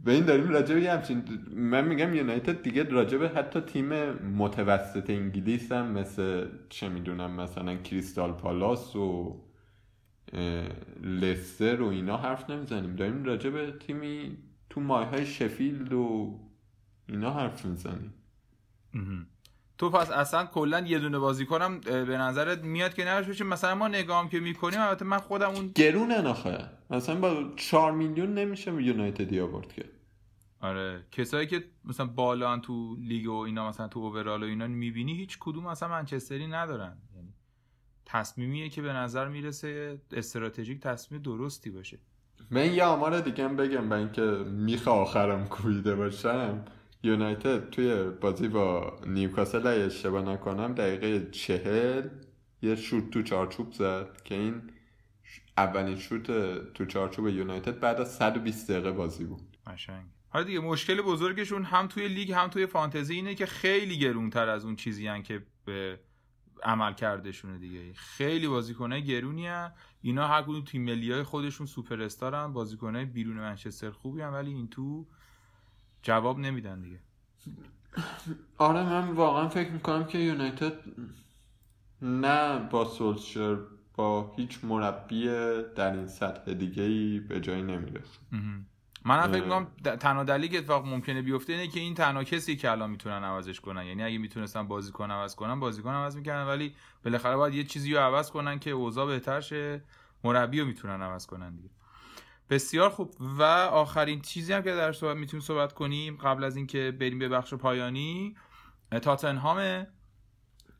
به 0.03 0.11
این 0.11 0.25
داریم 0.25 0.49
راجع 0.49 0.75
به 0.75 0.91
همچین 0.91 1.23
من 1.55 1.87
میگم 1.87 2.13
یونایتد 2.13 2.63
دیگه 2.63 2.83
راجع 2.83 3.17
به 3.17 3.29
حتی 3.29 3.61
تیم 3.61 4.11
متوسط 4.11 5.09
انگلیس 5.09 5.71
هم 5.71 5.91
مثل 5.91 6.47
چه 6.69 6.89
می‌دونم 6.89 7.31
مثلا 7.31 7.75
کریستال 7.75 8.31
پالاس 8.31 8.95
و 8.95 9.41
لستر 11.03 11.81
و 11.81 11.87
اینا 11.87 12.17
حرف 12.17 12.49
نمی‌زنیم. 12.49 12.95
داریم 12.95 13.23
راجع 13.23 13.49
به 13.49 13.71
تیمی 13.71 14.37
تو 14.69 14.81
ماه 14.81 15.07
های 15.07 15.25
شفیلد 15.25 15.93
و 15.93 16.39
اینا 17.09 17.33
حرف 17.33 17.65
می‌زنیم. 17.65 18.13
تو 19.77 19.89
پس 19.89 20.11
اصلا 20.11 20.45
کلا 20.45 20.79
یه 20.79 20.99
دونه 20.99 21.19
بازیکنم 21.19 21.79
به 21.79 22.17
نظرت 22.17 22.63
میاد 22.63 22.93
که 22.93 23.05
نرش 23.05 23.25
بشه؟ 23.25 23.43
مثلا 23.43 23.75
ما 23.75 23.87
نگام 23.87 24.29
که 24.29 24.39
می‌کنیم 24.39 24.79
البته 24.79 25.05
من 25.05 25.17
خودم 25.17 25.49
اون 25.49 25.71
گرونه 25.75 26.21
نخواه 26.21 26.69
مثلا 26.89 27.15
با 27.15 27.53
4 27.55 27.91
میلیون 27.91 28.33
نمیشه 28.33 28.83
یونایتدی 28.83 29.39
آورد 29.39 29.73
که. 29.73 29.85
آره. 30.59 31.03
کسایی 31.11 31.47
که 31.47 31.63
مثلا 31.85 32.05
بالان 32.05 32.61
تو 32.61 32.95
لیگ 32.95 33.29
و 33.29 33.33
اینا 33.33 33.69
مثلا 33.69 33.87
تو 33.87 33.99
اوورال 33.99 34.43
و 34.43 34.45
اینا 34.45 34.67
می‌بینی 34.67 35.13
هیچ 35.13 35.37
کدوم 35.39 35.67
مثلا 35.67 35.89
منچستری 35.89 36.47
ندارن. 36.47 36.97
تصمیمیه 38.11 38.69
که 38.69 38.81
به 38.81 38.93
نظر 38.93 39.27
می‌رسه 39.27 39.99
استراتژیک 40.11 40.79
تصمیم 40.79 41.21
درستی 41.21 41.69
باشه. 41.69 41.97
من 42.51 42.73
یه 42.73 42.83
آمار 42.83 43.21
دیگه 43.21 43.43
هم 43.43 43.55
بگم 43.55 43.89
برای 43.89 44.03
اینکه 44.03 44.21
میخ 44.51 44.87
آخرم 44.87 45.47
کویده 45.47 45.95
باشم. 45.95 46.65
یونایتد 47.03 47.69
توی 47.69 48.03
بازی 48.03 48.47
با 48.47 48.99
نیوکاسل 49.07 49.67
اگه 49.67 49.83
اشتباه 49.83 50.21
نکنم 50.21 50.73
دقیقه 50.73 51.31
چهل 51.31 52.07
یه 52.61 52.75
شوت 52.75 53.09
تو 53.09 53.23
چارچوب 53.23 53.71
زد 53.71 54.21
که 54.23 54.35
این 54.35 54.61
اولین 55.57 55.97
شوت 55.99 56.27
تو 56.73 56.85
چارچوب 56.85 57.27
یونایتد 57.27 57.79
بعد 57.79 58.01
از 58.01 58.15
120 58.15 58.71
دقیقه 58.71 58.91
بازی 58.91 59.25
بود. 59.25 59.57
قشنگ. 59.67 60.05
حالا 60.29 60.45
دیگه 60.45 60.59
مشکل 60.59 61.01
بزرگشون 61.01 61.63
هم 61.63 61.87
توی 61.87 62.07
لیگ 62.07 62.31
هم 62.31 62.47
توی 62.47 62.65
فانتزی 62.65 63.15
اینه 63.15 63.35
که 63.35 63.45
خیلی 63.45 63.99
گرونتر 63.99 64.49
از 64.49 64.65
اون 64.65 64.75
چیزی 64.75 65.07
هن 65.07 65.23
که 65.23 65.43
به 65.65 65.99
عمل 66.63 66.93
کردشونه 66.93 67.57
دیگه. 67.57 67.93
خیلی 67.93 68.47
بازیکنای 68.47 69.03
گرونی 69.03 69.47
هن. 69.47 69.71
اینا 70.01 70.27
هر 70.27 70.41
کدوم 70.41 70.63
تیم 70.63 70.83
ملی 70.83 71.11
های 71.11 71.23
خودشون 71.23 71.67
سوپر 71.67 72.01
استارن. 72.01 72.53
بازیکنای 72.53 73.05
بیرون 73.05 73.37
منچستر 73.37 73.91
خوبی 73.91 74.21
هن 74.21 74.29
ولی 74.29 74.53
این 74.53 74.67
تو 74.67 75.05
جواب 76.01 76.39
نمیدن 76.39 76.81
دیگه. 76.81 76.99
آره 78.57 78.83
من 78.83 79.11
واقعا 79.11 79.49
فکر 79.49 79.71
می‌کنم 79.71 80.03
که 80.03 80.17
یونایتد 80.17 80.73
نه 82.01 82.59
با 82.69 82.85
سولشر 82.85 83.57
با 83.93 84.33
هیچ 84.35 84.63
مربی 84.63 85.25
در 85.75 85.91
این 85.91 86.07
سطح 86.07 86.53
دیگه 86.53 86.83
ای 86.83 87.19
به 87.19 87.41
جایی 87.41 87.63
نمی‌رسه. 87.63 88.19
من 89.05 89.31
فکر 89.31 89.43
می‌کنم 89.43 89.67
تنها 89.95 90.23
دلیلی 90.23 90.49
که 90.49 90.57
اتفاق 90.57 90.85
ممکنه 90.85 91.21
بیفته 91.21 91.53
اینه 91.53 91.67
که 91.67 91.79
این 91.79 91.93
تنها 91.93 92.23
کسی 92.23 92.55
که 92.55 92.71
الان 92.71 92.89
می‌تونن 92.89 93.23
عوضش 93.23 93.59
کنن. 93.59 93.85
یعنی 93.85 94.03
اگه 94.03 94.17
می‌تونستن 94.17 94.67
بازیکن 94.67 95.11
عوض 95.11 95.35
کنن 95.35 95.59
بازیکن 95.59 95.93
عوض 95.93 96.15
می‌کنن 96.15 96.43
ولی 96.43 96.75
بالاخره 97.05 97.35
باید 97.35 97.53
یه 97.53 97.63
چیزی 97.63 97.93
رو 97.93 97.99
عوض 97.99 98.31
کنن 98.31 98.59
که 98.59 98.69
اوضاع 98.71 99.07
بهتر 99.07 99.41
شه. 99.41 99.83
مربی 100.23 100.59
رو 100.59 100.65
می‌تونن 100.65 101.01
عوض 101.01 101.25
کنن 101.25 101.55
دیگه. 101.55 101.69
بسیار 102.49 102.89
خوب. 102.89 103.15
و 103.19 103.43
آخرین 103.71 104.21
چیزی 104.21 104.53
هم 104.53 104.61
که 104.61 104.71
در 104.71 104.91
صحبت 104.91 105.17
می‌تونیم 105.17 105.45
صحبت 105.45 105.73
کنیم 105.73 106.17
قبل 106.17 106.43
از 106.43 106.55
اینکه 106.55 106.97
بریم 106.99 107.19
به 107.19 107.29
بخش 107.29 107.53
پایانی 107.53 108.35
تاتنهام 109.01 109.87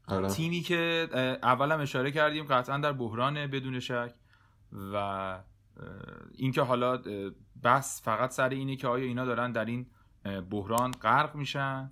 آره. 0.08 0.28
تیمی 0.28 0.62
که 0.62 1.10
اولم 1.44 1.80
اشاره 1.80 2.12
کردیم 2.12 2.46
قطعا 2.46 2.78
در 2.78 2.94
بحران 2.94 3.48
بدون 3.48 3.80
شک 3.80 4.14
و 4.94 5.40
اینکه 6.34 6.62
حالا 6.62 7.02
بس 7.64 8.02
فقط 8.04 8.32
سر 8.32 8.50
اینه 8.50 8.76
که 8.76 8.88
آیا 8.88 9.06
اینا 9.06 9.26
دارن 9.26 9.52
در 9.52 9.66
این 9.66 9.86
بحران 10.50 10.92
غرق 10.92 11.36
میشن؟ 11.36 11.92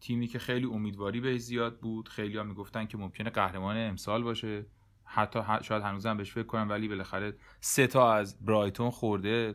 تیمی 0.00 0.26
که 0.26 0.38
خیلی 0.38 0.66
امیدواری 0.66 1.20
به 1.20 1.38
زیاد 1.38 1.80
بود. 1.80 2.08
خیلی 2.08 2.36
ها 2.36 2.44
می‌گفتن 2.44 2.86
که 2.86 2.98
ممکنه 2.98 3.30
قهرمان 3.30 3.76
امسال 3.76 4.22
باشه. 4.22 4.66
حتی 5.04 5.38
شاید 5.62 5.82
هنوزم 5.82 6.16
بهش 6.16 6.32
فکر 6.32 6.46
کنم 6.46 6.68
ولی 6.68 6.88
بالاخره 6.88 7.36
سه 7.60 7.86
تا 7.86 8.14
از 8.14 8.44
برایتون 8.44 8.90
خورده. 8.90 9.54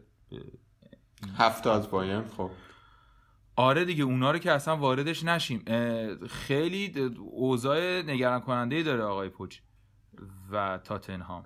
هفت 1.38 1.64
تا 1.64 1.76
از 1.76 1.92
بایرن 1.92 2.28
خب. 2.28 2.52
آره 3.56 3.86
دیگه 3.86 4.04
اونا 4.04 4.32
رو 4.32 4.38
که 4.38 4.52
اصلا 4.52 4.78
واردش 4.78 5.24
نشیم. 5.24 5.64
خیلی 6.28 6.94
اوضاع 7.20 8.02
نگران 8.02 8.40
کننده 8.40 8.84
داره 8.84 9.04
آقای 9.04 9.30
پوچ 9.30 9.60
و 10.52 10.80
تاتنهام 10.84 11.44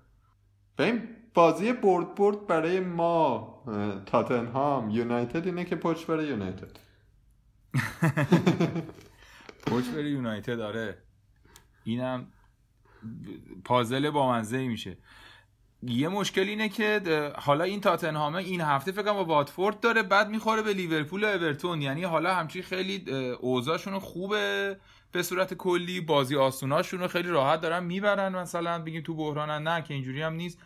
ببین 0.77 1.07
بازی 1.33 1.73
برد 1.73 2.15
برد 2.15 2.47
برای 2.47 2.79
ما 2.79 3.63
تاتنهام 4.05 4.89
یونایتد 4.89 5.45
اینه 5.45 5.65
که 5.65 5.75
پوچ 5.75 6.05
برای 6.05 6.27
یونایتد. 6.27 6.77
پوچ 9.67 9.85
برای 9.85 10.11
یونایتد 10.11 10.59
آره. 10.59 10.97
اینم 11.83 12.27
پازل 13.63 14.09
با 14.09 14.29
منزه 14.29 14.67
میشه. 14.67 14.97
یه 15.83 16.07
مشکل 16.07 16.41
اینه 16.41 16.69
که 16.69 17.01
حالا 17.37 17.63
این 17.63 17.81
تاتنهامه 17.81 18.37
این 18.37 18.61
هفته 18.61 18.91
فکر 18.91 19.13
با 19.13 19.25
واتفورد 19.25 19.79
داره 19.79 20.03
بعد 20.03 20.29
می‌خوره 20.29 20.61
به 20.61 20.73
لیورپول 20.73 21.23
و 21.23 21.27
اورتون. 21.27 21.81
یعنی 21.81 22.03
حالا 22.03 22.35
همچی 22.35 22.61
خیلی 22.61 23.11
اوضاعشون 23.39 23.99
خوبه 23.99 24.77
به 25.11 25.23
صورت 25.23 25.53
کلی 25.53 26.01
بازی 26.01 26.35
آسوناشون 26.35 26.99
رو 26.99 27.07
خیلی 27.07 27.29
راحت 27.29 27.61
دارن 27.61 27.83
می‌برن 27.83 28.35
مثلا 28.35 28.83
بگیم 28.83 29.01
تو 29.01 29.15
بحرانن 29.15 29.67
نه 29.67 29.81
که 29.81 29.93
اینجوری 29.93 30.21
هم 30.21 30.33
نیست. 30.33 30.59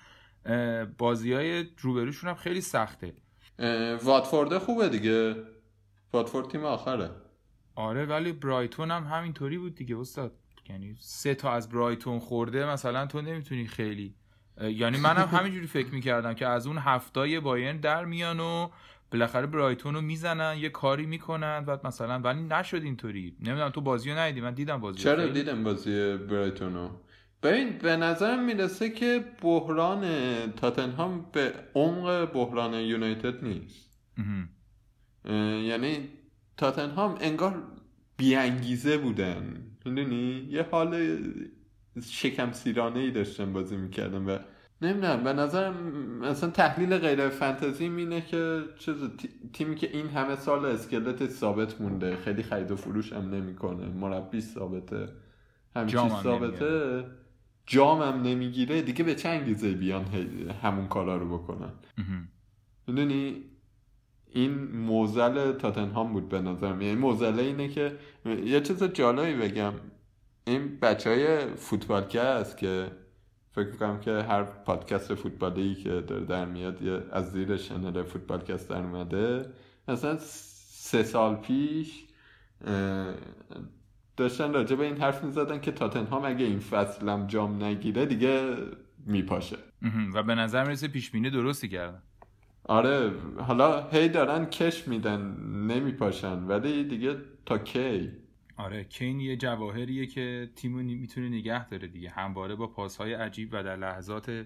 بازی 0.97 1.33
های 1.33 1.65
روبروشون 1.79 2.29
هم 2.29 2.35
خیلی 2.35 2.61
سخته. 2.61 3.13
واتفورد 4.03 4.57
خوبه 4.57 4.89
دیگه. 4.89 5.35
واتفورد 6.13 6.47
تیم 6.49 6.65
آخره. 6.65 7.09
آره 7.75 8.05
ولی 8.05 8.31
برایتون 8.31 8.91
هم 8.91 9.03
همینطوری 9.03 9.57
بود 9.57 9.75
دیگه 9.75 9.97
استاد. 9.97 10.31
یعنی 10.69 10.95
سه 10.99 11.35
تا 11.35 11.51
از 11.51 11.69
برایتون 11.69 12.19
خورده 12.19 12.65
مثلا 12.65 13.05
تو 13.05 13.21
نمی‌تونی 13.21 13.67
خیلی. 13.67 14.15
یعنی 14.61 14.97
منم 14.97 15.27
همینجوری 15.37 15.67
فکر 15.67 15.93
می‌کردم 15.93 16.33
که 16.33 16.47
از 16.47 16.67
اون 16.67 16.77
هفتای 16.77 17.39
بایرن 17.39 17.77
در 17.77 18.05
میان 18.05 18.39
و 18.39 18.69
بالاخره 19.11 19.47
برایتون 19.47 19.95
رو 19.95 20.01
می‌زنن 20.01 20.57
یه 20.57 20.69
کاری 20.69 21.05
می‌کنن 21.05 21.63
و 21.67 21.77
مثلا 21.83 22.19
ولی 22.19 22.41
نشد 22.43 22.83
اینطوری. 22.83 23.35
نمی‌دونم 23.39 23.69
تو 23.69 23.81
بازی 23.81 24.11
رو 24.11 24.17
ندیدی؟ 24.17 24.41
من 24.41 24.53
دیدم 24.53 24.81
بازی 24.81 24.97
رو. 24.97 25.03
چرا 25.03 25.27
دیدم 25.27 25.63
بازی 25.63 26.17
برایتونو 26.17 26.89
ببین 27.43 27.77
به 27.77 27.95
نظرم 27.97 28.45
می‌رسه 28.45 28.89
که 28.89 29.25
بحران 29.41 30.05
تاتنهام 30.51 31.25
به 31.31 31.53
عمق 31.75 32.33
بحران 32.33 32.73
یونایتد 32.73 33.43
نیست. 33.43 33.99
یعنی 35.69 36.09
تاتنهام 36.57 37.17
انگار 37.21 37.63
بیانگیزه 38.17 38.97
بودن. 38.97 39.57
می‌دونی؟ 39.85 40.47
یه 40.49 40.67
حال 40.71 41.17
شکم 42.05 42.51
سیرانه 42.51 42.99
ای 42.99 43.11
داشتن 43.11 43.53
بازی 43.53 43.77
می‌کردن 43.77 44.25
و 44.25 44.37
نمی‌دونم 44.81 45.23
به 45.23 45.33
نظرم 45.33 45.73
مثلا 46.21 46.49
تحلیل 46.49 46.97
غیر 46.97 47.29
فانتزی 47.29 47.85
اینه 47.85 48.21
که 48.21 48.61
چیز 48.79 48.95
تی- 49.17 49.29
تیمی 49.53 49.75
که 49.75 49.89
این 49.93 50.07
همه 50.07 50.35
سال 50.35 50.65
اسکلت 50.65 51.29
ثابت 51.29 51.81
مونده 51.81 52.15
خیلی 52.15 52.43
خرید 52.43 52.71
و 52.71 52.75
فروش 52.75 53.13
هم 53.13 53.29
نمی‌کنه 53.29 53.87
مربی 53.87 54.41
ثابته 54.41 55.09
همین 55.75 55.87
جام 55.87 56.07
چیز 56.07 56.17
هم 56.17 56.23
ثابته. 56.23 57.01
جام 57.01 57.22
هم 57.71 58.21
نمی‌گیره 58.21 58.81
دیگه 58.81 59.03
به 59.03 59.15
چه 59.15 59.29
انگیزه 59.29 59.71
بیان 59.71 60.05
همون 60.63 60.87
کارا 60.87 61.17
رو 61.17 61.37
بکنن. 61.37 61.73
می‌دونی؟ 62.87 63.43
این 64.31 64.71
موزل 64.71 65.51
تاتنهام 65.51 66.13
بود 66.13 66.29
به 66.29 66.41
نظرم. 66.41 66.81
یعنی 66.81 66.95
موزله 66.95 67.43
اینه 67.43 67.67
که 67.67 67.97
یه 68.45 68.61
چیز 68.61 68.83
جالبی 68.83 69.33
بگم. 69.33 69.73
این 70.47 70.79
بچه 70.79 71.09
های 71.09 71.55
فوتبالکست 71.55 72.57
که 72.57 72.91
فکر 73.51 73.71
کنم 73.71 73.99
که 73.99 74.11
هر 74.11 74.43
پادکست 74.43 75.15
فوتبالی 75.15 75.75
که 75.75 75.89
داره 75.89 76.25
در 76.25 76.45
میاد 76.45 76.81
یه 76.81 77.03
از 77.11 77.31
زیر 77.31 77.57
شنل 77.57 78.03
فوتبالکست 78.03 78.69
در 78.69 78.81
اومده. 78.81 79.45
مثلا 79.87 80.17
سه 80.19 81.03
سال 81.03 81.35
پیش 81.35 82.07
داشتن 84.17 84.53
راجع 84.53 84.75
به 84.75 84.85
این 84.85 84.97
حرف 84.97 85.23
می‌زدن 85.23 85.59
که 85.59 85.71
تاتنهام 85.71 86.25
اگه 86.25 86.45
این 86.45 86.59
فصل 86.59 87.09
هم 87.09 87.27
جام 87.27 87.63
نگیره 87.63 88.05
دیگه 88.05 88.55
میپاشه. 89.05 89.57
و 90.13 90.23
به 90.23 90.35
نظر 90.35 90.63
می‌رسه 90.63 90.87
پیش 90.87 91.11
بینی 91.11 91.29
درستی 91.29 91.69
کردن. 91.69 92.01
آره 92.65 93.11
حالا 93.37 93.89
هی 93.89 94.09
دارن 94.09 94.45
کش 94.45 94.87
میدن 94.87 95.21
نمیپاشن. 95.67 96.43
ولی 96.43 96.83
دیگه 96.83 97.17
تا 97.45 97.57
کی؟ 97.57 98.11
آره 98.57 98.83
کین 98.83 99.19
یه 99.19 99.37
جواهریه 99.37 100.07
که 100.07 100.49
تیمو 100.55 100.77
می‌تونه 100.77 101.29
نگه 101.29 101.69
داره 101.69 101.87
دیگه. 101.87 102.09
همواره 102.09 102.55
با 102.55 102.67
پاسهای 102.67 103.13
عجیب 103.13 103.49
و 103.51 103.63
در 103.63 103.75
لحظات 103.75 104.45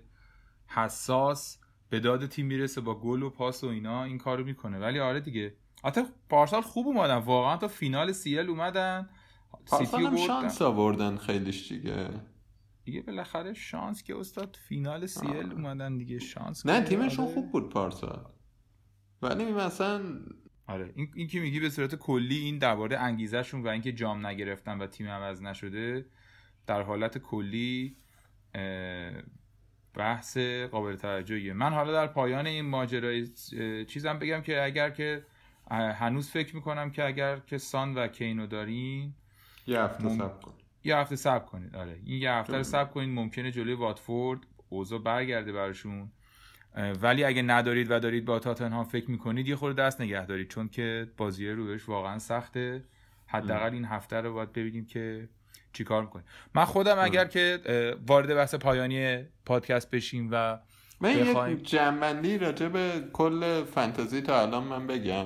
حساس 0.67 1.59
به 1.89 1.99
داد 1.99 2.25
تیم 2.25 2.45
می‌رسه 2.45 2.81
با 2.81 2.99
گل 2.99 3.23
و 3.23 3.29
پاس 3.29 3.63
و 3.63 3.67
اینا. 3.67 4.03
این 4.03 4.17
کارو 4.17 4.43
می‌کنه. 4.43 4.79
ولی 4.79 4.99
آره 4.99 5.19
دیگه. 5.19 5.53
حتی 5.83 6.01
پارسال 6.29 6.61
خوب 6.61 6.87
اومدن. 6.87 7.15
واقعا 7.15 7.57
تا 7.57 7.67
فینال 7.67 8.11
سیل 8.11 8.49
اومدن. 8.49 9.09
پارسال 9.69 10.01
سیتی 10.01 10.05
هم 10.05 10.27
شانس 10.27 10.61
آوردن 10.61 11.17
خیلیش 11.17 11.71
دیگه. 11.71 12.09
دیگه 12.83 13.01
بالاخره 13.01 13.53
شانس 13.53 14.03
که 14.03 14.17
استاد 14.17 14.57
فینال 14.67 15.05
سیل 15.05 15.51
اومدن 15.51 15.97
دیگه 15.97 16.19
شانس 16.19 16.65
نه 16.65 16.81
تیمشون 16.81 17.25
آره. 17.25 17.33
خوب 17.33 17.51
بود 17.51 17.69
پارسال 17.69 18.25
ولی 19.21 19.45
مثلا 19.45 20.01
آره 20.67 20.93
این, 20.95 21.11
این 21.15 21.27
که 21.27 21.39
میگی 21.39 21.59
به 21.59 21.69
صورت 21.69 21.95
کلی 21.95 22.37
این 22.37 22.57
درباره 22.57 22.97
انگیزشون 22.97 23.63
و 23.63 23.67
اینکه 23.67 23.91
جام 23.91 24.27
نگرفتن 24.27 24.77
و 24.77 24.87
تیم 24.87 25.07
عوض 25.07 25.41
نشده 25.41 26.05
در 26.67 26.81
حالت 26.81 27.17
کلی 27.17 27.97
بحث 29.93 30.37
قابل 30.71 30.95
توجهیه. 30.95 31.53
من 31.53 31.73
حالا 31.73 31.91
در 31.91 32.07
پایان 32.07 32.47
این 32.47 32.65
ماجرای 32.65 33.27
چیزم 33.85 34.19
بگم 34.19 34.41
که 34.41 34.63
اگر 34.63 34.89
که 34.89 35.25
هنوز 35.71 36.29
فکر 36.29 36.55
می‌کنم 36.55 36.91
که 36.91 37.05
اگر 37.05 37.39
که 37.39 37.57
سان 37.57 37.95
و 37.95 38.07
کینو 38.07 38.47
دارین 38.47 39.13
یه 39.67 39.81
هفته 39.81 40.03
مم. 40.03 40.17
صبر 40.17 40.41
کن. 40.41 40.53
یه 40.83 40.97
هفته 40.97 41.15
صبر 41.15 41.45
کنید. 41.45 41.75
آره. 41.75 41.99
این 42.05 42.21
یه 42.21 42.31
هفته 42.31 42.57
رو. 42.57 42.63
صبر 42.63 42.89
کنید. 42.89 43.09
ممکنه 43.09 43.51
جلوی 43.51 43.73
واتفورد 43.73 44.39
اوضاع 44.69 44.99
برگرده 44.99 45.51
براشون. 45.51 46.11
ولی 47.01 47.23
اگه 47.23 47.41
ندارید 47.41 47.91
و 47.91 47.99
دارید 47.99 48.25
با 48.25 48.39
تاتنهام 48.39 48.83
فکر 48.83 49.11
می‌کنید 49.11 49.47
یه 49.47 49.55
خورده 49.55 49.83
دست 49.83 50.01
نگه 50.01 50.25
دارید. 50.25 50.47
چون 50.47 50.69
که 50.69 51.07
بازی 51.17 51.49
روش 51.49 51.89
واقعا 51.89 52.19
سخته. 52.19 52.83
حداقل 53.27 53.73
این 53.73 53.85
هفته 53.85 54.21
رو 54.21 54.33
باید 54.33 54.53
ببینیم 54.53 54.85
که 54.85 55.29
چیکار 55.73 56.01
می‌کنیم 56.01 56.25
من 56.55 56.65
خودم 56.65 56.99
اگر 56.99 57.25
که 57.25 57.59
وارد 58.07 58.35
بحث 58.35 58.55
پایانی 58.55 59.23
پادکست 59.45 59.91
بشیم 59.91 60.29
و 60.31 60.59
من 61.01 61.13
بخوایم- 61.13 61.57
یه 61.57 61.63
جنبندی 61.63 62.37
راجع 62.37 62.67
به 62.67 63.03
کل 63.13 63.63
فانتزی 63.63 64.21
تا 64.21 64.41
الان 64.41 64.63
من 64.63 64.87
بگم. 64.87 65.25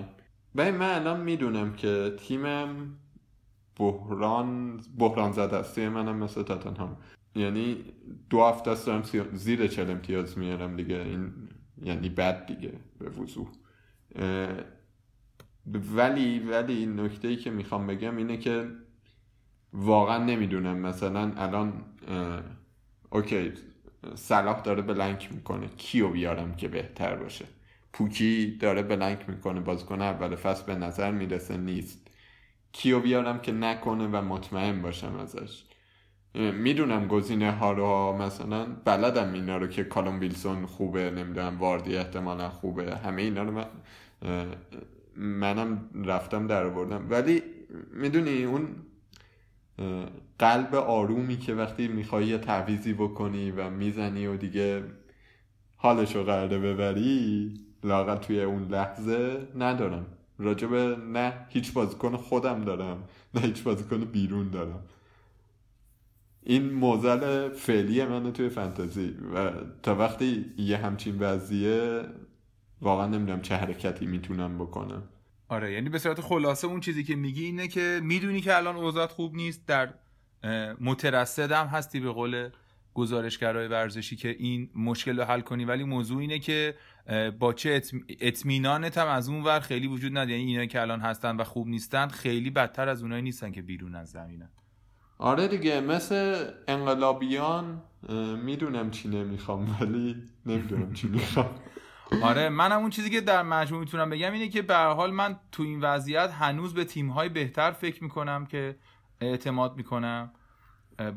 ببین 0.58 0.76
من 0.76 0.90
الان 0.90 1.20
می‌دونم 1.22 1.74
که 1.74 2.14
تیمم 2.20 2.98
بحران 3.78 4.82
بحران 4.98 5.32
زده 5.32 5.56
است. 5.56 5.80
منم 5.80 6.16
مثل 6.16 6.44
تاتنهام. 6.44 6.98
یعنی 7.36 7.78
دو 8.30 8.44
هفته 8.44 8.72
است 8.72 8.86
دارم 8.86 9.04
زیر 9.34 9.68
چل 9.68 9.92
امتیاز 9.92 10.38
میارم 10.38 10.76
دیگه. 10.76 10.96
این 10.96 11.34
یعنی 11.84 12.10
بد 12.10 12.46
دیگه 12.46 12.74
به 13.00 13.10
وضوح. 13.10 13.48
ولی 15.96 16.40
ولی 16.40 16.74
این 16.74 17.00
نکته 17.00 17.28
ای 17.28 17.36
که 17.36 17.52
می‌خوام 17.52 17.88
بگم 17.88 18.18
اینه 18.18 18.38
که 18.38 18.68
واقعا 19.74 20.24
نمی‌دونم. 20.24 20.78
مثلا 20.78 21.34
الان 21.38 21.74
OK 23.10 23.52
صلاح 24.16 24.62
داره 24.62 24.82
blank 24.82 25.34
می‌کنه. 25.34 25.68
کیو 25.68 26.10
بیارم 26.10 26.56
که 26.56 26.68
بهتر 26.68 27.16
باشه؟ 27.16 27.46
پوکی 27.94 28.58
داره 28.60 28.84
blank 28.84 29.30
می‌کنه. 29.30 29.60
بازیکن 29.60 30.02
اول 30.02 30.36
فصل 30.36 30.66
به 30.66 30.76
نظر 30.76 31.12
می‌رسه 31.12 31.58
نیست. 31.58 32.11
کیو 32.74 33.00
بیارم 33.00 33.40
که 33.40 33.52
نکنه 33.52 34.08
و 34.08 34.22
مطمئن 34.22 34.82
باشم 34.82 35.16
ازش. 35.16 35.64
می‌دونم 36.36 37.08
گزینه 37.08 37.52
ها 37.52 37.72
رو 37.72 38.18
مثلا 38.18 38.66
بلدم 38.86 39.34
اینا 39.34 39.58
رو 39.58 39.68
که 39.68 39.84
کالوم 39.84 40.20
ویلسون 40.20 40.66
خوبه 40.66 41.12
نمی‌دونم 41.12 41.60
واردی 41.60 41.96
احتمالا 41.96 42.50
خوبه 42.50 42.96
همه 42.96 43.22
اینا 43.22 43.44
رو 43.44 43.52
من 43.52 43.66
منم 45.16 45.90
رفتم 46.06 46.48
در 46.48 46.64
آوردم. 46.64 47.08
ولی 47.10 47.44
می‌دونی 47.94 48.44
اون 48.44 48.68
قلب 50.40 50.76
آرومی 50.76 51.38
که 51.38 51.54
وقتی 51.54 51.88
می‌خوای 51.88 52.26
یه 52.26 52.38
تعویزی 52.38 52.94
بکنی 52.94 53.52
و 53.52 53.70
می‌زنی 53.70 54.28
و 54.28 54.38
دیگه 54.38 54.84
حالشو 55.78 56.24
قراره 56.24 56.60
ببری 56.60 57.54
لاغت 57.84 58.22
توی 58.22 58.42
اون 58.42 58.68
لحظه 58.68 59.48
ندارم. 59.58 60.06
راجبه 60.42 60.96
نه 60.96 61.34
هیچ 61.50 61.74
بازیکن 61.74 62.18
خودم 62.18 62.62
دارم 62.62 63.04
نه 63.34 63.42
هیچ 63.42 63.64
بازیکن 63.64 64.00
بیرون 64.00 64.50
دارم. 64.50 64.84
این 66.44 66.74
موزل 66.74 67.50
فعلی 67.50 68.06
منه 68.06 68.32
توی 68.32 68.50
فانتزی 68.50 69.16
و 69.36 69.52
تا 69.84 69.96
وقتی 69.96 70.46
یه 70.58 70.78
همچین 70.78 71.20
وضعیه 71.20 72.06
واقعا 72.82 73.08
نمی‌دونم 73.08 73.42
چه 73.42 73.56
حرکتی 73.56 74.06
می‌تونم 74.06 74.58
بکنم. 74.58 75.04
آره 75.50 75.72
یعنی 75.72 75.90
به 75.90 76.00
صورت 76.00 76.22
خلاصه 76.22 76.68
اون 76.68 76.80
چیزی 76.80 77.04
که 77.04 77.16
میگی 77.16 77.44
اینه 77.44 77.68
که 77.68 78.00
می‌دونی 78.04 78.42
که 78.42 78.58
الان 78.58 78.76
اوضاع 78.76 79.08
خوب 79.08 79.36
نیست 79.36 79.68
در 79.68 79.94
اه، 80.44 80.76
مترصد 80.80 81.52
هم 81.52 81.68
هستی 81.68 82.00
به 82.00 82.12
قول 82.12 82.50
گزارشگرای 82.94 83.68
ورزشی 83.68 84.16
که 84.16 84.36
این 84.40 84.70
مشکل 84.76 85.20
رو 85.20 85.24
حل 85.24 85.42
کنی. 85.42 85.66
ولی 85.66 85.84
موضوع 85.84 86.20
اینه 86.20 86.40
که 86.40 86.76
با 87.40 87.54
چه 87.54 87.70
اطم- 87.70 88.06
اطمینانت 88.20 88.98
هم 88.98 89.08
از 89.08 89.30
اون 89.30 89.44
ور 89.44 89.60
خیلی 89.60 89.88
وجود 89.88 90.12
نداره. 90.12 90.32
یعنی 90.32 90.44
اینایی 90.44 90.68
که 90.68 90.82
الان 90.82 91.00
هستن 91.00 91.38
و 91.38 91.44
خوب 91.44 91.68
نیستن 91.68 92.08
خیلی 92.08 92.50
بدتر 92.50 92.90
از 92.90 93.02
اونایی 93.02 93.22
نیستن 93.22 93.52
که 93.52 93.62
بیرون 93.62 93.96
از 93.96 94.10
زمینن. 94.10 94.50
آره 95.18 95.48
دیگه 95.48 95.82
مثل 95.82 96.46
انقلابیان 96.68 97.82
می‌دونم 98.44 98.92
چی 98.92 99.10
نمی‌خوام 99.10 99.78
ولی 99.82 100.16
نمی‌دونم 100.46 100.94
چی 100.94 101.08
می‌خوام. 101.08 101.50
آره 102.24 102.50
منم 102.50 102.80
اون 102.80 102.90
چیزی 102.90 103.10
که 103.10 103.22
در 103.22 103.44
مجموع 103.44 103.80
می‌تونم 103.80 104.10
بگم 104.10 104.34
اینه 104.34 104.50
که 104.50 104.62
به 104.62 104.74
هر 104.74 104.94
حال 104.94 105.12
من 105.12 105.40
تو 105.52 105.64
این 105.64 105.82
وضعیت 105.82 106.32
هنوز 106.32 106.74
به 106.74 106.86
تیم‌های 106.86 107.30
بهتر 107.30 107.72
فکر 107.72 108.04
می‌کنم 108.04 108.46
که 108.46 108.76
اعتماد 109.22 109.78
می‌کنم. 109.78 110.32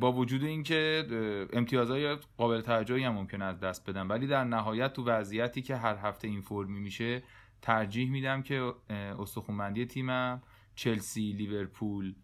با 0.00 0.12
وجود 0.12 0.44
اینکه 0.44 1.06
امتیازهای 1.52 2.16
قابل 2.36 2.60
توجهی 2.60 3.04
هم 3.04 3.12
ممکن 3.12 3.42
از 3.42 3.60
دست 3.60 3.90
بدم 3.90 4.08
ولی 4.08 4.26
در 4.26 4.44
نهایت 4.44 4.92
تو 4.92 5.04
وضعیتی 5.04 5.62
که 5.62 5.76
هر 5.76 5.96
هفته 5.96 6.28
این 6.28 6.40
فرمی 6.40 6.80
میشه 6.80 7.22
ترجیح 7.62 8.10
میدم 8.10 8.42
که 8.42 8.72
اه، 8.90 8.96
استخوانبندی 8.96 9.86
تیمم 9.86 10.42
چلسی 10.74 11.32
لیورپول 11.32 12.14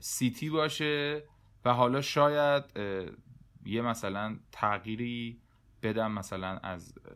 سیتی 0.00 0.50
باشه 0.50 1.22
و 1.64 1.72
حالا 1.74 2.00
شاید 2.00 2.64
یه 3.66 3.82
مثلا 3.82 4.38
تغییری 4.52 5.40
بدم 5.82 6.12
مثلا 6.12 6.58
از 6.58 6.94
اه، 7.04 7.12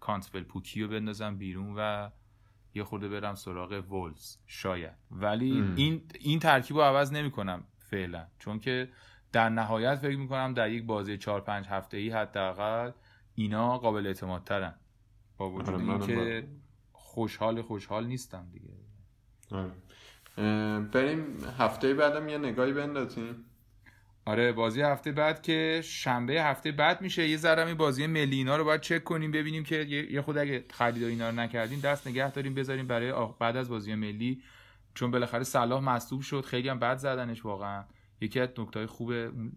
کانتول 0.00 0.42
پوکی 0.42 0.82
رو 0.82 0.88
بندازم 0.88 1.36
بیرون 1.36 1.74
و 1.76 2.10
یه 2.74 2.84
خورده 2.84 3.08
برم 3.08 3.34
سراغ 3.34 3.84
وولز 3.90 4.36
شاید. 4.46 4.94
ولی 5.10 5.58
ام. 5.58 5.74
این 5.76 6.02
این 6.20 6.38
ترکیب 6.38 6.76
رو 6.76 6.82
عوض 6.82 7.12
نمی 7.12 7.30
کنم 7.30 7.64
فعلا. 7.94 8.26
چون 8.38 8.60
که 8.60 8.88
در 9.32 9.48
نهایت 9.48 9.94
فکر 9.94 10.16
می‌کنم 10.16 10.54
در 10.54 10.70
یک 10.70 10.84
بازی 10.84 11.18
4 11.18 11.40
5 11.40 11.66
هفته 11.66 11.96
ای 11.96 12.10
حداقل 12.10 12.90
اینا 13.34 13.78
قابل 13.78 14.06
اعتماد 14.06 14.44
ترن 14.44 14.74
با 15.36 15.50
وجود 15.50 15.74
آره، 15.74 15.84
اینکه 15.84 16.46
خوشحال 16.92 17.62
خوشحال 17.62 18.06
نیستم 18.06 18.46
دیگه. 18.52 18.68
آره. 19.50 19.70
بریم 20.80 21.36
هفته 21.58 21.94
بعدم 21.94 22.28
یه 22.28 22.38
نگاهی 22.38 22.72
بندازیم. 22.72 23.44
آره 24.26 24.52
بازی 24.52 24.82
هفته 24.82 25.12
بعد 25.12 25.42
که 25.42 25.80
شنبه 25.84 26.32
هفته 26.42 26.72
بعد 26.72 27.00
میشه. 27.02 27.28
یه 27.28 27.36
ذره 27.36 27.66
این 27.66 27.76
بازی 27.76 28.06
ملی 28.06 28.36
اینا 28.36 28.56
رو 28.56 28.64
باید 28.64 28.80
چک 28.80 29.04
کنیم 29.04 29.30
ببینیم 29.30 29.64
که 29.64 29.76
یه 30.10 30.22
خود 30.22 30.38
اگه 30.38 30.64
خرید 30.70 31.02
اینا 31.02 31.28
رو 31.30 31.34
نکردیم 31.36 31.80
دست 31.80 32.06
نگه 32.06 32.30
داریم 32.30 32.54
بذاریم 32.54 32.86
برای 32.86 33.12
آخ- 33.12 33.38
بعد 33.38 33.56
از 33.56 33.68
بازی 33.68 33.94
ملی 33.94 34.42
چون 34.94 35.10
بالاخره 35.10 35.44
صلاح 35.44 35.82
مصدوم 35.82 36.20
شد 36.20 36.44
خیلی 36.44 36.68
هم 36.68 36.78
بد 36.78 36.96
زدنش 36.96 37.44
واقعا. 37.44 37.84
یکی 38.20 38.40
از 38.40 38.48
نکته‌های 38.58 38.86
خوب 38.86 39.12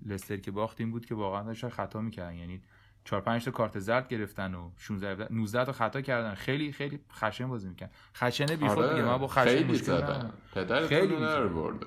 لستر 0.06 0.38
که 0.38 0.52
باختیم 0.52 0.92
بود 0.92 1.06
که 1.06 1.16
واقعا 1.16 1.44
داشتن 1.44 1.70
خطا 1.70 2.02
می‌کردن. 2.02 2.36
یعنی 2.36 2.62
4 3.06 3.22
5 3.22 3.46
تا 3.46 3.52
کارت 3.52 3.80
زرد 3.80 4.08
گرفتن 4.08 4.56
و 4.56 4.72
16 4.78 5.28
19 5.34 5.66
تا 5.66 5.72
خطا 5.72 6.02
کردن. 6.02 6.36
خیلی 6.36 6.72
خیلی 6.72 7.00
خشن 7.14 7.48
بازی 7.48 7.70
می‌کردن. 7.70 7.92
خشنه 8.16 8.56
بیخود 8.56 8.90
دیگه. 8.90 9.06
من 9.06 9.18
با 9.18 9.28
خشن 9.28 9.42
آره، 9.42 9.52
خیلی 9.52 9.72
مشکل 9.72 9.84
زدن. 9.84 10.34
پدرتون 10.56 10.88
خیلی. 10.88 11.16
برده 11.16 11.86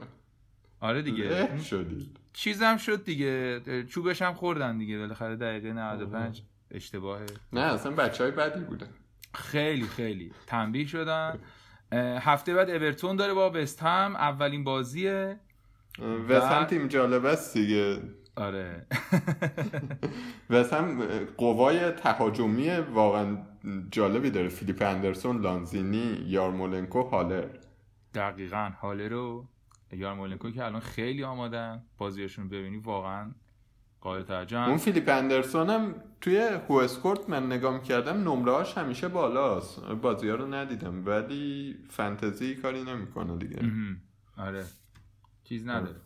آره 0.81 1.03
دیگه. 1.03 1.59
شدید 1.59 2.19
چیزم 2.33 2.77
شد 2.77 3.05
دیگه. 3.05 3.61
چوبش 3.89 4.23
هم 4.23 4.35
خوردن 4.35 4.79
دیگه. 4.79 4.99
بالاخره 4.99 5.37
دقیقه 5.37 5.73
95 5.73 6.43
اشتباهه 6.71 7.27
نه 7.53 7.61
اصلا 7.61 7.93
بچه 7.93 8.25
های 8.25 8.33
بدی 8.33 8.61
بودن. 8.61 8.89
خیلی 9.35 9.87
خیلی 9.87 10.33
تنبیه 10.47 10.87
شدن. 10.87 11.39
هفته 11.99 12.55
بعد 12.55 12.71
اورتون 12.71 13.17
داره 13.17 13.35
با 13.35 13.51
وست 13.55 13.83
هم 13.83 14.17
اولین 14.17 14.65
بازیه. 14.65 15.41
وسم 16.29 16.65
تیم 16.65 16.89
جالب 16.89 17.25
است 17.25 17.55
دیگه. 17.55 18.03
آره. 18.37 18.87
وسم 20.51 21.01
قوای 21.37 21.91
تهاجمی 21.91 22.71
واقعا 22.71 23.39
جالبی 23.91 24.31
داره. 24.31 24.49
فیلیپ 24.49 24.83
اندرسون 24.83 25.41
لانزینی 25.41 26.25
یارمولنکو 26.27 27.03
هالر. 27.03 27.49
دقیقا 28.15 28.71
حاله 28.79 29.09
رو 29.09 29.47
یارمولنکو 29.93 30.51
که 30.51 30.65
الان 30.65 30.81
خیلی 30.81 31.25
آمادن. 31.25 31.83
بازیشون 31.99 32.49
ببینی 32.49 32.77
واقعا 32.77 33.33
قابل 34.01 34.23
توجه 34.23 34.69
اون. 34.69 34.77
فیلیپ 34.77 35.09
اندرسون 35.09 35.71
هم 35.71 35.95
توی 36.21 36.49
هو 36.69 36.75
اسکورت 36.75 37.31
من 37.31 37.47
نگاه 37.47 37.75
می‌کردم 37.75 38.29
نمرهاش 38.29 38.79
همیشه 38.79 39.09
بالاست. 39.09 39.81
بازی 39.81 40.29
ها 40.29 40.35
رو 40.35 40.55
ندیدم 40.55 41.07
ولی 41.07 41.77
فنتزی 41.89 42.55
کاری 42.55 42.83
نمی‌کنه 42.85 43.37
دیگه. 43.37 43.63
آره. 44.37 44.65
چیز 45.45 45.69
نداره. 45.69 46.01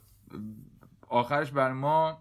آخرش 1.09 1.51
بر 1.51 1.73
ما 1.73 2.19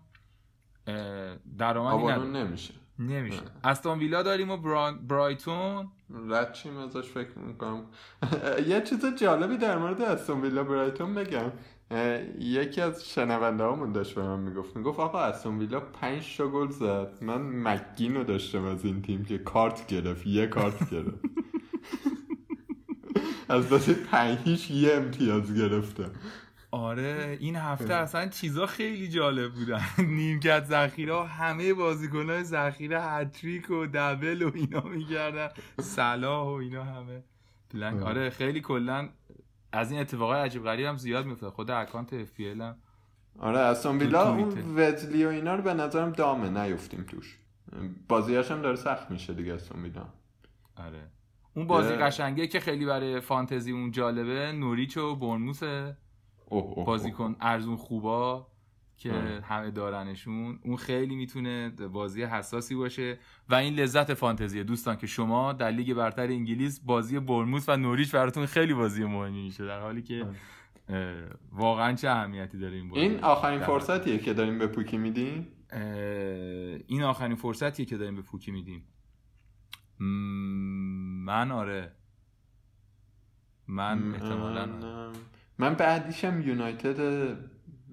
درآمدی 1.57 2.03
نداره. 2.03 2.29
نمیشه. 2.29 2.73
نمیشه. 2.99 3.41
استون 3.63 3.99
ویلا 3.99 4.23
داریم 4.23 4.51
و 4.51 4.57
برا... 4.57 4.91
برایتون. 4.91 5.91
رد 6.29 6.53
چیم 6.53 6.77
ازش 6.77 7.09
فکر 7.09 7.39
می‌کنم. 7.39 7.85
یه 8.69 8.81
چیز 8.81 9.05
جالبی 9.19 9.57
در 9.57 9.77
مورد 9.77 10.01
استون 10.01 10.41
ویلا 10.41 10.63
برایتون 10.63 11.15
بگم. 11.15 11.51
یکی 12.39 12.81
از 12.81 13.09
شنونده 13.09 13.63
هامون 13.63 13.91
داشت 13.91 14.15
به 14.15 14.21
من 14.23 14.39
می‌گفت. 14.39 14.75
می‌گفت 14.75 14.99
آقا 14.99 15.19
استون 15.19 15.59
ویلا 15.59 15.79
پنج 15.79 16.37
تا 16.37 16.47
گل 16.47 16.69
زد. 16.69 17.17
من 17.21 17.41
مگین 17.41 18.15
رو 18.15 18.23
داشتم 18.23 18.65
از 18.65 18.85
این 18.85 19.01
تیم 19.01 19.25
که 19.25 19.37
کارت 19.37 19.87
گرفت 19.87 20.27
یه 20.27 20.47
کارت 20.47 20.89
گرفت. 20.89 21.19
از 23.49 23.69
بازی 23.69 23.93
پنج 23.93 24.37
هیچ 24.45 24.71
یه 24.71 24.93
امتیاز 24.93 25.53
گرفتم. 25.55 26.11
آره 26.73 27.37
این 27.39 27.55
هفته 27.55 27.93
اصلا 27.93 28.27
چیزا 28.27 28.65
خیلی 28.65 29.09
جالب 29.09 29.53
بودن. 29.53 29.81
نیمکت 30.17 30.65
ذخیره 30.65 31.25
همه 31.27 31.73
بازیکنهای 31.73 32.43
ذخیره 32.43 33.01
هتریک 33.01 33.69
و 33.69 33.85
دبل 33.93 34.41
و 34.41 34.51
اینا 34.55 34.81
می‌کردن. 34.81 35.49
صلاح 35.81 36.47
و 36.47 36.51
اینا 36.51 36.83
همه. 36.83 37.23
بلنک 37.73 38.03
آره. 38.03 38.29
خیلی 38.29 38.61
کلا 38.61 39.09
از 39.71 39.91
این 39.91 40.01
اتفاقای 40.01 40.41
عجیب 40.41 40.63
غریب 40.63 40.85
هم 40.85 40.97
زیاد 40.97 41.25
میفته 41.25 41.49
خود 41.49 41.71
اکانت 41.71 42.13
اف 42.13 42.31
پی 42.31 42.49
هم 42.49 42.75
آره 43.39 43.59
استون 43.59 43.97
ویلا 43.97 44.33
اون. 44.33 44.75
وزلی 44.75 45.25
و 45.25 45.29
اینا 45.29 45.55
رو 45.55 45.61
به 45.61 45.73
نظرم 45.73 46.11
دامه 46.11 46.49
نیفتیم 46.49 47.03
توش. 47.03 47.39
بازیاش 48.07 48.51
هم 48.51 48.61
داره 48.61 48.75
سخت 48.75 49.11
میشه 49.11 49.33
دیگه 49.33 49.53
استون 49.53 49.83
ویلا 49.83 50.05
آره. 50.75 51.07
اون 51.55 51.67
بازی 51.67 51.93
قشنگه 51.93 52.47
که 52.47 52.59
خیلی 52.59 52.85
برای 52.85 53.19
فانتزی 53.19 53.71
اون 53.71 53.91
جالبه 53.91 54.51
نوریچ 54.51 54.97
و 54.97 55.15
برنموسه 55.15 55.65
اوه. 55.65 56.02
بازیکن 56.85 57.35
ارزون 57.41 57.75
خوبا 57.75 58.47
که 58.97 59.13
آره. 59.13 59.41
همه 59.41 59.71
دارنشون. 59.71 60.59
اون 60.63 60.75
خیلی 60.75 61.15
می‌تونه 61.15 61.69
بازی 61.69 62.23
حساسی 62.23 62.75
باشه. 62.75 63.19
و 63.49 63.55
این 63.55 63.73
لذت 63.73 64.13
فانتزیه. 64.13 64.63
دوستان 64.63 64.95
که 64.95 65.07
شما 65.07 65.53
در 65.53 65.71
لیگ 65.71 65.93
برتر 65.93 66.27
انگلیس 66.27 66.79
بازی 66.79 67.19
برموس 67.19 67.69
و 67.69 67.77
نوریچ 67.77 68.11
براتون 68.11 68.45
خیلی 68.45 68.73
بازی 68.73 69.05
مهمی 69.05 69.43
میشه. 69.43 69.65
در 69.65 69.79
حالی 69.79 70.01
که 70.01 70.25
اه، 70.89 71.15
واقعا 71.51 71.93
چه 71.93 72.09
اهمیتی 72.09 72.57
داره 72.57 72.75
این 72.75 72.89
بازی؟ 72.89 73.01
این 73.01 73.23
آخرین 73.23 73.59
فرصتیه 73.59 74.17
که 74.17 74.33
داریم 74.33 74.59
به 74.59 74.67
پوکی 74.67 74.97
میدیم؟ 74.97 75.47
اه، 75.69 75.81
این 76.87 77.03
آخرین 77.03 77.35
فرصتیه 77.35 77.85
که 77.85 77.97
داریم 77.97 78.15
به 78.15 78.21
پوکی 78.21 78.51
میدیم. 78.51 78.85
من 81.25 81.51
آره. 81.51 81.91
من 83.67 84.13
احتمالا 84.13 84.61
آره. 84.61 85.17
من- 85.59 85.73
بعدیشم 85.73 86.41
یونایتد 86.41 86.99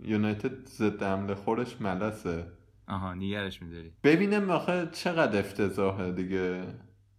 یونایتد 0.02 0.66
ضد 0.68 1.02
حمله 1.02 1.34
خورش 1.34 1.80
ملسه. 1.80 2.44
آها 2.88 3.14
نیگرش 3.14 3.62
میداری. 3.62 3.92
ببینم 4.04 4.50
آخه 4.50 4.88
چقدر 4.92 5.38
افتضاحه 5.38 6.12
دیگه. 6.12 6.62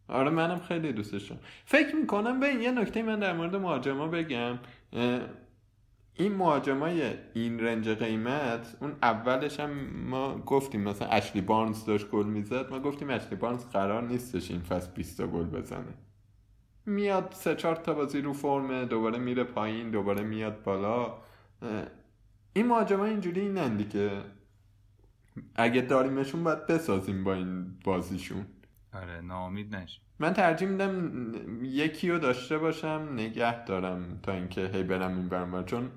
آره 0.08 0.30
منم 0.30 0.60
خیلی 0.60 0.94
دوستش 0.94 1.28
دارم. 1.28 1.42
فکر 1.66 1.96
می‌کنم 1.96 2.40
به 2.40 2.48
یه 2.48 2.72
نکته 2.72 3.04
من 3.04 3.20
در 3.20 3.34
مورد 3.34 3.56
مهاجما 3.56 4.08
بگم. 4.08 4.60
این 6.14 6.34
مهاجمای 6.36 7.14
این 7.34 7.60
رنج 7.60 7.90
قیمت 7.90 8.78
اون 8.82 8.96
اولش 9.04 9.60
هم 9.60 9.70
ما 10.10 10.38
گفتیم 10.38 10.82
مثلا 10.82 11.08
اشلی 11.08 11.42
بارنز 11.42 11.86
داشت 11.86 12.10
گل 12.10 12.26
می‌زد. 12.26 12.70
ما 12.72 12.80
گفتیم 12.80 13.10
اشلی 13.10 13.36
بارنز 13.36 13.66
قرار 13.66 14.08
نیستش 14.08 14.52
این 14.52 14.60
فصل 14.62 14.92
20 14.96 15.18
تا 15.18 15.28
گل 15.28 15.44
بزنه. 15.46 15.94
میاد 16.86 17.32
سه 17.32 17.56
چهار 17.56 17.76
تا 17.76 17.94
بازی 17.94 18.22
رو 18.22 18.34
فرمه 18.34 18.86
دوباره 18.86 19.20
میره 19.20 19.44
پایین 19.44 19.92
دوباره 19.92 20.24
میاد 20.24 20.64
بالا. 20.64 21.14
این 22.54 22.68
مهاجما 22.68 23.06
اینجوری 23.06 23.42
اینن 23.42 23.78
دیگه. 23.78 24.22
اگه 25.56 25.82
داریمشون 25.82 26.44
باید 26.44 26.68
بسازیم 26.68 27.24
با 27.24 27.34
این 27.34 27.66
بازیشون. 27.84 28.46
آره 28.94 29.22
ناامید 29.22 29.76
نش 29.76 30.00
من 30.20 30.34
ترجیح 30.34 30.68
میدم 30.68 31.12
یکی 31.64 32.10
رو 32.10 32.20
داشته 32.20 32.58
باشم 32.58 33.10
نگه 33.14 33.64
دارم 33.66 34.20
تا 34.24 34.32
اینکه 34.32 34.68
هی 34.74 34.84
برم 34.84 35.18
این 35.18 35.30
برم 35.30 35.66
چون 35.66 35.90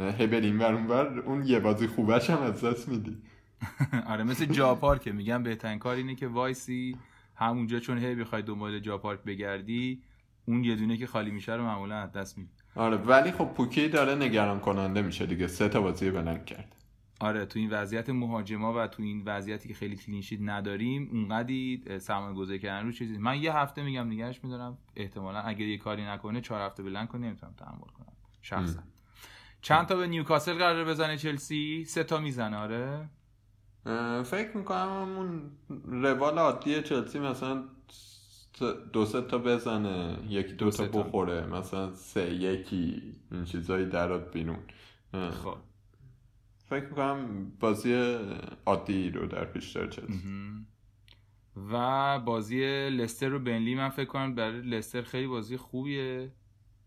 هی 0.00 0.26
بری 0.26 0.46
این 0.46 0.58
ور 0.58 0.74
اون 0.74 0.86
ور، 0.86 1.18
اون 1.20 1.46
یه 1.46 1.60
بازی 1.60 1.86
خوبش 1.86 2.30
هم 2.30 2.42
از 2.42 2.64
دست 2.64 2.88
میدی. 2.88 3.18
آره 4.06 4.24
مثل 4.24 4.44
جاپار 4.44 4.98
که 4.98 5.12
میگم 5.12 5.42
بهترین 5.42 5.78
کار 5.78 5.96
اینه 5.96 6.14
که 6.14 6.28
وایسی 6.28 6.96
همونجا 7.36 7.78
چون 7.80 7.98
هی 7.98 8.14
بخوای 8.14 8.42
دنبال 8.42 8.78
جاپارک 8.78 9.20
بگردی 9.22 10.02
اون 10.44 10.64
یه 10.64 10.76
دونه 10.76 10.96
که 10.96 11.06
خالی 11.06 11.30
میشه 11.30 11.54
رو 11.54 11.64
معمولا 11.64 11.96
از 11.96 12.12
دست 12.12 12.38
میدی 12.38 12.50
آره 12.74 12.96
ولی 12.96 13.32
خب 13.32 13.44
پوکی 13.44 13.88
داره 13.88 14.14
نگران 14.14 14.60
کننده 14.60 15.02
میشه 15.02 15.26
دیگه. 15.26 15.46
سه 15.46 15.68
تا 15.68 15.80
بازی 15.80 16.10
بلند 16.10 16.44
کرد. 16.44 16.76
آره 17.20 17.46
تو 17.46 17.58
این 17.58 17.70
وضعیت 17.70 18.10
مهاجما 18.10 18.74
و 18.76 18.86
تو 18.86 19.02
این 19.02 19.22
وضعیتی 19.26 19.68
که 19.68 19.74
خیلی 19.74 19.96
کلینشیت 19.96 20.40
نداریم 20.42 21.08
اونقدی 21.12 21.84
سرمایه 21.98 22.34
گذاری 22.34 22.58
کردن 22.58 22.86
رو 22.86 22.92
چیزی 22.92 23.18
من 23.18 23.42
یه 23.42 23.56
هفته 23.56 23.82
میگم 23.82 24.06
نگهش 24.06 24.40
میدارم. 24.44 24.78
احتمالا 24.96 25.38
اگه 25.38 25.64
یه 25.64 25.78
کاری 25.78 26.04
نکنه 26.04 26.40
چهار 26.40 26.60
هفته 26.60 26.82
بلند 26.82 27.08
کنه 27.08 27.26
نمی‌تونم 27.26 27.54
تحمل 27.58 27.78
کنم. 27.78 28.12
شخصا. 28.42 28.80
چند 29.62 29.86
تا 29.86 29.96
به 29.96 30.06
نیوکاسل 30.06 30.54
قرار 30.54 30.84
بزنه 30.84 31.16
چلسی؟ 31.16 31.84
سه 31.84 32.04
تا 32.04 32.18
می‌زنه 32.18 32.56
آره. 32.56 33.08
فکر 34.22 34.56
می‌کنم 34.56 35.02
همون 35.02 35.50
روال 36.02 36.38
عادی 36.38 36.82
چلسی 36.82 37.18
مثلا 37.18 37.64
دو 38.92 39.04
سه 39.04 39.20
تا 39.20 39.38
بزنه 39.38 40.18
یکی 40.28 40.52
دو, 40.52 40.70
دو 40.70 40.86
تا. 40.86 41.02
بخوره 41.02 41.46
مثلا 41.46 41.94
سه 41.94 42.34
یکی 42.34 43.02
این 43.32 43.44
چیزایی 43.44 43.86
درات 43.86 44.32
بیرون. 44.32 44.58
اه، 45.14 45.30
خب. 45.30 45.56
فکر 46.66 46.84
می‌کنم 46.84 47.52
بازی 47.60 48.16
عادی 48.66 49.10
رو 49.10 49.26
در 49.26 49.44
پیش 49.44 49.76
داره. 49.76 49.90
و 51.72 52.18
بازی 52.18 52.88
لستر 52.88 53.28
رو 53.28 53.38
بنلی 53.38 53.74
من 53.74 53.88
فکر 53.88 54.04
کنم 54.04 54.34
برای 54.34 54.60
لستر 54.60 55.02
خیلی 55.02 55.26
بازی 55.26 55.56
خوبیه. 55.56 56.32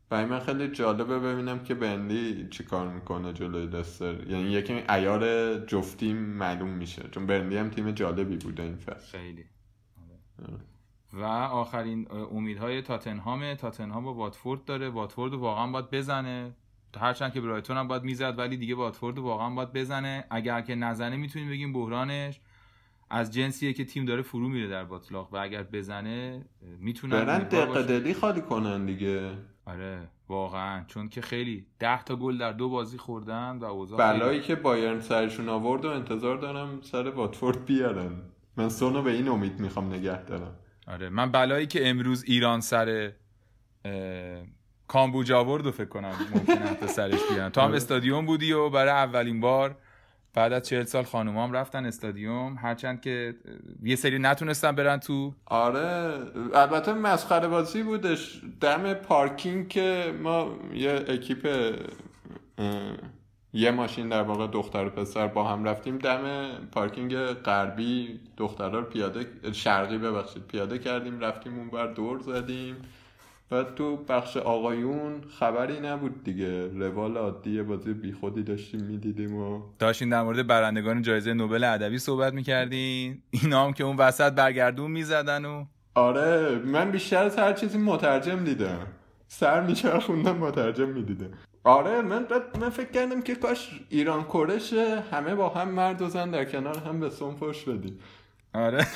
برای 0.10 0.26
من 0.26 0.40
خیلی 0.40 0.68
جالبه 0.68 1.20
ببینم 1.20 1.64
که 1.64 1.74
بنلی 1.74 2.48
چی 2.50 2.64
کار 2.64 2.94
می‌کنه 2.94 3.34
جلوی 3.34 3.68
لستر. 3.68 4.28
یعنی 4.30 4.52
یکی 4.52 4.74
ایار 4.74 5.56
جفتی 5.66 6.14
معلوم 6.14 6.70
میشه. 6.70 7.04
چون 7.12 7.28
بنلی 7.28 7.58
هم 7.58 7.70
تیم 7.70 7.92
جالبی 7.92 8.38
بوده 8.38 8.64
این 8.64 8.76
فصل. 8.76 9.18
خیلی. 9.18 9.46
آره. 10.48 10.60
و 11.14 11.24
آخرین 11.24 12.08
امیدهای 12.32 12.82
تاتنهام 12.82 13.54
تاتنهام 13.54 14.04
با 14.04 14.14
واتفورد 14.14 14.66
داره. 14.66 14.90
واتفورد 14.90 15.34
واقعا 15.34 15.68
باید 15.68 15.90
بزنه. 15.92 16.56
هرچند 17.00 17.34
که 17.34 17.42
برایتون 17.42 17.78
هم 17.78 17.88
باید 17.88 18.04
می‌زد 18.04 18.40
ولی 18.40 18.58
دیگه 18.58 18.76
واتفورد 18.76 19.20
واقعا 19.20 19.50
باید 19.50 19.74
بزنه. 19.74 20.26
اگر 20.30 20.62
که 20.62 20.76
نزنه 20.76 21.16
می‌تونیم 21.16 21.50
بگیم 21.50 21.74
بحرانش. 21.74 22.40
از 23.10 23.34
جنسیه 23.34 23.74
که 23.74 23.86
تیم 23.86 24.06
داره 24.06 24.22
فرو 24.22 24.50
میره 24.50 24.68
در 24.68 24.84
باطلاق 24.84 25.34
و 25.34 25.38
اگر 25.38 25.64
بزنه 25.64 26.46
می‌تونه 26.80 27.26
برن 27.26 27.40
دقیقه 27.40 27.84
دلی 27.84 28.14
خالی 28.14 28.42
کنن 28.42 28.86
دیگه. 28.86 29.32
آره 29.66 30.10
واقعا. 30.30 30.84
چون 30.88 31.10
که 31.10 31.22
خیلی 31.22 31.66
ده 31.80 32.04
تا 32.04 32.16
گل 32.16 32.38
در 32.38 32.52
دو 32.52 32.70
بازی 32.70 32.98
خوردن 32.98 33.58
و 33.58 33.64
اوضاع 33.66 33.98
بلایی 34.00 34.42
خیلی- 34.42 34.44
که 34.44 34.56
بایرن 34.56 35.00
سرشون 35.02 35.50
آورد 35.50 35.86
و 35.86 35.90
انتظار 35.90 36.38
دارم 36.38 36.82
سر 36.82 37.10
واتفورد 37.10 37.66
بیارن. 37.66 38.12
من 38.58 38.70
سونو 38.70 39.02
به 39.02 39.12
این 39.12 39.28
امید 39.28 39.60
می‌خوام 39.60 39.94
نگه 39.94 40.24
دارم. 40.24 40.56
آره 40.88 41.10
من 41.10 41.32
بلایی 41.32 41.68
که 41.68 41.90
امروز 41.90 42.24
ایران 42.24 42.62
سر 42.62 43.12
اه، 43.86 43.92
کامبوج 44.88 45.32
آورد 45.32 45.66
رو 45.66 45.72
فکر 45.72 45.90
کنم 45.90 46.16
ممکنه 46.36 46.56
حتی 46.56 46.88
سرش 46.88 47.20
بیان. 47.32 47.50
تو 47.50 47.62
هم 47.62 47.68
آره. 47.68 47.76
استادیوم 47.76 48.26
بودی 48.26 48.52
و 48.52 48.70
برای 48.70 48.92
اولین 48.92 49.40
بار 49.40 49.76
بعد 50.34 50.54
از 50.54 50.64
چهل 50.68 50.84
سال 50.84 51.04
خانومام 51.04 51.52
رفتن 51.52 51.86
استادیوم. 51.86 52.58
هرچند 52.62 53.02
که 53.02 53.36
یه 53.84 53.96
سری 53.96 54.20
نتونستن 54.20 54.72
برن 54.72 55.00
تو. 55.00 55.34
آره 55.46 56.18
البته 56.54 56.94
مسخره 56.94 57.48
بازی 57.48 57.84
بودش. 57.84 58.42
دم 58.62 58.94
پارکینگ 58.94 59.68
که 59.68 60.14
ما 60.24 60.56
یه 60.74 61.06
اکیپ 61.08 61.74
یه 63.54 63.72
ماشین 63.72 64.10
در 64.10 64.22
واقع 64.22 64.48
دختر 64.48 64.86
و 64.86 64.90
پسر 64.90 65.28
با 65.28 65.44
هم 65.44 65.64
رفتیم 65.64 65.98
دم 65.98 66.52
پارکینگ 66.72 67.16
غربی 67.16 68.20
دخترها 68.38 68.80
رو 68.80 68.86
پیاده 68.86 69.26
شرقی 69.52 69.98
ببخشید 69.98 70.44
پیاده 70.48 70.80
کردیم 70.80 71.20
رفتیم 71.20 71.60
اون 71.60 71.70
بر 71.70 71.88
دور 71.88 72.20
زدیم. 72.20 72.76
و 73.52 73.64
تو 73.64 73.98
بخش 73.98 74.38
آقایون 74.38 75.22
خبری 75.40 75.80
نبود 75.80 76.24
دیگه. 76.24 76.68
روال 76.68 77.18
عادی 77.18 77.62
بازی 77.62 77.94
بیخودی 77.94 78.44
داشتیم 78.44 78.84
می‌دیدیم 78.84 79.36
و 79.36 79.62
داشتین 79.80 80.10
در 80.10 80.24
مورد 80.24 80.48
برندگان 80.48 81.02
جایزه 81.02 81.34
نوبل 81.34 81.64
ادبی 81.64 81.98
صحبت 81.98 82.34
می‌کردین. 82.34 83.22
اینا 83.30 83.66
هم 83.66 83.74
که 83.74 83.84
اون 83.84 83.98
وسط 83.98 84.34
برگردون 84.34 84.92
می‌زدن 84.92 85.46
و 85.46 85.66
آره 85.96 86.60
من 86.66 86.92
بیشتر 86.92 87.24
از 87.24 87.40
هر 87.40 87.54
چیزی 87.54 87.78
مترجم 87.78 88.44
دیدم. 88.44 88.88
سر 89.28 89.62
میچرخوندم 89.62 90.38
مترجم 90.38 90.90
می‌دیدم. 90.90 91.30
آره 91.64 92.02
من 92.02 92.28
من 92.60 92.70
فکر 92.70 92.92
کردم 92.92 93.22
که 93.22 93.36
کاش 93.36 93.80
ایران 93.90 94.24
کرش 94.34 94.74
همه 95.12 95.36
با 95.36 95.50
هم 95.50 95.70
مرد 95.70 96.02
و 96.02 96.10
زن 96.10 96.32
در 96.32 96.46
کنار 96.46 96.78
هم 96.78 97.00
به 97.00 97.10
سون 97.10 97.36
فش 97.36 97.64
بدیم. 97.64 98.00
آره. 98.54 98.88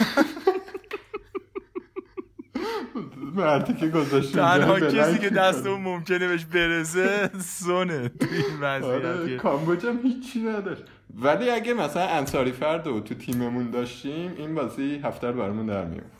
مردی 3.35 3.73
که 3.73 3.87
گذاشتیم 3.87 4.41
تنها 4.41 4.79
کسی 4.79 5.19
که. 5.19 5.29
دست 5.29 5.67
اون 5.67 5.81
ممکنه 5.81 6.27
بهش 6.27 6.45
برسه 6.45 7.29
سونه 7.39 8.09
تو 8.09 8.27
این 8.31 8.63
آره 8.63 8.97
وضعیت. 9.09 9.41
کامبوج 9.41 9.85
هم 9.85 9.99
هیچی 10.03 10.39
نداشت. 10.39 10.83
ولی 11.15 11.49
اگه 11.49 11.73
مثلا 11.73 12.07
انصاری 12.07 12.51
فرد 12.51 12.87
رو 12.87 12.99
تو 12.99 13.15
تیممون 13.15 13.71
داشتیم 13.71 14.33
این 14.37 14.55
بازی 14.55 15.01
هفته 15.03 15.27
رو 15.27 15.39
برامون 15.39 15.65
در 15.65 15.85
میومد 15.85 16.11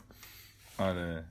آره. 0.78 1.24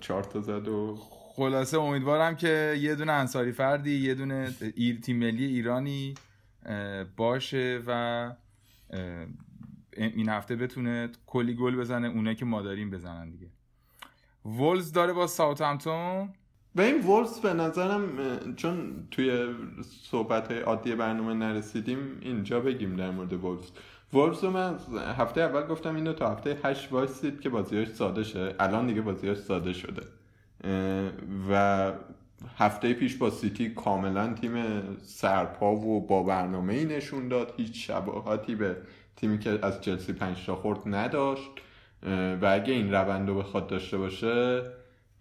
چهار 0.00 0.22
تا 0.22 0.40
زد 0.40 0.68
و 0.68 0.98
خلاصه 1.36 1.78
امیدوارم 1.78 2.36
که 2.36 2.76
یه 2.80 2.94
دونه 2.94 3.12
انصاری 3.12 3.52
فردی 3.52 3.96
یه 3.96 4.14
دونه 4.14 4.54
ایر 4.74 5.00
تیم 5.00 5.16
ملی 5.16 5.44
ایرانی 5.44 6.14
باشه 7.16 7.82
و 7.86 8.32
این 9.96 10.28
هفته 10.28 10.56
بتونه 10.56 11.10
کلی 11.26 11.54
گل 11.54 11.76
بزنه 11.76 12.08
اونایی 12.08 12.36
که 12.36 12.44
ما 12.44 12.62
داریم 12.62 12.90
بزنن 12.90 13.30
دیگه. 13.30 13.46
وولز 14.44 14.92
داره 14.92 15.12
با 15.12 15.26
ساوثهمپتون 15.26 16.28
به 16.74 16.82
این 16.84 17.00
وولز 17.00 17.38
به 17.38 17.52
نظرم 17.52 18.08
چون 18.54 19.08
توی 19.10 19.54
صحبت 20.02 20.52
عادی 20.52 20.94
برنامه 20.94 21.34
نرسیدیم 21.34 21.98
اینجا 22.20 22.60
بگیم 22.60 22.96
در 22.96 23.10
مورد 23.10 23.32
وولز. 23.32 23.70
وولز 24.12 24.44
رو 24.44 24.50
من 24.50 24.78
هفته 25.18 25.40
اول 25.40 25.66
گفتم 25.66 25.96
اینو 25.96 26.12
تا 26.12 26.30
هفته 26.30 26.60
هشت 26.64 26.92
وایسید 26.92 27.40
که 27.40 27.48
بازیاش 27.48 27.88
ساده 27.88 28.24
شه. 28.24 28.54
الان 28.60 28.86
دیگه 28.86 29.00
بازیاش 29.00 29.38
ساده 29.38 29.72
شده. 29.72 30.02
و 31.50 31.92
هفته 32.56 32.94
پیش 32.94 33.16
با 33.16 33.30
سیتی 33.30 33.68
کاملا 33.68 34.34
تیم 34.34 34.82
سرپا 35.02 35.76
و 35.76 36.06
با 36.06 36.22
برنامه 36.22 36.74
ای 36.74 36.84
نشون 36.84 37.28
داد. 37.28 37.54
هیچ 37.56 37.86
شباهتی 37.86 38.54
به 38.54 38.76
تیمی 39.16 39.38
که 39.38 39.58
از 39.62 39.80
چلسی 39.80 40.12
پنج 40.12 40.46
تا 40.46 40.56
خورد 40.56 40.80
نداشت. 40.86 41.50
و 42.42 42.46
اگه 42.52 42.72
این 42.72 42.92
روند 42.92 43.28
رو 43.28 43.38
بخواد 43.38 43.66
داشته 43.66 43.98
باشه 43.98 44.62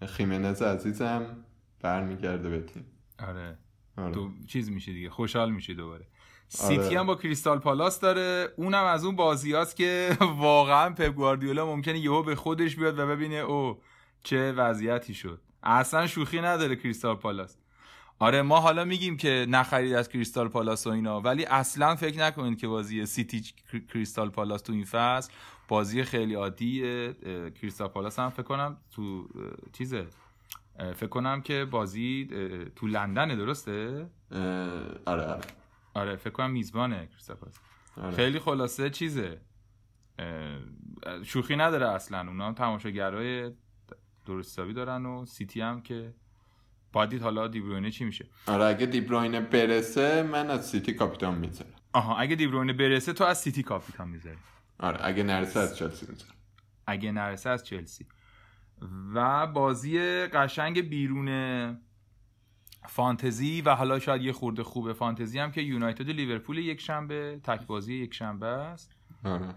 خیمنز 0.05 0.61
عزیزم 0.61 1.25
برمیگرده 1.81 2.49
به 2.49 2.59
تیم. 2.59 2.85
آره. 3.27 3.57
آره. 3.97 4.13
تو 4.13 4.29
چیز 4.47 4.71
میشه 4.71 4.93
دیگه 4.93 5.09
خوشحال 5.09 5.51
میشه 5.51 5.73
دوباره. 5.73 6.01
آره. 6.03 6.07
سیتی 6.47 6.95
هم 6.95 7.07
با 7.07 7.15
کریستال 7.15 7.59
پالاس 7.59 7.99
داره. 7.99 8.47
اونم 8.57 8.83
از 8.83 9.05
اون 9.05 9.15
بازی 9.15 9.53
هاست 9.53 9.75
که 9.75 10.17
واقعا 10.39 10.89
پپ 10.89 11.13
گواردیولا 11.13 11.65
ممکنه 11.65 11.99
یهو 11.99 12.23
به 12.23 12.35
خودش 12.35 12.75
بیاد 12.75 12.99
و 12.99 13.07
ببینه 13.07 13.35
او 13.35 13.77
چه 14.25 14.51
وضعیتی 14.51 15.13
شد؟ 15.13 15.41
اصلا 15.63 16.07
شوخی 16.07 16.41
نداره 16.41 16.75
کریستال 16.75 17.15
پالاس. 17.15 17.57
آره 18.19 18.41
ما 18.41 18.59
حالا 18.59 18.85
میگیم 18.85 19.17
که 19.17 19.45
نخرید 19.49 19.93
از 19.93 20.09
کریستال 20.09 20.47
پالاس 20.47 20.87
و 20.87 20.89
اینا 20.89 21.21
ولی 21.21 21.45
اصلا 21.45 21.95
فکر 21.95 22.19
نکنید 22.19 22.59
که 22.59 22.67
بازی 22.67 23.05
سیتی 23.05 23.41
کر- 23.41 23.79
کریستال 23.79 24.29
پالاس 24.29 24.61
تو 24.61 24.73
این 24.73 24.83
فصل 24.85 25.31
بازی 25.67 26.03
خیلی 26.03 26.33
عادیه. 26.33 27.13
کریستال 27.61 27.87
پالاس 27.87 28.19
هم 28.19 28.29
فکر 28.29 28.43
کنم 28.43 28.77
تو 28.91 29.27
چیزه؟ 29.73 30.07
فکر 30.95 31.07
کنم 31.07 31.41
که 31.41 31.65
بازی 31.65 32.27
تو 32.75 32.87
لندنه 32.87 33.35
درسته؟ 33.35 34.09
آره 35.05 35.25
آره. 35.25 35.41
آره 35.93 36.15
فکر 36.15 36.29
کنم 36.33 36.51
میزبانه 36.51 37.07
کریستال 37.07 37.35
پالاس. 37.35 37.55
آره. 37.97 38.15
خیلی 38.15 38.39
خلاصه 38.39 38.89
چیزه. 38.89 39.41
شوخی 41.23 41.55
نداره 41.55 41.87
اصلا 41.89 42.19
اونا 42.19 42.47
هم 42.47 42.53
تماشاگرای 42.53 43.51
درست 44.25 44.49
حسابی 44.49 44.73
دارن 44.73 45.05
و 45.05 45.25
سیتی 45.25 45.61
هم 45.61 45.81
که 45.81 46.13
باید 46.93 47.09
دید 47.09 47.21
حالا 47.21 47.47
دیبروینه 47.47 47.91
چی 47.91 48.05
میشه. 48.05 48.25
آره 48.47 48.65
اگه 48.65 48.85
دیبروینه 48.85 49.41
برسه 49.41 50.23
من 50.23 50.49
از 50.49 50.69
سیتی 50.69 50.93
کاپیتان 50.93 51.35
می‌ذارم. 51.35 51.73
آها 51.93 52.17
اگه 52.17 52.35
دیبروینه 52.35 52.73
برسه 52.73 53.13
تو 53.13 53.23
از 53.23 53.37
سیتی 53.37 53.63
کاپیتان 53.63 54.09
می‌ذاری. 54.09 54.37
آره 54.79 54.97
اگه 55.01 55.23
نرسه 55.23 55.59
از 55.59 55.77
چلسی 55.77 56.05
می‌ذارم. 56.09 56.35
اگه 56.87 57.11
نرسه 57.11 57.49
از 57.49 57.63
چلسی. 57.63 58.05
و 59.13 59.47
بازی 59.47 59.99
قشنگ 60.25 60.89
بیرون 60.89 61.77
فانتزی 62.87 63.61
و 63.61 63.75
حالا 63.75 63.99
شاید 63.99 64.21
یه 64.21 64.33
خورده 64.33 64.63
خوبه 64.63 64.93
فانتزی 64.93 65.39
هم 65.39 65.51
که 65.51 65.61
یونایتد 65.61 66.09
لیورپول 66.09 66.57
یک 66.57 66.81
شنبه 66.81 67.39
تک 67.43 67.65
بازی 67.67 67.93
یک 67.93 68.13
شنبه 68.13 68.45
است. 68.45 68.91
آره. 69.23 69.55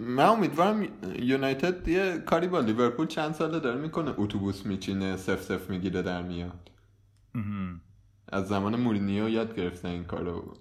من 0.00 0.24
امیدوارم 0.24 0.88
یونایتد 1.18 1.88
یه 1.88 2.18
کاری 2.26 2.48
با 2.48 2.60
لیورپول 2.60 3.06
چند 3.06 3.32
ساله 3.34 3.60
داره 3.60 3.80
می‌کنه. 3.80 4.14
اتوبوس 4.16 4.66
میچینه 4.66 5.16
سف 5.16 5.42
سف 5.42 5.70
می‌گیره 5.70 6.02
در 6.02 6.22
میاد. 6.22 6.70
از 8.28 8.48
زمان 8.48 8.76
مورینیو 8.76 9.28
یاد 9.28 9.56
گرفتن 9.56 9.88
این 9.88 10.04
کارو. 10.04 10.56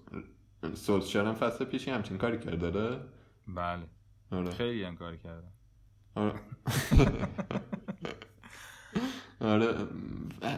سولشر 0.74 1.26
هم 1.26 1.34
فصل 1.34 1.66
پیشی 1.66 1.92
همچین 1.92 2.18
کاری 2.18 2.40
کرده 2.40 2.72
داره 2.72 3.00
بله. 3.48 3.84
آره. 4.32 4.52
خیلی 4.52 4.84
هم 4.84 4.96
کار 4.96 5.16
کردم 5.16 5.52
آره. 6.16 6.34
آره. 9.42 9.76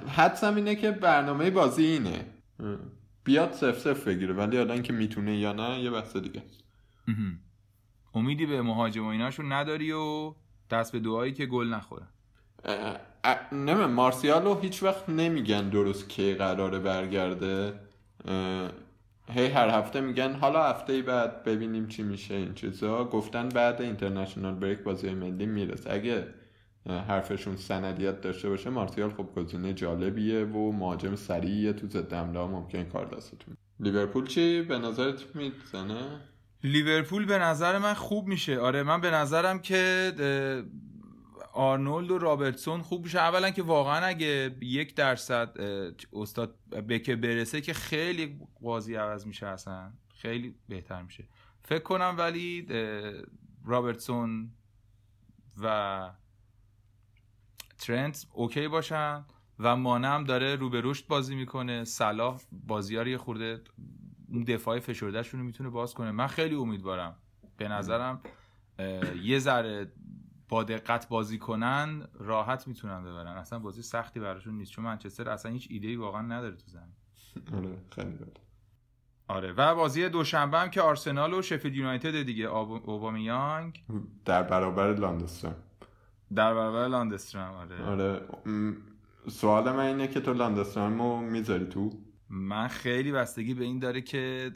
حدسم 0.08 0.56
اینه 0.56 0.76
که 0.76 0.92
برنامه 0.92 1.52
بازی 1.52 1.84
اینه. 1.86 2.26
بیاد 3.24 3.52
سف 3.52 3.80
سف 3.80 4.08
بگیره 4.08 4.34
ولی 4.34 4.58
الان 4.58 4.82
که 4.82 4.94
می‌تونه 4.94 5.38
یا 5.38 5.54
نه 5.54 5.80
یه 5.80 5.90
بحث 5.90 6.18
دیگه. 6.18 6.44
امیدی 8.14 8.46
به 8.46 8.62
مهاجم 8.62 9.06
و 9.06 9.08
ایناشون 9.08 9.52
نداری 9.52 9.92
و 9.92 10.34
دست 10.72 10.92
به 10.92 11.00
دعایی 11.00 11.34
که 11.34 11.46
گل 11.46 11.68
نخورن 11.68 12.08
اه، 12.66 12.98
اه، 13.24 13.54
نمیم 13.54 13.86
مارسیالو 13.86 14.60
هیچ 14.60 14.84
وقت 14.84 15.10
نمیگن 15.10 15.70
درست 15.70 16.10
کی 16.10 16.34
قراره 16.34 16.80
برگرده. 16.80 17.74
هی 19.30 19.48
هر 19.48 19.70
هفته 19.70 20.02
میگن 20.02 20.34
حالا 20.34 20.64
هفته 20.64 21.02
بعد 21.02 21.44
ببینیم 21.44 21.88
چی 21.88 22.04
میشه 22.04 22.36
این 22.36 22.54
چیزا. 22.54 23.04
گفتن 23.04 23.50
بعد 23.50 23.82
اینترنشنال 23.82 24.56
بریک 24.56 24.80
بازی 24.80 25.10
ملی 25.10 25.46
می‌رسه. 25.46 25.94
اگه 25.94 26.28
حرفشون 26.86 27.56
سندیت 27.56 28.22
داشته 28.22 28.50
باشه 28.50 28.70
مارسیال 28.70 29.10
خب 29.10 29.28
گزینه 29.36 29.74
جالبیه 29.74 30.46
و 30.46 30.72
مهاجم 30.72 31.16
سریعیه 31.16 31.74
تو 31.74 31.88
ضد 31.88 32.14
حمله 32.14 32.40
ممکن 32.40 32.84
کار 32.84 33.06
دستتون. 33.06 33.58
لیورپول 33.80 34.28
چی 34.28 34.62
به 34.62 34.78
نظرت 34.78 35.36
می‌زنه؟ 35.36 36.20
لیورپول 36.64 37.26
به 37.26 37.38
نظر 37.38 37.78
من 37.78 37.94
خوب 37.94 38.28
میشه. 38.28 38.60
آره 38.60 38.84
من 38.84 39.02
به 39.02 39.12
نظرم 39.12 39.60
که 39.60 40.14
آرنولد 41.54 42.12
و 42.12 42.18
رابرتسون 42.18 42.82
خوب 42.82 43.04
میشه. 43.04 43.20
اولا 43.20 43.50
که 43.50 43.64
واقعا 43.64 44.06
اگه 44.06 44.56
یک 44.62 44.96
درصد 44.96 45.58
استاد 46.14 46.56
بکر 46.90 47.16
برسه 47.16 47.62
که 47.62 47.74
خیلی 47.74 48.40
بازی 48.62 48.96
عوض 48.96 49.28
میشه 49.28 49.48
اصلا. 49.48 49.92
خیلی 50.16 50.56
بهتر 50.70 51.02
میشه. 51.02 51.28
فکر 51.64 51.84
کنم 51.84 52.16
ولی 52.18 52.68
رابرتسون 53.66 54.52
و 55.62 56.10
ترنت 57.78 58.26
OK 58.34 58.68
باشن 58.68 59.26
و 59.60 59.76
مانه 59.76 60.08
هم 60.08 60.24
داره 60.24 60.56
رو 60.56 60.70
به 60.70 60.82
رشد 60.84 61.08
بازی 61.08 61.36
می‌کنه. 61.36 61.84
صلاح 61.84 62.42
بازی 62.52 63.10
یه 63.10 63.18
خورده 63.18 63.62
اون 64.32 64.44
دفاع 64.44 64.80
فشردهشون 64.80 65.40
رو 65.40 65.46
می‌تونه 65.46 65.70
باز 65.70 65.94
کنه. 65.94 66.12
من 66.12 66.28
خیلی 66.28 66.56
امیدوارم. 66.56 67.16
به 67.58 67.68
نظرم 67.68 68.22
یه 69.22 69.40
ذره 69.40 69.92
با 70.50 70.64
دقت 70.64 71.10
بازی 71.10 71.38
کنن 71.38 72.08
راحت 72.20 72.68
می‌تونن 72.68 73.04
ببرن. 73.04 73.38
اصلا 73.38 73.60
بازی 73.60 73.82
سختی 73.82 74.20
براشون 74.20 74.58
نیست. 74.58 74.72
چون 74.72 74.86
منچستر 74.86 75.30
اصلا 75.30 75.52
هیچ 75.52 75.68
ایده 75.72 75.98
واقعا 75.98 76.22
نداره 76.22 76.56
تو 76.56 76.68
زمین. 76.68 76.96
آره 77.58 77.78
خیلی 77.96 78.18
آره 79.28 79.52
و 79.52 79.76
بازی 79.76 80.10
دوشنبه 80.10 80.60
هم 80.60 80.70
که 80.70 80.82
آرسنال 80.82 81.34
و 81.34 81.42
شفیلد 81.42 81.76
یونایتد 81.76 82.22
دیگه. 82.22 82.46
اوبامیانگ. 82.46 83.84
در 84.26 84.44
برابر 84.44 84.94
لاندسترام 84.94 85.56
در 86.36 86.54
برابر 86.54 86.88
لاندسترام 86.88 87.56
آره. 87.56 87.86
آره 87.86 88.22
سوال 89.30 89.72
من 89.72 89.86
اینه 89.86 90.08
که 90.08 90.22
تو 90.22 90.34
لاندسترام 90.34 91.02
رو 91.02 91.22
می‌ذاری 91.22 91.66
تو؟ 91.66 91.92
من 92.34 92.68
خیلی 92.68 93.12
بستگی 93.12 93.54
به 93.54 93.64
این 93.64 93.80
داره 93.80 94.02
که 94.02 94.52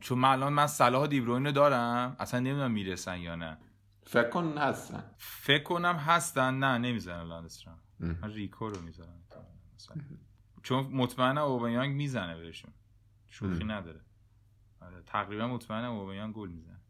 چون 0.00 0.18
من 0.18 0.28
الان 0.28 0.52
من 0.52 0.66
صلاح 0.66 1.06
دیبروین 1.06 1.46
رو 1.46 1.52
دارم 1.52 2.16
اصلا 2.18 2.40
نمی‌دونم 2.40 2.70
می‌رسن 2.70 3.18
یا 3.18 3.34
نه. 3.34 3.58
فکر 4.06 4.28
کن 4.28 4.58
هستن. 4.58 5.04
فکر 5.18 5.62
کنم 5.62 5.94
هستن. 5.96 6.54
نه 6.54 6.78
نمی‌زنن 6.78 7.22
لاندسترام. 7.22 7.78
ام. 8.00 8.18
من 8.22 8.30
ریکو 8.30 8.68
رو 8.68 8.82
مثلا. 8.82 9.06
چون 10.62 10.86
مطمئنم 10.92 11.42
اوبامیانگ 11.42 11.96
می‌زنه 11.96 12.36
بهشون. 12.36 12.70
شوخی. 13.28 13.64
نداره. 13.64 14.00
آره 14.80 15.02
تقریبا 15.06 15.46
مطمئنم 15.46 15.90
اوبامیانگ 15.90 16.34
گل 16.34 16.48
می‌زنه. 16.48 16.80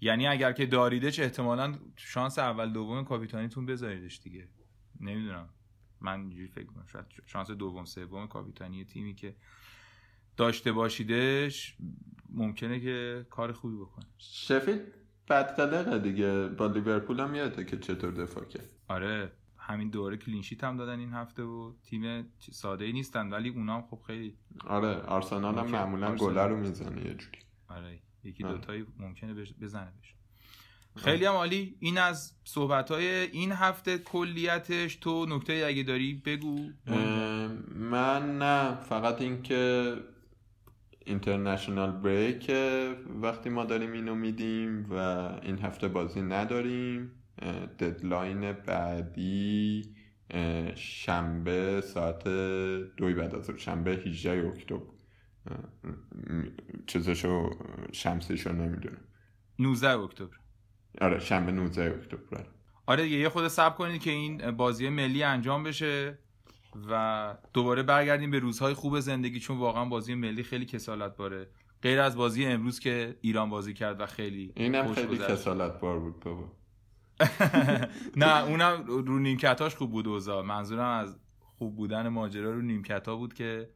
یعنی 0.00 0.26
اگر 0.26 0.52
که 0.52 0.66
داریدش 0.66 1.20
احتمالا 1.20 1.78
شانس 1.96 2.38
اول 2.38 2.72
دوم 2.72 3.04
کاپیتانیتون 3.04 3.66
بذاریدش 3.66 4.20
دیگه. 4.20 4.48
نمی‌دونم. 5.00 5.48
من 6.06 6.20
اینجوری 6.20 6.48
فکر 6.48 6.64
کنم 6.64 6.86
شاید 6.86 7.04
شانس 7.26 7.50
دوم 7.50 7.84
سوم 7.84 8.26
کاپیتانی 8.26 8.84
تیمی 8.84 9.14
که 9.14 9.34
داشته 10.36 10.72
باشیدش 10.72 11.76
ممکنه 12.34 12.80
که 12.80 13.26
کار 13.30 13.52
خوبی 13.52 13.76
بکنه 13.76 14.06
شفیل 14.18 14.80
بدقلقه 15.28 15.98
دیگه 15.98 16.48
با 16.48 16.66
لیورپول 16.66 17.20
هم 17.20 17.34
یاده 17.34 17.64
که 17.64 17.78
چطور 17.78 18.10
دفاع 18.10 18.44
کرد 18.44 18.68
آره 18.88 19.32
همین 19.58 19.90
دوره 19.90 20.16
کلینشیت 20.16 20.64
هم 20.64 20.76
دادن 20.76 20.98
این 20.98 21.12
هفته 21.12 21.42
و 21.42 21.72
تیم 21.82 22.32
ساده 22.38 22.84
ای 22.84 22.92
نیستن 22.92 23.30
ولی 23.30 23.48
اونا 23.48 23.76
هم 23.76 23.82
خب 23.82 24.00
خیلی 24.06 24.36
آره 24.66 24.96
آرسنال 24.96 25.58
هم. 25.58 25.66
معمولا. 25.66 26.14
گله 26.16 26.42
رو 26.42 26.56
می‌زنه 26.56 27.06
یه 27.06 27.14
جوری 27.14 27.38
آره 27.68 27.98
یکی 28.24 28.44
آره. 28.44 28.54
دوتایی 28.54 28.86
ممکنه 28.98 29.34
بزنه 29.34 29.92
بشه 30.02 30.15
خیلی 30.96 31.24
هم 31.24 31.32
عالی. 31.32 31.76
این 31.80 31.98
از 31.98 32.32
صحبت 32.44 32.90
های 32.90 33.06
این 33.06 33.52
هفته 33.52 33.98
کلیتش. 33.98 34.96
تو 34.96 35.26
نکته 35.28 35.64
اگه 35.66 35.82
داری 35.82 36.22
بگو. 36.24 36.70
من 37.74 38.38
نه. 38.38 38.80
فقط 38.80 39.20
اینکه 39.20 39.94
اینترنشنال 41.06 41.90
بریک 41.90 42.52
وقتی 43.22 43.50
ما 43.50 43.64
داریم 43.64 43.92
اینو 43.92 44.14
میدیم 44.14 44.86
و 44.90 44.94
این 45.42 45.58
هفته 45.58 45.88
بازی 45.88 46.22
نداریم 46.22 47.12
ددلاین 47.78 48.52
بعدی 48.52 49.82
شنبه 50.74 51.80
ساعت 51.80 52.28
دوی 52.96 53.14
بعد 53.14 53.34
از. 53.34 53.50
شنبه 53.56 53.90
18 53.90 54.52
اکتبر. 54.54 54.80
چیزشو 56.86 57.50
شمسیشو 57.92 58.52
نمی‌دونم. 58.52 59.00
19 59.58 59.98
اکتبر. 59.98 60.36
آره 61.00 61.18
شنبه 61.18 61.52
19 61.52 61.94
اکتبر 61.94 62.44
آره. 62.86 63.02
دیگه 63.02 63.16
یه 63.16 63.28
خود 63.28 63.48
صبر 63.48 63.74
کنید 63.74 64.02
که 64.02 64.10
این 64.10 64.50
بازی 64.50 64.88
ملی 64.88 65.22
انجام 65.22 65.62
بشه 65.62 66.18
و 66.90 67.34
دوباره 67.52 67.82
برگردیم 67.82 68.30
به 68.30 68.38
روزهای 68.38 68.74
خوب 68.74 69.00
زندگی 69.00 69.40
چون 69.40 69.58
واقعا 69.58 69.84
بازی 69.84 70.14
ملی 70.14 70.42
خیلی 70.42 70.64
کسالت 70.64 71.16
باره 71.16 71.48
غیر 71.82 72.00
از 72.00 72.16
بازی 72.16 72.46
امروز 72.46 72.80
که 72.80 73.16
ایران 73.20 73.50
بازی 73.50 73.74
کرد 73.74 74.00
و 74.00 74.06
خیلی 74.06 74.52
اینم 74.56 74.94
خیلی. 74.94 75.18
کسالت 75.18 75.80
بار 75.80 75.98
بود 76.00 76.20
بابا 76.20 76.52
نه 78.16 78.44
اونم 78.44 78.84
رو 78.86 79.18
نیمکتاش 79.18 79.74
خوب 79.74 79.90
بود 79.90 80.08
اوضاع 80.08 80.42
منظورم 80.42 80.98
از 80.98 81.18
خوب 81.58 81.76
بودن 81.76 82.08
ماجرا 82.08 82.50
رو 82.50 82.62
نیمکتا 82.62 83.16
بود 83.16 83.34
که 83.34 83.70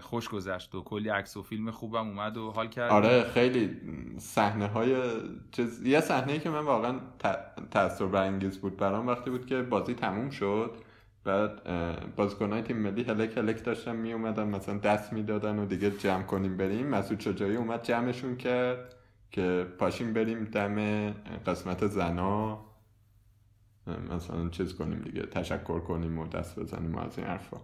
خوش 0.00 0.28
گذشت 0.28 0.74
و 0.74 0.82
کلی 0.82 1.08
عکس 1.08 1.36
و 1.36 1.42
فیلم 1.42 1.70
خوبم 1.70 2.08
اومد 2.08 2.36
و 2.36 2.50
حال 2.50 2.68
کرد. 2.68 2.90
آره 2.90 3.22
خیلی 3.22 3.80
صحنه 4.18 4.66
های 4.66 4.96
چیز 5.52 5.82
یه 5.82 6.00
صحنه 6.00 6.38
که 6.38 6.50
من 6.50 6.60
واقعا 6.64 6.98
ت- 7.18 7.70
تأثیر 7.70 8.06
برانگیز 8.06 8.58
بود 8.58 8.76
برام 8.76 9.06
وقتی 9.06 9.30
بود 9.30 9.46
که 9.46 9.62
بازی 9.62 9.94
تموم 9.94 10.30
شد. 10.30 10.76
بعد 11.24 11.62
بازیکنهای 12.16 12.62
تیم 12.62 12.76
ملی 12.76 13.02
هلک 13.02 13.38
هلک 13.38 13.64
داشتن 13.64 13.96
می 13.96 14.12
اومدن 14.12 14.48
مثلا 14.48 14.78
دست 14.78 15.12
می‌دادن 15.12 15.58
و 15.58 15.66
دیگه 15.66 15.90
جمع 15.90 16.22
کنیم 16.22 16.56
بریم. 16.56 16.86
مسعود 16.86 17.20
شجاعی 17.20 17.56
اومد 17.56 17.82
جمعشون 17.82 18.36
کرد 18.36 18.94
که 19.30 19.66
پاشیم 19.78 20.12
بریم 20.12 20.44
دم 20.44 21.10
قسمت 21.46 21.86
زنا. 21.86 22.66
مثلا 24.14 24.48
چیز 24.48 24.74
کنیم 24.74 24.98
دیگه 24.98 25.22
تشکر 25.22 25.80
کنیم 25.80 26.18
و 26.18 26.26
دست 26.26 26.58
بزنیم 26.58 26.94
از 26.94 27.18
این 27.18 27.26
حرفا. 27.26 27.56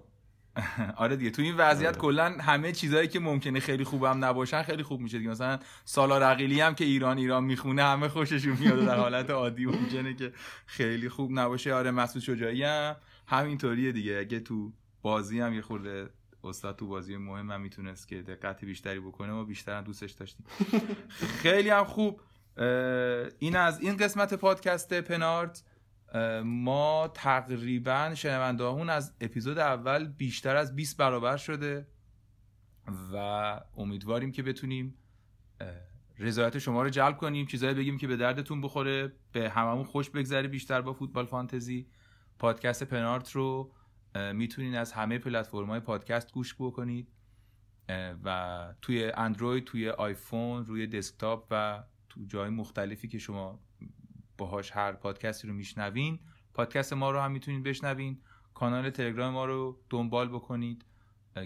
آره 0.97 1.17
دیگه. 1.17 1.31
تو 1.31 1.43
این 1.43 1.55
وضعیت 1.57 1.89
آره. 1.89 1.99
کلا 1.99 2.25
همه 2.41 2.73
چیزایی 2.73 3.09
که 3.09 3.21
ممکنه 3.21 3.61
خیلی 3.61 3.85
خوبم 3.85 4.25
نباشن 4.25 4.63
خیلی 4.63 4.83
خوب 4.83 5.01
میشه 5.01 5.19
دیگه. 5.19 5.31
مثلا 5.31 5.59
سالار 5.85 6.23
عقیلی 6.23 6.61
هم 6.61 6.75
که 6.75 6.85
ایران 6.85 7.19
ایران 7.19 7.45
می‌خونه 7.45 7.83
همه 7.83 8.09
خوششون 8.09 8.57
میاد 8.61 8.85
در 8.85 8.97
حالت 8.97 9.31
عادی 9.31 9.67
ممکنه 9.67 10.15
که 10.15 10.33
خیلی 10.67 11.09
خوب 11.09 11.31
نباشه. 11.33 11.75
آره 11.75 11.91
مسعود 11.91 12.25
شجاعی 12.25 12.63
هم 12.63 12.97
همینطوریه 13.27 13.93
دیگه. 13.93 14.19
اگه 14.19 14.41
تو 14.41 14.73
بازی 15.03 15.41
هم 15.41 15.55
یه 15.55 15.63
خورده 15.63 16.11
استاد 16.45 16.77
تو 16.77 16.87
بازی 16.87 17.17
مهم 17.17 17.51
هم 17.51 17.61
می‌تونست 17.61 18.09
که 18.09 18.23
دقت 18.23 18.65
بیشتری 18.65 19.01
بکنه 19.01 19.33
و 19.33 19.45
بیشتر 19.45 19.79
هم 19.79 19.85
دوستش 19.85 20.11
داشتیم 20.11 20.47
خیلی 21.43 21.71
هم 21.71 21.85
خوب. 21.85 22.21
این 23.39 23.57
از 23.57 23.81
این 23.81 23.97
قسمت 23.97 24.35
پادکست 24.35 24.95
پنارت. 24.95 25.63
ما 26.45 27.11
تقریبا 27.15 28.13
شنونده 28.15 28.93
از 28.93 29.15
اپیزود 29.21 29.59
اول 29.59 30.09
بیشتر 30.09 30.57
از 30.57 30.77
20 30.77 30.97
برابر 30.97 31.37
شده 31.37 31.87
و 33.13 33.17
امیدواریم 33.77 34.33
که 34.33 34.43
بتونیم 34.43 34.95
رضایت 36.19 36.59
شما 36.59 36.83
رو 36.83 36.91
جلب 36.91 37.17
کنیم 37.17 37.47
چیزایی 37.47 37.75
بگیم 37.75 37.99
که 37.99 38.07
به 38.07 38.17
دردتون 38.17 38.61
بخوره 38.61 39.13
به 39.33 39.51
هممون 39.51 39.85
خوش 39.85 40.11
بگذره 40.11 40.49
بیشتر 40.49 40.81
با 40.81 40.93
فوتبال 40.93 41.27
فانتزی. 41.27 41.87
پادکست 42.39 42.83
پنارت 42.83 43.31
رو 43.31 43.73
می‌تونین 44.33 44.75
از 44.75 44.93
همه 44.93 45.19
پلتفرم‌های 45.19 45.81
پادکست 45.81 46.33
گوش 46.33 46.55
بکنید 46.55 47.09
و 48.25 48.75
توی 48.83 49.13
اندروید 49.15 49.65
توی 49.65 49.89
آیفون 49.89 50.65
روی 50.65 50.87
دسکتاپ 50.87 51.47
و 51.51 51.85
تو 52.09 52.21
جای 52.27 52.51
مختلفی 52.51 53.09
که 53.09 53.19
شما 53.19 53.61
باهاش 54.43 54.71
هر 54.71 54.93
پادکستی 54.93 55.49
رو 55.49 55.55
میشنوین 55.55 56.19
پادکست 56.55 56.93
ما 56.93 57.11
رو 57.11 57.21
هم 57.21 57.33
می‌تونید 57.33 57.63
بشنوین 57.63 58.19
کانال 58.55 58.91
تلگرام 58.91 59.33
ما 59.33 59.45
رو 59.45 59.79
دنبال 59.91 60.29
بکنید 60.29 60.85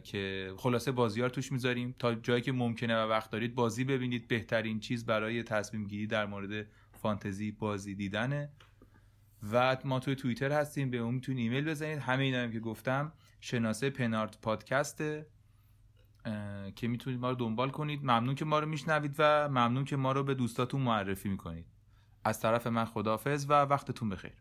که 0.05 0.53
خلاصه 0.57 0.93
بازیار 0.93 1.29
توش 1.31 1.53
می‌ذاریم. 1.53 1.95
تا 1.99 2.15
جایی 2.15 2.43
که 2.43 2.53
ممکنه 2.53 2.97
و 2.97 3.09
وقت 3.09 3.31
دارید 3.31 3.55
بازی 3.55 3.85
ببینید. 3.85 4.29
بهترین 4.29 4.81
چیز 4.81 5.07
برای 5.07 5.43
تصمیم 5.43 5.87
گیری 5.87 6.07
در 6.07 6.27
مورد 6.27 6.67
فانتزی 6.93 7.51
بازی 7.51 7.95
دیدنه. 7.95 8.51
و 9.53 9.77
ما 9.85 10.01
توی 10.01 10.15
توییتر 10.15 10.53
هستیم. 10.53 10.91
به 10.91 10.97
اون 10.97 11.15
می‌تونید 11.15 11.41
ایمیل 11.41 11.65
بزنید. 11.65 11.99
همه 11.99 12.25
اینا 12.25 12.39
هم 12.39 12.53
که 12.53 12.61
گفتم 12.61 13.13
شناسه 13.41 13.91
پنارت 13.91 14.41
پادکسته 14.41 15.27
که 16.77 16.89
می‌تونید 16.89 17.21
ما 17.21 17.31
رو 17.31 17.37
دنبال 17.37 17.71
کنید. 17.71 18.01
ممنون 18.03 18.35
که 18.35 18.45
ما 18.45 18.59
رو 18.59 18.67
میشنوید 18.67 19.15
و 19.19 19.49
ممنون 19.49 19.85
که 19.85 19.97
ما 19.97 20.13
رو 20.13 20.25
به 20.25 20.35
دوستاتون 20.35 20.81
معرفی 20.81 21.29
می‌کنید. 21.29 21.67
از 22.27 22.41
طرف 22.41 22.67
من 22.67 22.85
خدافز 22.85 23.47
و 23.49 23.53
وقتتون 23.53 24.09
بخیر 24.09 24.33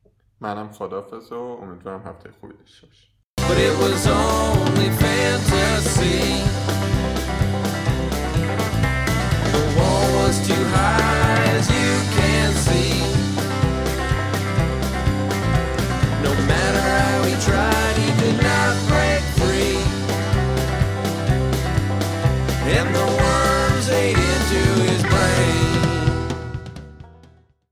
منم 0.42 0.72
خدافز 0.72 1.32
و 1.32 1.36
امیدوارم 1.36 2.02
هفته 2.02 2.30
خوبی 2.42 2.54
داشته 2.54 2.88
باشی 2.88 3.08
But 3.48 3.58
it 3.70 3.76
was 3.84 4.08
only 4.08 4.90
fantasy. 5.04 6.20
The 9.54 9.64
wall 9.78 10.08
was 10.20 10.36
too 10.50 10.64
high, 10.76 11.58
as 11.58 11.68
you 11.78 11.92
can 12.18 12.50
see. 12.66 13.15